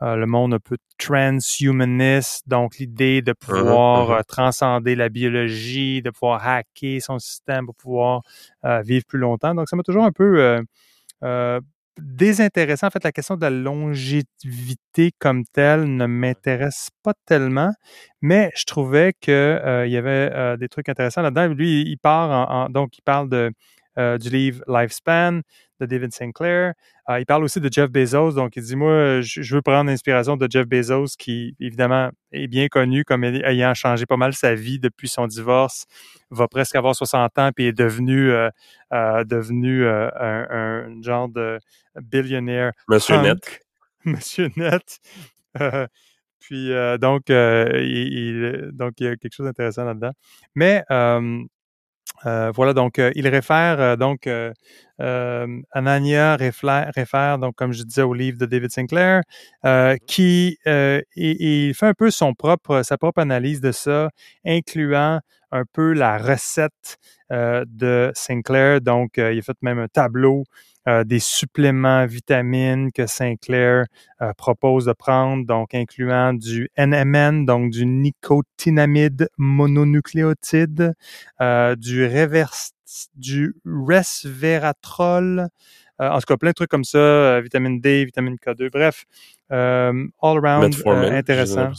le 0.00 0.24
monde 0.26 0.54
un 0.54 0.58
peu 0.58 0.76
transhumaniste, 0.98 2.48
donc 2.48 2.78
l'idée 2.78 3.22
de 3.22 3.32
pouvoir 3.32 4.20
uh-huh. 4.20 4.24
transcender 4.24 4.94
la 4.94 5.08
biologie, 5.08 6.02
de 6.02 6.10
pouvoir 6.10 6.46
hacker 6.46 7.00
son 7.02 7.18
système 7.18 7.66
pour 7.66 7.74
pouvoir 7.74 8.22
vivre 8.82 9.04
plus 9.06 9.18
longtemps. 9.18 9.54
Donc, 9.54 9.68
ça 9.68 9.76
m'a 9.76 9.82
toujours 9.82 10.04
un 10.04 10.12
peu 10.12 10.62
désintéressant. 12.00 12.86
En 12.88 12.90
fait, 12.90 13.04
la 13.04 13.12
question 13.12 13.36
de 13.36 13.42
la 13.42 13.50
longévité 13.50 15.12
comme 15.18 15.44
telle 15.44 15.96
ne 15.96 16.06
m'intéresse 16.06 16.90
pas 17.02 17.14
tellement, 17.26 17.72
mais 18.20 18.50
je 18.56 18.64
trouvais 18.64 19.12
qu'il 19.20 19.32
euh, 19.32 19.86
y 19.86 19.96
avait 19.96 20.30
euh, 20.32 20.56
des 20.56 20.68
trucs 20.68 20.88
intéressants 20.88 21.22
là-dedans. 21.22 21.48
Lui, 21.48 21.82
il 21.82 21.98
part 21.98 22.50
en, 22.50 22.68
donc 22.68 22.98
il 22.98 23.02
parle 23.02 23.28
de 23.28 23.50
euh, 24.00 24.16
du 24.16 24.30
livre 24.30 24.62
Lifespan 24.66 25.42
de 25.78 25.86
David 25.86 26.12
Sinclair. 26.12 26.72
Euh, 27.10 27.20
il 27.20 27.26
parle 27.26 27.44
aussi 27.44 27.60
de 27.60 27.68
Jeff 27.70 27.90
Bezos. 27.90 28.32
Donc, 28.32 28.56
il 28.56 28.62
dit, 28.62 28.74
moi, 28.74 29.20
je, 29.20 29.54
veux 29.54 29.60
prendre 29.60 29.90
l'inspiration 29.90 30.38
de 30.38 30.48
Jeff 30.50 30.66
Bezos, 30.66 31.16
qui, 31.18 31.54
évidemment, 31.60 32.10
est 32.32 32.46
bien 32.46 32.68
connu 32.68 33.04
comme 33.04 33.24
ayant 33.24 33.74
changé 33.74 34.06
pas 34.06 34.16
mal 34.16 34.32
sa 34.32 34.54
vie 34.54 34.78
depuis 34.78 35.08
son 35.08 35.26
divorce, 35.26 35.84
va 36.30 36.48
presque 36.48 36.76
avoir 36.76 36.94
60 36.94 37.38
ans, 37.38 37.50
puis 37.54 37.66
est 37.66 37.72
devenu, 37.72 38.30
euh, 38.30 38.48
devenu 39.24 39.86
un, 39.86 41.02
genre 41.02 41.28
de 41.28 41.58
billionnaire. 42.00 42.72
Monsieur 42.88 43.20
Net. 43.20 43.60
Monsieur 44.06 44.48
Net. 44.56 44.98
puis, 46.40 46.70
donc, 47.00 47.22
il, 47.28 48.70
donc, 48.72 48.92
il 48.98 49.04
y 49.04 49.08
a 49.08 49.16
quelque 49.16 49.34
chose 49.34 49.46
d'intéressant 49.46 49.84
là-dedans. 49.84 50.12
Mais, 50.54 50.84
euh, 52.26 52.52
voilà, 52.54 52.74
donc 52.74 52.98
euh, 52.98 53.10
il 53.14 53.26
réfère 53.28 53.80
euh, 53.80 53.96
donc 53.96 54.28
Anania 55.72 56.36
réfère, 56.36 57.38
donc 57.38 57.54
comme 57.56 57.72
je 57.72 57.82
disais 57.84 58.02
au 58.02 58.12
livre 58.12 58.38
de 58.38 58.46
David 58.46 58.70
Sinclair, 58.70 59.22
qui 60.06 60.58
il 61.16 61.74
fait 61.74 61.86
un 61.86 61.94
peu 61.94 62.10
son 62.10 62.34
propre 62.34 62.82
sa 62.82 62.98
propre 62.98 63.20
analyse 63.20 63.60
de 63.60 63.72
ça, 63.72 64.10
incluant 64.44 65.20
un 65.52 65.64
peu 65.72 65.92
la 65.94 66.18
recette 66.18 66.98
de 67.30 68.12
Sinclair. 68.14 68.80
Donc 68.82 69.12
il 69.16 69.38
a 69.38 69.42
fait 69.42 69.56
même 69.62 69.78
un 69.78 69.88
tableau 69.88 70.44
euh, 70.88 71.04
des 71.04 71.18
suppléments 71.18 72.06
vitamines 72.06 72.90
que 72.90 73.06
Sinclair 73.06 73.84
euh, 74.22 74.32
propose 74.32 74.86
de 74.86 74.94
prendre, 74.94 75.44
donc 75.44 75.74
incluant 75.74 76.32
du 76.32 76.70
NMN, 76.78 77.44
donc 77.44 77.70
du 77.70 77.84
nicotinamide 77.84 79.28
mononucléotide, 79.36 80.94
euh, 81.42 81.76
du 81.76 82.06
reverse, 82.06 82.72
du 83.14 83.54
resveratrol, 83.66 85.48
en 85.98 86.18
tout 86.18 86.24
cas 86.26 86.38
plein 86.38 86.48
de 86.48 86.54
trucs 86.54 86.70
comme 86.70 86.84
ça, 86.84 87.42
vitamine 87.42 87.78
D, 87.78 88.06
vitamine 88.06 88.36
K2, 88.36 88.70
bref, 88.70 89.04
all 89.50 90.12
around 90.22 90.74
intéressant. 91.12 91.72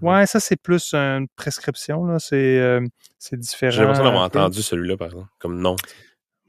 Ouais, 0.00 0.24
ça 0.24 0.40
c'est 0.40 0.56
plus 0.56 0.94
une 0.94 1.28
prescription 1.36 2.06
là, 2.06 2.18
c'est 2.18 2.80
c'est 3.18 3.38
différent. 3.38 3.72
J'ai 3.72 3.80
l'impression 3.82 4.04
d'avoir 4.04 4.22
entendu 4.24 4.62
celui-là 4.62 4.96
par 4.96 5.08
exemple, 5.08 5.28
comme 5.38 5.60
nom. 5.60 5.76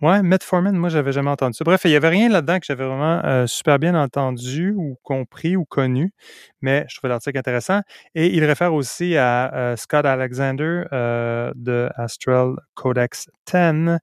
Ouais, 0.02 0.24
Metformin, 0.24 0.72
moi, 0.72 0.88
j'avais 0.88 1.12
jamais 1.12 1.30
entendu 1.30 1.56
ça. 1.58 1.66
Bref, 1.66 1.82
il 1.84 1.92
y 1.92 1.96
avait 1.98 2.08
rien 2.08 2.30
là-dedans 2.30 2.60
que 2.60 2.66
j'avais 2.66 2.86
vraiment 2.86 3.22
euh, 3.26 3.48
super 3.48 3.80
bien 3.80 3.96
entendu 3.96 4.74
ou 4.74 4.98
compris 5.04 5.58
ou 5.58 5.66
connu, 5.66 6.14
mais 6.62 6.86
je 6.90 6.96
trouvais 6.96 7.10
l'article 7.10 7.38
intéressant. 7.38 7.82
Et 8.16 8.34
il 8.34 8.46
réfère 8.46 8.74
aussi 8.74 9.18
à 9.18 9.54
euh, 9.54 9.76
Scott 9.76 10.06
Alexander 10.06 10.86
euh, 10.94 11.52
de 11.56 11.90
Astral 11.98 12.54
Codex 12.76 13.30
10, 13.52 13.98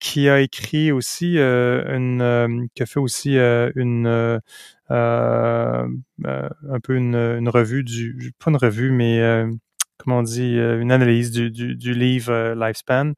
qui 0.00 0.30
a 0.30 0.40
écrit 0.40 0.90
aussi 0.90 1.36
une, 1.36 2.68
qui 2.74 2.82
a 2.82 2.86
fait 2.86 3.00
aussi 3.00 3.36
une, 3.36 4.40
un 4.88 5.86
peu 6.82 6.96
une, 6.96 7.14
une, 7.14 7.48
revue 7.50 7.84
du, 7.84 8.32
pas 8.42 8.50
une 8.50 8.56
revue, 8.56 8.90
mais 8.90 9.44
comment 10.02 10.18
on 10.18 10.22
dit, 10.22 10.58
euh, 10.58 10.80
une 10.80 10.92
analyse 10.92 11.30
du, 11.30 11.50
du, 11.50 11.94
livre 11.94 12.32
euh, 12.32 12.54
Lifespan. 12.54 13.12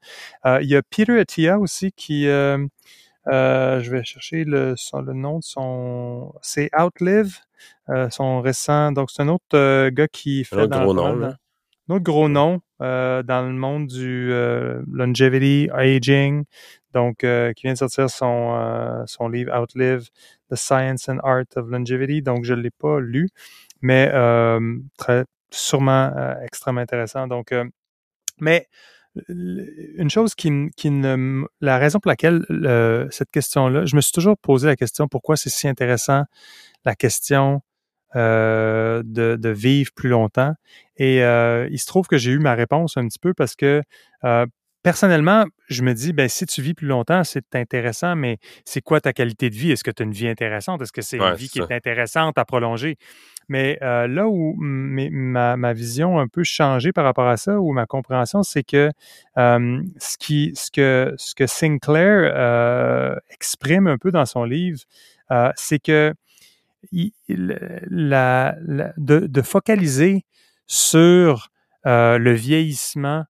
Euh, 0.44 0.60
il 0.62 0.68
y 0.68 0.76
a 0.76 0.82
Peter 0.82 1.18
Attia 1.18 1.58
aussi 1.58 1.92
qui, 1.92 2.24
je 2.24 3.90
vais 3.90 4.04
chercher 4.04 4.44
le, 4.44 4.74
le 4.74 5.12
nom 5.12 5.38
de 5.38 5.44
son, 5.44 6.34
c'est 6.42 6.70
Outlive, 6.78 7.38
son 8.10 8.40
récent, 8.40 8.92
donc 8.92 9.10
c'est 9.10 9.22
un 9.22 9.28
autre 9.28 9.88
gars 9.90 10.08
qui 10.08 10.44
fait 10.44 10.56
un 10.56 10.64
autre 10.64 10.82
gros 10.82 10.94
nom, 10.94 11.24
un 11.24 11.94
autre 11.94 12.04
gros 12.04 12.28
nom 12.28 12.60
dans 12.80 13.46
le 13.46 13.52
monde 13.52 13.86
du 13.86 14.30
longevity, 14.92 15.70
aging, 15.72 16.44
donc 16.92 17.18
qui 17.18 17.62
vient 17.62 17.72
de 17.72 17.78
sortir 17.78 18.10
son, 18.10 19.04
son 19.06 19.28
livre 19.28 19.58
Outlive, 19.58 20.08
The 20.50 20.56
Science 20.56 21.08
and 21.08 21.18
Art 21.22 21.46
of 21.56 21.68
Longevity. 21.68 22.20
Donc 22.20 22.44
je 22.44 22.52
ne 22.52 22.60
l'ai 22.60 22.70
pas 22.70 23.00
lu, 23.00 23.30
mais 23.80 24.10
très 24.98 25.24
sûrement 25.54 26.12
euh, 26.16 26.34
extrêmement 26.42 26.80
intéressant. 26.80 27.26
Donc, 27.26 27.52
euh, 27.52 27.64
mais 28.40 28.66
une 29.28 30.10
chose 30.10 30.34
qui, 30.34 30.50
qui 30.76 30.90
ne, 30.90 31.44
la 31.60 31.78
raison 31.78 32.00
pour 32.00 32.08
laquelle 32.08 32.44
cette 33.12 33.30
question-là, 33.30 33.86
je 33.86 33.94
me 33.94 34.00
suis 34.00 34.10
toujours 34.10 34.36
posé 34.36 34.66
la 34.66 34.74
question 34.74 35.06
pourquoi 35.06 35.36
c'est 35.36 35.50
si 35.50 35.68
intéressant 35.68 36.24
la 36.84 36.96
question 36.96 37.60
euh, 38.16 39.02
de, 39.04 39.36
de, 39.36 39.48
vivre 39.50 39.92
plus 39.94 40.08
longtemps? 40.08 40.54
Et 40.96 41.18
il 41.18 41.78
se 41.78 41.86
trouve 41.86 42.08
que 42.08 42.18
j'ai 42.18 42.32
eu 42.32 42.40
ma 42.40 42.54
réponse 42.54 42.96
un 42.96 43.06
petit 43.06 43.20
peu 43.20 43.34
parce 43.34 43.54
que 43.54 43.82
personnellement, 44.84 45.46
je 45.68 45.82
me 45.82 45.94
dis, 45.94 46.12
ben, 46.12 46.28
si 46.28 46.46
tu 46.46 46.62
vis 46.62 46.74
plus 46.74 46.86
longtemps, 46.86 47.24
c'est 47.24 47.56
intéressant, 47.56 48.14
mais 48.14 48.38
c'est 48.64 48.82
quoi 48.82 49.00
ta 49.00 49.12
qualité 49.12 49.50
de 49.50 49.54
vie? 49.54 49.72
Est-ce 49.72 49.82
que 49.82 49.90
tu 49.90 50.02
as 50.02 50.06
une 50.06 50.12
vie 50.12 50.28
intéressante? 50.28 50.82
Est-ce 50.82 50.92
que 50.92 51.02
c'est 51.02 51.16
une 51.16 51.34
vie 51.34 51.48
qui 51.48 51.58
est 51.58 51.72
intéressante 51.72 52.38
à 52.38 52.44
prolonger? 52.44 52.96
Mais 53.48 53.78
euh, 53.82 54.06
là 54.06 54.28
où 54.28 54.54
ma, 54.58 55.72
vision 55.72 56.18
a 56.18 56.22
un 56.22 56.28
peu 56.28 56.44
changé 56.44 56.92
par 56.92 57.04
rapport 57.04 57.28
à 57.28 57.36
ça, 57.36 57.60
ou 57.60 57.72
ma 57.72 57.86
compréhension, 57.86 58.42
c'est 58.42 58.62
que, 58.62 58.90
ce, 59.36 61.34
que 61.34 61.46
Sinclair 61.46 62.32
euh, 62.34 63.16
exprime 63.30 63.86
un 63.86 63.98
peu 63.98 64.10
dans 64.10 64.26
son 64.26 64.44
livre, 64.44 64.80
euh, 65.30 65.50
c'est 65.56 65.78
que 65.78 66.14
de, 67.28 69.42
focaliser 69.42 70.24
sur 70.66 71.48
le 71.84 72.32
vieillissement 72.32 73.24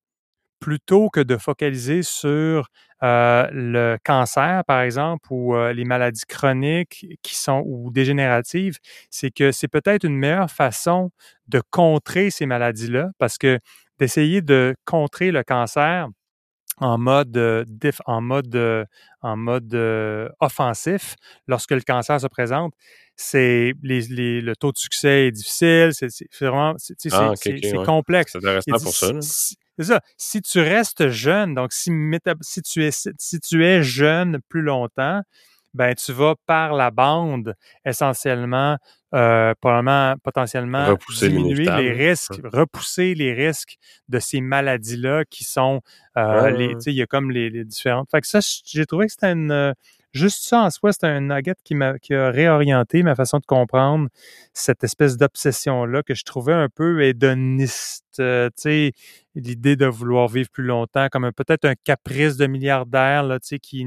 plutôt 0.65 1.11
que 1.11 1.21
de 1.21 1.37
focaliser 1.37 2.03
sur 2.03 2.71
euh, 3.03 3.47
le 3.53 3.99
cancer, 4.03 4.65
par 4.67 4.81
exemple, 4.81 5.27
ou 5.31 5.55
euh, 5.55 5.75
les 5.75 5.85
maladies 5.85 6.25
chroniques 6.27 7.05
qui 7.21 7.37
sont 7.37 7.63
ou 7.67 7.91
dégénératives, 7.91 8.79
c'est 9.11 9.31
que 9.31 9.53
c'est 9.53 9.69
peut-être 9.69 10.05
une 10.05 10.17
meilleure 10.17 10.51
façon 10.51 11.11
de 11.49 11.61
contrer 11.71 12.31
ces 12.31 12.47
maladies-là, 12.47 13.11
parce 13.19 13.37
que 13.37 13.59
d'essayer 13.99 14.41
de 14.41 14.75
contrer 14.87 15.33
le 15.33 15.43
cancer 15.43 16.09
en 16.79 16.97
mode 16.97 17.37
en 18.07 18.21
mode 18.23 18.87
en 19.21 19.37
mode 19.37 19.75
offensif 20.41 21.15
lorsque 21.47 21.73
le 21.73 21.83
cancer 21.83 22.19
se 22.19 22.27
présente, 22.27 22.73
c'est 23.17 23.75
les, 23.83 24.41
le 24.41 24.57
taux 24.57 24.73
de 24.73 24.79
succès 24.79 25.27
est 25.27 25.31
difficile, 25.31 25.91
c'est 25.93 26.09
vraiment 26.41 26.75
c'est 26.79 26.97
ah, 27.13 27.35
complexe. 27.85 28.33
C'est 28.33 28.39
intéressant 28.39 28.83
pour 28.83 28.95
ça. 28.95 29.13
C'est 29.79 29.87
ça. 29.87 30.01
Si 30.17 30.41
tu 30.41 30.61
restes 30.61 31.09
jeune, 31.09 31.55
donc 31.55 31.73
si, 31.73 31.91
si, 32.43 32.63
tu 32.63 32.85
es, 32.85 32.91
si 32.93 33.41
tu 33.41 33.65
es 33.65 33.83
jeune 33.83 34.39
plus 34.49 34.63
longtemps, 34.63 35.23
ben 35.75 35.95
tu 35.95 36.13
vas 36.13 36.35
par 36.47 36.73
la 36.75 36.93
bande 36.93 37.57
essentiellement, 37.85 38.79
euh, 39.13 39.53
probablement, 39.61 40.15
potentiellement 40.23 40.87
diminuer 41.19 41.65
les 41.65 41.93
risques, 41.93 42.41
repousser 42.45 43.15
les 43.15 43.33
risques 43.33 43.77
de 44.09 44.21
ces 44.21 44.41
maladies-là 44.41 45.25
qui 45.29 45.43
sont, 45.43 45.81
euh, 46.17 46.51
les, 46.51 46.69
tu 46.75 46.81
sais, 46.81 46.93
il 46.93 46.97
y 46.97 47.03
a 47.03 47.07
comme 47.07 47.33
les, 47.33 47.51
les 47.51 47.65
différentes. 47.65 48.09
Fait 48.11 48.21
que 48.21 48.29
ça, 48.29 48.39
j'ai 48.65 48.87
trouvé 48.87 49.07
que 49.07 49.13
c'était 49.13 49.33
une, 49.33 49.75
juste 50.15 50.45
ça 50.45 50.63
en 50.63 50.71
soi, 50.71 50.93
c'est 50.93 51.05
un 51.05 51.21
nugget 51.21 51.57
qui, 51.65 51.75
m'a, 51.75 51.99
qui 51.99 52.15
a 52.15 52.31
réorienté 52.31 53.03
ma 53.03 53.15
façon 53.15 53.39
de 53.39 53.47
comprendre 53.47 54.09
cette 54.53 54.85
espèce 54.85 55.17
d'obsession-là 55.17 56.03
que 56.03 56.15
je 56.15 56.25
trouvais 56.25 56.53
un 56.53 56.69
peu 56.69 57.03
hédoniste. 57.03 58.05
Euh, 58.21 58.49
tu 58.51 58.63
sais, 58.63 58.93
l'idée 59.35 59.75
de 59.75 59.87
vouloir 59.87 60.29
vivre 60.29 60.49
plus 60.51 60.63
longtemps, 60.63 61.09
comme 61.11 61.31
peut-être 61.33 61.65
un 61.65 61.75
caprice 61.75 62.37
de 62.37 62.47
milliardaire, 62.47 63.25
là, 63.25 63.41
tu 63.41 63.49
sais, 63.49 63.59
qui 63.59 63.85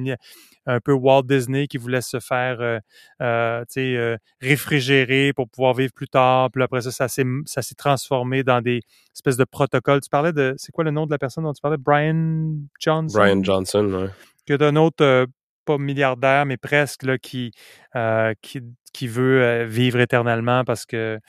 un 0.66 0.82
peu 0.82 0.92
Walt 0.92 1.24
Disney 1.24 1.68
qui 1.68 1.78
voulait 1.78 2.02
se 2.02 2.20
faire 2.20 2.58
euh, 2.60 2.80
euh, 3.22 3.64
sais, 3.70 4.18
réfrigérer 4.42 5.32
pour 5.32 5.48
pouvoir 5.48 5.74
vivre 5.74 5.94
plus 5.94 6.10
tard. 6.10 6.52
Puis 6.52 6.62
après 6.62 6.82
ça, 6.82 6.92
ça 6.92 7.08
s'est, 7.08 7.24
ça 7.46 7.62
s'est 7.62 7.76
transformé 7.76 8.44
dans 8.44 8.62
des 8.62 8.82
espèces 9.16 9.38
de 9.38 9.46
protocoles. 9.46 10.02
Tu 10.02 10.10
parlais 10.10 10.34
de, 10.34 10.56
c'est 10.58 10.74
quoi 10.74 10.84
le 10.84 10.92
nom 10.92 11.06
de 11.06 11.12
la 11.12 11.18
personne 11.18 11.46
dont 11.46 11.54
tu 11.54 11.62
parlais? 11.62 11.78
Brian 11.78 12.52
Johnson? 12.82 13.18
Brian 13.18 13.42
Johnson, 13.42 13.90
oui. 13.94 14.10
Que 14.46 14.56
d'un 14.56 14.76
autre 14.76 15.28
pas 15.68 15.78
milliardaire, 15.78 16.46
mais 16.46 16.58
presque, 16.58 17.04
là, 17.04 17.18
qui, 17.18 17.52
euh, 17.96 18.34
qui, 18.42 18.62
qui, 18.94 19.08
veut 19.08 19.44
euh, 19.44 19.66
vivre 19.66 20.00
éternellement 20.00 20.64
parce 20.64 20.86
que 20.86 21.20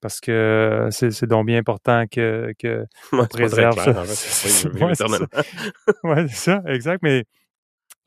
parce 0.00 0.20
que 0.20 0.88
c'est 0.90 1.26
donc 1.26 1.46
bien 1.46 1.58
important 1.58 2.04
que, 2.06 2.52
que 2.58 2.86
préserve 3.30 3.74
ça. 3.74 3.92
ouais, 6.04 6.28
c'est 6.28 6.36
ça, 6.36 6.62
exact. 6.66 7.00
Mais 7.02 7.24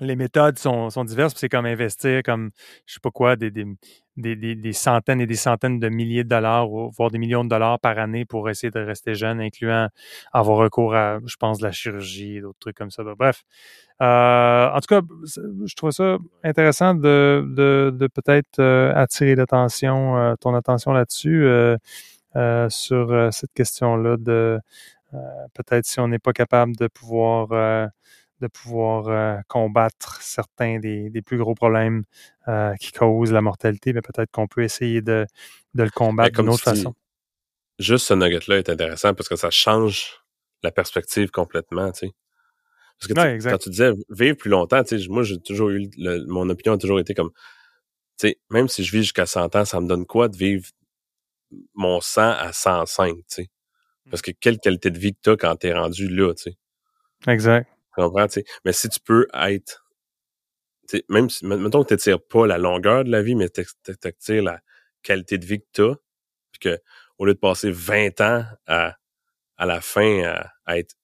les 0.01 0.15
méthodes 0.15 0.57
sont, 0.57 0.89
sont 0.89 1.05
diverses. 1.05 1.33
C'est 1.37 1.47
comme 1.47 1.65
investir, 1.67 2.23
comme 2.23 2.51
je 2.85 2.95
sais 2.95 2.99
pas 3.01 3.11
quoi, 3.11 3.35
des, 3.35 3.51
des, 3.51 3.65
des, 4.17 4.55
des, 4.55 4.73
centaines 4.73 5.21
et 5.21 5.27
des 5.27 5.35
centaines 5.35 5.79
de 5.79 5.89
milliers 5.89 6.23
de 6.23 6.29
dollars, 6.29 6.67
voire 6.67 7.11
des 7.11 7.19
millions 7.19 7.43
de 7.43 7.49
dollars 7.49 7.79
par 7.79 7.97
année 7.99 8.25
pour 8.25 8.49
essayer 8.49 8.71
de 8.71 8.79
rester 8.79 9.13
jeune, 9.13 9.39
incluant 9.39 9.89
avoir 10.33 10.57
recours 10.57 10.95
à, 10.95 11.19
je 11.25 11.35
pense, 11.37 11.59
de 11.59 11.63
la 11.65 11.71
chirurgie 11.71 12.41
d'autres 12.41 12.59
trucs 12.59 12.75
comme 12.77 12.91
ça. 12.91 13.03
Bref. 13.17 13.43
Euh, 14.01 14.69
en 14.71 14.79
tout 14.79 14.87
cas, 14.87 15.01
je 15.65 15.75
trouve 15.75 15.91
ça 15.91 16.17
intéressant 16.43 16.95
de, 16.95 17.45
de, 17.55 17.93
de 17.95 18.07
peut-être 18.07 18.59
euh, 18.59 18.91
attirer 18.95 19.35
l'attention, 19.35 20.17
euh, 20.17 20.33
ton 20.39 20.55
attention 20.55 20.91
là-dessus, 20.93 21.47
sur 22.69 23.29
cette 23.31 23.53
question-là 23.53 24.17
de 24.17 24.59
peut-être 25.53 25.85
si 25.85 25.99
on 25.99 26.07
n'est 26.07 26.19
pas 26.19 26.33
capable 26.33 26.75
de 26.77 26.87
pouvoir 26.87 27.49
de 28.41 28.47
pouvoir 28.47 29.07
euh, 29.07 29.39
combattre 29.47 30.21
certains 30.21 30.79
des, 30.79 31.21
plus 31.25 31.37
gros 31.37 31.55
problèmes 31.55 32.03
euh, 32.47 32.75
qui 32.75 32.91
causent 32.91 33.31
la 33.31 33.41
mortalité, 33.41 33.93
mais 33.93 34.01
peut-être 34.01 34.31
qu'on 34.31 34.47
peut 34.47 34.63
essayer 34.63 35.01
de, 35.01 35.25
le 35.75 35.89
combattre 35.89 36.41
d'une 36.41 36.49
autre 36.49 36.63
façon. 36.63 36.93
Juste 37.79 38.07
ce 38.07 38.13
nugget-là 38.13 38.57
est 38.57 38.69
intéressant 38.69 39.13
parce 39.13 39.29
que 39.29 39.35
ça 39.35 39.49
change 39.49 40.23
la 40.63 40.71
perspective 40.71 41.29
complètement, 41.31 41.91
tu 41.91 42.07
sais. 42.07 42.13
Parce 42.99 43.13
que 43.13 43.49
quand 43.49 43.57
tu 43.57 43.69
disais 43.71 43.93
vivre 44.09 44.37
plus 44.37 44.51
longtemps, 44.51 44.83
tu 44.83 44.99
sais, 44.99 45.07
moi 45.09 45.23
j'ai 45.23 45.39
toujours 45.39 45.69
eu 45.69 45.89
mon 46.27 46.47
opinion 46.49 46.73
a 46.73 46.77
toujours 46.77 46.99
été 46.99 47.15
comme 47.15 47.31
tu 48.19 48.27
sais, 48.27 48.37
même 48.51 48.67
si 48.67 48.83
je 48.83 48.91
vis 48.91 48.99
jusqu'à 48.99 49.25
100 49.25 49.55
ans, 49.55 49.65
ça 49.65 49.79
me 49.79 49.87
donne 49.87 50.05
quoi 50.05 50.27
de 50.27 50.37
vivre 50.37 50.67
mon 51.73 51.99
sang 51.99 52.29
à 52.29 52.53
105, 52.53 53.15
tu 53.15 53.23
sais? 53.27 53.49
Parce 54.09 54.21
que 54.21 54.31
quelle 54.31 54.59
qualité 54.59 54.91
de 54.91 54.99
vie 54.99 55.13
que 55.13 55.19
tu 55.23 55.29
as 55.31 55.37
quand 55.37 55.55
tu 55.55 55.67
es 55.67 55.73
rendu 55.73 56.07
là, 56.07 56.33
tu 56.35 56.43
sais? 56.43 56.57
Exact. 57.27 57.67
Tu 58.01 58.09
comprends, 58.09 58.27
tu 58.27 58.41
sais. 58.41 58.45
Mais 58.65 58.73
si 58.73 58.89
tu 58.89 58.99
peux 58.99 59.27
être, 59.33 59.85
même 61.09 61.29
si, 61.29 61.45
mettons 61.45 61.83
que 61.83 61.89
tu 61.89 61.93
n'étires 61.93 62.21
pas 62.21 62.47
la 62.47 62.57
longueur 62.57 63.03
de 63.03 63.11
la 63.11 63.21
vie, 63.21 63.35
mais 63.35 63.49
tu 63.49 63.61
étires 63.87 64.43
la 64.43 64.59
qualité 65.03 65.37
de 65.37 65.45
vie 65.45 65.59
que 65.59 65.67
tu 65.73 65.81
as, 65.83 65.95
puis 66.51 66.59
que, 66.59 66.79
au 67.17 67.25
lieu 67.25 67.33
de 67.33 67.39
passer 67.39 67.71
20 67.71 68.21
ans 68.21 68.43
à, 68.67 68.95
à 69.57 69.65
la 69.65 69.81
fin 69.81 70.23
à, 70.65 70.77
être 70.77 70.95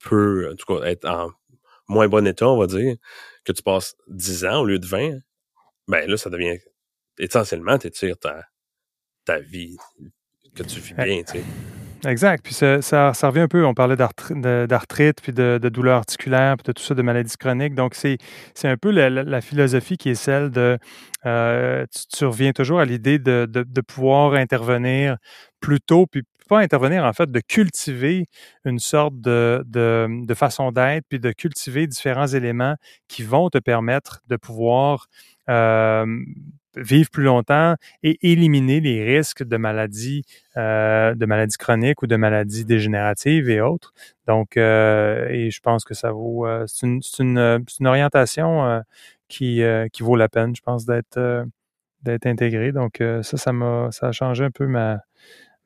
peu, 0.00 0.50
en 0.50 0.56
tout 0.56 0.66
cas, 0.66 0.84
être 0.86 1.04
en 1.04 1.30
moins 1.88 2.08
bon 2.08 2.26
état, 2.26 2.48
on 2.48 2.58
va 2.58 2.66
dire, 2.66 2.96
que 3.44 3.52
tu 3.52 3.62
passes 3.62 3.96
10 4.08 4.44
ans 4.46 4.60
au 4.62 4.66
lieu 4.66 4.78
de 4.78 4.86
20, 4.86 5.18
ben 5.88 6.08
là, 6.08 6.16
ça 6.16 6.30
devient, 6.30 6.58
essentiellement, 7.18 7.78
tu 7.78 7.90
ta, 8.16 8.44
ta 9.24 9.38
vie, 9.38 9.76
que 10.54 10.62
tu 10.62 10.80
vis 10.80 10.94
bien, 10.94 11.22
tu 11.22 11.38
sais. 11.38 11.44
Exact. 12.06 12.44
Puis 12.44 12.54
ça, 12.54 12.82
ça, 12.82 13.12
revient 13.28 13.40
un 13.40 13.48
peu, 13.48 13.64
on 13.64 13.74
parlait 13.74 13.96
d'arthrite, 13.96 15.20
puis 15.22 15.32
de, 15.32 15.58
de 15.62 15.68
douleurs 15.68 15.98
articulaires, 15.98 16.56
puis 16.56 16.64
de 16.66 16.72
tout 16.72 16.82
ça, 16.82 16.94
de 16.94 17.02
maladies 17.02 17.36
chroniques. 17.36 17.74
Donc, 17.74 17.94
c'est 17.94 18.18
un 18.64 18.76
peu 18.76 18.90
la, 18.90 19.40
philosophie 19.40 19.96
qui 19.96 20.10
est 20.10 20.14
celle 20.14 20.50
de, 20.50 20.78
euh, 21.26 21.86
tu, 22.16 22.24
reviens 22.24 22.52
toujours 22.52 22.80
à 22.80 22.84
l'idée 22.84 23.18
de, 23.18 23.46
de, 23.46 23.80
pouvoir 23.80 24.34
intervenir 24.34 25.16
plus 25.60 25.80
tôt, 25.80 26.06
puis 26.06 26.22
pas 26.48 26.58
intervenir, 26.60 27.04
en 27.04 27.12
fait, 27.12 27.30
de 27.30 27.40
cultiver 27.40 28.26
une 28.64 28.78
sorte 28.78 29.18
de, 29.20 29.64
de, 29.66 30.06
de 30.26 30.34
façon 30.34 30.72
d'être, 30.72 31.04
puis 31.08 31.20
de 31.20 31.32
cultiver 31.32 31.86
différents 31.86 32.26
éléments 32.26 32.76
qui 33.08 33.22
vont 33.22 33.48
te 33.48 33.58
permettre 33.58 34.20
de 34.28 34.36
pouvoir 34.36 35.06
euh, 35.48 36.06
vivre 36.76 37.10
plus 37.10 37.24
longtemps 37.24 37.76
et 38.02 38.18
éliminer 38.30 38.80
les 38.80 39.04
risques 39.04 39.42
de 39.42 39.56
maladies, 39.56 40.24
euh, 40.56 41.14
de 41.14 41.26
maladies 41.26 41.56
chroniques 41.56 42.02
ou 42.02 42.06
de 42.06 42.16
maladies 42.16 42.64
dégénératives 42.64 43.48
et 43.48 43.60
autres. 43.60 43.92
Donc, 44.26 44.56
euh, 44.56 45.28
et 45.28 45.50
je 45.50 45.60
pense 45.60 45.84
que 45.84 45.94
ça 45.94 46.12
vaut, 46.12 46.46
euh, 46.46 46.64
c'est 46.66 46.86
une, 46.86 47.00
une, 47.18 47.64
une, 47.80 47.86
orientation 47.86 48.64
euh, 48.64 48.80
qui, 49.28 49.62
qui 49.92 50.02
vaut 50.02 50.16
la 50.16 50.28
peine, 50.28 50.54
je 50.54 50.62
pense, 50.62 50.84
d'être 50.84 51.46
d'être 52.02 52.26
intégrée. 52.26 52.70
Donc, 52.70 53.02
ça, 53.22 53.36
ça 53.38 53.52
m'a, 53.52 53.88
ça 53.90 54.08
a 54.08 54.12
changé 54.12 54.44
un 54.44 54.50
peu 54.50 54.66
ma, 54.66 55.00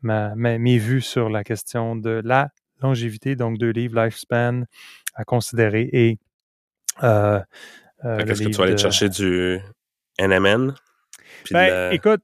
ma, 0.03 0.35
mes 0.37 0.79
vues 0.79 1.01
sur 1.01 1.29
la 1.29 1.43
question 1.43 1.97
de 1.97 2.23
la 2.25 2.51
longévité. 2.81 3.35
Donc, 3.35 3.59
deux 3.59 3.71
livres, 3.71 4.01
Lifespan, 4.01 4.63
à 5.15 5.25
considérer 5.25 5.89
et 5.93 6.19
Qu'est-ce 7.01 8.43
que 8.43 8.49
tu 8.49 8.59
vas 8.59 8.65
aller 8.65 8.79
chercher 8.79 9.09
du 9.09 9.59
NMN? 10.21 10.75
Ben, 11.51 11.93
écoute, 11.93 12.21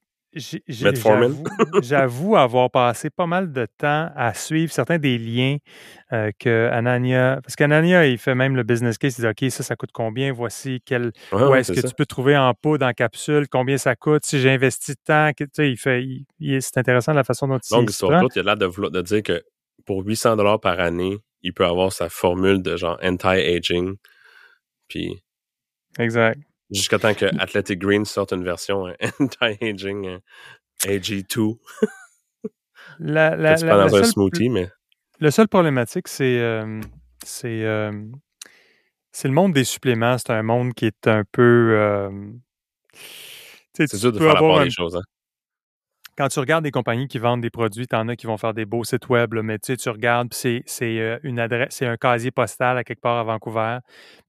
j'avoue 1.82 2.36
avoir 2.36 2.70
passé 2.70 3.10
pas 3.10 3.26
mal 3.26 3.52
de 3.52 3.66
temps 3.78 4.10
à 4.16 4.34
suivre 4.34 4.72
certains 4.72 4.98
des 4.98 5.16
liens 5.16 5.58
euh, 6.12 6.30
que 6.38 6.68
Anania, 6.72 7.40
parce 7.42 7.54
qu'Anania, 7.54 8.06
il 8.06 8.18
fait 8.18 8.34
même 8.34 8.56
le 8.56 8.62
business 8.62 8.98
case, 8.98 9.16
il 9.18 9.22
dit 9.22 9.28
OK, 9.28 9.50
ça, 9.50 9.62
ça 9.62 9.76
coûte 9.76 9.90
combien, 9.92 10.32
voici 10.32 10.82
quel, 10.84 11.12
où 11.32 11.54
est-ce 11.54 11.72
que 11.72 11.86
tu 11.86 11.94
peux 11.94 12.06
trouver 12.06 12.36
en 12.36 12.52
poudre, 12.54 12.86
en 12.86 12.92
capsule, 12.92 13.46
combien 13.48 13.78
ça 13.78 13.94
coûte, 13.94 14.24
si 14.24 14.40
j'ai 14.40 14.50
investi 14.50 14.94
tant, 14.96 15.30
tu 15.36 15.46
sais, 15.52 15.70
il 15.70 15.76
fait, 15.76 16.04
c'est 16.60 16.78
intéressant 16.78 17.12
la 17.12 17.24
façon 17.24 17.46
dont 17.46 17.58
il 17.58 17.76
Donc, 17.76 17.90
sur 17.90 18.10
il 18.10 18.36
y 18.36 18.40
a 18.40 18.42
l'air 18.42 18.56
de, 18.56 18.88
de 18.88 19.02
dire 19.02 19.22
que 19.22 19.42
pour 19.86 20.04
800 20.04 20.36
dollars 20.36 20.60
par 20.60 20.80
année, 20.80 21.18
il 21.42 21.52
peut 21.52 21.66
avoir 21.66 21.92
sa 21.92 22.08
formule 22.08 22.62
de 22.62 22.76
genre 22.76 22.98
anti-aging, 23.02 23.94
puis... 24.88 25.22
Exact. 25.98 26.40
Jusqu'à 26.70 26.98
temps 26.98 27.14
que 27.14 27.26
Athletic 27.38 27.78
Greens 27.78 28.04
sorte 28.04 28.32
une 28.32 28.44
version 28.44 28.86
euh, 28.86 28.94
anti-aging 29.20 30.06
euh, 30.06 30.18
AG2. 30.84 31.58
la, 32.98 33.36
la, 33.36 33.54
pas 33.54 33.88
dans 33.88 33.96
un 33.96 34.04
smoothie, 34.04 34.48
mais. 34.48 34.68
Le 35.20 35.30
seul 35.30 35.48
problématique, 35.48 36.08
c'est 36.08 36.40
euh, 36.40 36.80
c'est 37.24 37.60
le 39.28 39.30
monde 39.30 39.52
des 39.52 39.64
suppléments. 39.64 40.18
C'est 40.18 40.30
un 40.30 40.42
monde 40.42 40.74
qui 40.74 40.86
est 40.86 41.06
un 41.06 41.22
peu. 41.30 42.10
c'est 43.74 43.94
dur 43.96 44.12
de 44.12 44.18
faire 44.18 44.34
la 44.34 44.40
part 44.40 44.64
des 44.64 44.70
choses. 44.70 44.96
Hein? 44.96 45.02
Quand 46.16 46.28
tu 46.28 46.38
regardes 46.38 46.64
des 46.64 46.70
compagnies 46.70 47.08
qui 47.08 47.18
vendent 47.18 47.40
des 47.40 47.50
produits, 47.50 47.86
tu 47.86 47.96
en 47.96 48.08
as 48.08 48.16
qui 48.16 48.26
vont 48.26 48.36
faire 48.36 48.54
des 48.54 48.64
beaux 48.64 48.84
sites 48.84 49.08
web, 49.08 49.34
mais 49.34 49.58
tu 49.58 49.66
sais, 49.66 49.76
tu 49.76 49.88
regardes, 49.88 50.32
c'est, 50.32 50.62
c'est 50.66 50.98
euh, 50.98 51.18
une 51.22 51.40
adresse, 51.40 51.68
c'est 51.70 51.86
un 51.86 51.96
casier 51.96 52.30
postal 52.30 52.78
à 52.78 52.84
quelque 52.84 53.00
part 53.00 53.18
à 53.18 53.24
Vancouver. 53.24 53.78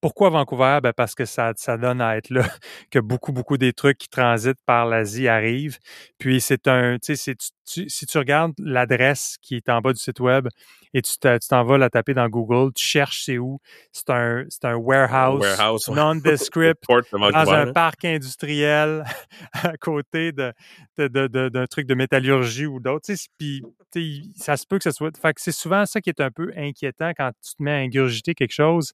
Pourquoi 0.01 0.29
Vancouver? 0.29 0.79
Ben 0.81 0.93
parce 0.93 1.15
que 1.15 1.25
ça, 1.25 1.53
ça 1.55 1.77
donne 1.77 2.01
à 2.01 2.17
être 2.17 2.29
là, 2.29 2.43
que 2.91 2.99
beaucoup, 2.99 3.31
beaucoup 3.31 3.57
des 3.57 3.73
trucs 3.73 3.97
qui 3.97 4.09
transitent 4.09 4.63
par 4.65 4.85
l'Asie 4.85 5.27
arrivent. 5.27 5.77
Puis 6.17 6.41
c'est 6.41 6.67
un, 6.67 6.97
tu 6.97 7.15
sais, 7.15 7.35
si 7.65 8.05
tu 8.05 8.17
regardes 8.17 8.53
l'adresse 8.59 9.37
qui 9.41 9.55
est 9.55 9.69
en 9.69 9.81
bas 9.81 9.93
du 9.93 9.99
site 9.99 10.19
web, 10.19 10.47
et 10.95 11.01
tu 11.01 11.17
t'en 11.19 11.63
vas 11.65 11.77
la 11.77 11.89
taper 11.89 12.13
dans 12.13 12.29
Google, 12.29 12.71
tu 12.73 12.85
cherches 12.85 13.23
c'est 13.25 13.37
où. 13.37 13.59
C'est 13.91 14.09
un, 14.09 14.45
c'est 14.47 14.63
un 14.63 14.75
warehouse, 14.75 15.41
warehouse 15.41 15.89
nondescript 15.89 16.85
dans 16.87 17.51
un 17.51 17.73
parc 17.73 18.05
industriel 18.05 19.03
à 19.53 19.75
côté 19.75 20.31
de, 20.31 20.53
d'un 20.97 21.65
truc 21.75 21.87
de 21.87 21.95
métallurgie 21.95 22.65
ou 22.65 22.79
d'autres. 22.79 23.05
Ça 23.05 24.57
se 24.57 24.65
peut 24.67 24.77
que 24.77 24.83
ce 24.83 24.91
soit. 24.91 25.15
Fait 25.17 25.33
que 25.33 25.41
c'est 25.41 25.51
souvent 25.51 25.85
ça 25.85 25.99
qui 25.99 26.09
est 26.09 26.21
un 26.21 26.31
peu 26.31 26.51
inquiétant 26.55 27.11
quand 27.17 27.31
tu 27.43 27.55
te 27.55 27.63
mets 27.63 27.71
à 27.71 27.77
ingurgiter 27.77 28.33
quelque 28.33 28.53
chose. 28.53 28.93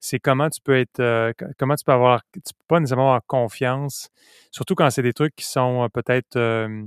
C'est 0.00 0.18
comment 0.18 0.48
tu 0.48 0.60
peux 0.62 0.78
être, 0.78 1.00
euh, 1.00 1.32
comment 1.58 1.74
tu 1.74 1.84
peux 1.84 1.92
avoir, 1.92 2.22
tu 2.32 2.40
peux 2.40 2.64
pas 2.68 2.80
nécessairement 2.80 3.08
avoir 3.08 3.26
confiance, 3.26 4.08
surtout 4.50 4.74
quand 4.74 4.88
c'est 4.88 5.02
des 5.02 5.12
trucs 5.12 5.36
qui 5.36 5.44
sont 5.44 5.84
euh, 5.84 5.88
peut-être 5.88 6.36
euh, 6.36 6.84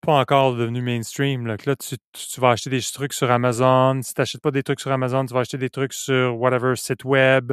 pas 0.00 0.14
encore 0.14 0.56
devenu 0.56 0.80
mainstream. 0.80 1.46
Là, 1.46 1.56
là 1.66 1.76
tu, 1.76 1.96
tu, 2.12 2.40
vas 2.40 2.50
acheter 2.52 2.70
des 2.70 2.80
trucs 2.80 3.12
sur 3.12 3.30
Amazon. 3.30 4.00
Si 4.02 4.14
tu 4.14 4.20
n'achètes 4.20 4.40
pas 4.40 4.50
des 4.50 4.62
trucs 4.62 4.80
sur 4.80 4.92
Amazon, 4.92 5.26
tu 5.26 5.34
vas 5.34 5.40
acheter 5.40 5.58
des 5.58 5.68
trucs 5.68 5.92
sur 5.92 6.38
whatever 6.38 6.74
site 6.74 7.04
web. 7.04 7.52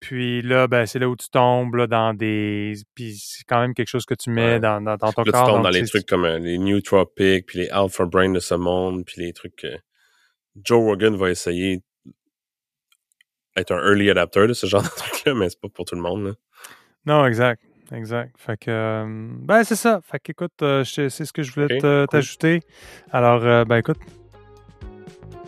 Puis 0.00 0.40
là, 0.40 0.66
ben, 0.66 0.86
c'est 0.86 0.98
là 0.98 1.08
où 1.08 1.16
tu 1.16 1.28
tombes 1.28 1.74
là, 1.74 1.86
dans 1.86 2.14
des. 2.14 2.74
Puis 2.94 3.16
c'est 3.18 3.44
quand 3.44 3.60
même 3.60 3.74
quelque 3.74 3.88
chose 3.88 4.06
que 4.06 4.14
tu 4.14 4.30
mets 4.30 4.58
dans, 4.58 4.80
dans, 4.80 4.96
ton 4.96 5.06
là, 5.08 5.12
corps. 5.12 5.24
Tu 5.24 5.52
tombes 5.52 5.62
dans 5.62 5.68
les 5.68 5.84
trucs 5.84 6.06
comme 6.06 6.24
euh, 6.24 6.38
les 6.38 6.58
Nootropic, 6.58 7.46
puis 7.46 7.60
les 7.60 7.68
Alpha 7.68 8.06
Brain 8.06 8.30
de 8.30 8.40
ce 8.40 8.54
monde, 8.54 9.04
puis 9.04 9.20
les 9.20 9.32
trucs 9.32 9.56
que 9.56 9.68
Joe 10.56 10.82
Rogan 10.82 11.16
va 11.16 11.30
essayer 11.30 11.82
être 13.56 13.72
un 13.72 13.78
early 13.78 14.10
adapter 14.10 14.46
de 14.46 14.52
ce 14.52 14.66
genre 14.66 14.82
de 14.82 14.88
trucs-là, 14.88 15.34
mais 15.34 15.48
c'est 15.50 15.60
pas 15.60 15.68
pour 15.68 15.84
tout 15.84 15.94
le 15.94 16.02
monde. 16.02 16.24
Là. 16.24 16.32
Non, 17.06 17.26
exact. 17.26 17.62
Exact. 17.92 18.32
Fait 18.38 18.56
que, 18.56 18.70
euh, 18.70 19.04
ben, 19.40 19.64
c'est 19.64 19.76
ça. 19.76 20.00
Fait 20.04 20.20
que, 20.20 20.30
écoute, 20.30 20.62
euh, 20.62 20.84
c'est 20.84 21.10
ce 21.10 21.32
que 21.32 21.42
je 21.42 21.52
voulais 21.52 22.06
t'ajouter. 22.06 22.60
Alors, 23.10 23.44
euh, 23.44 23.64
ben, 23.64 23.78
écoute. 23.78 23.98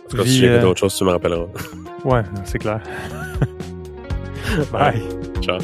En 0.05 0.09
tout 0.09 0.17
cas, 0.17 0.23
si 0.23 0.39
j'ai 0.39 0.59
d'autres 0.59 0.79
choses, 0.79 0.95
tu 0.95 1.05
me 1.05 1.11
rappelleras. 1.11 1.47
ouais, 2.03 2.23
c'est 2.43 2.59
clair. 2.59 2.81
Bye. 4.71 5.01
Ciao. 5.41 5.59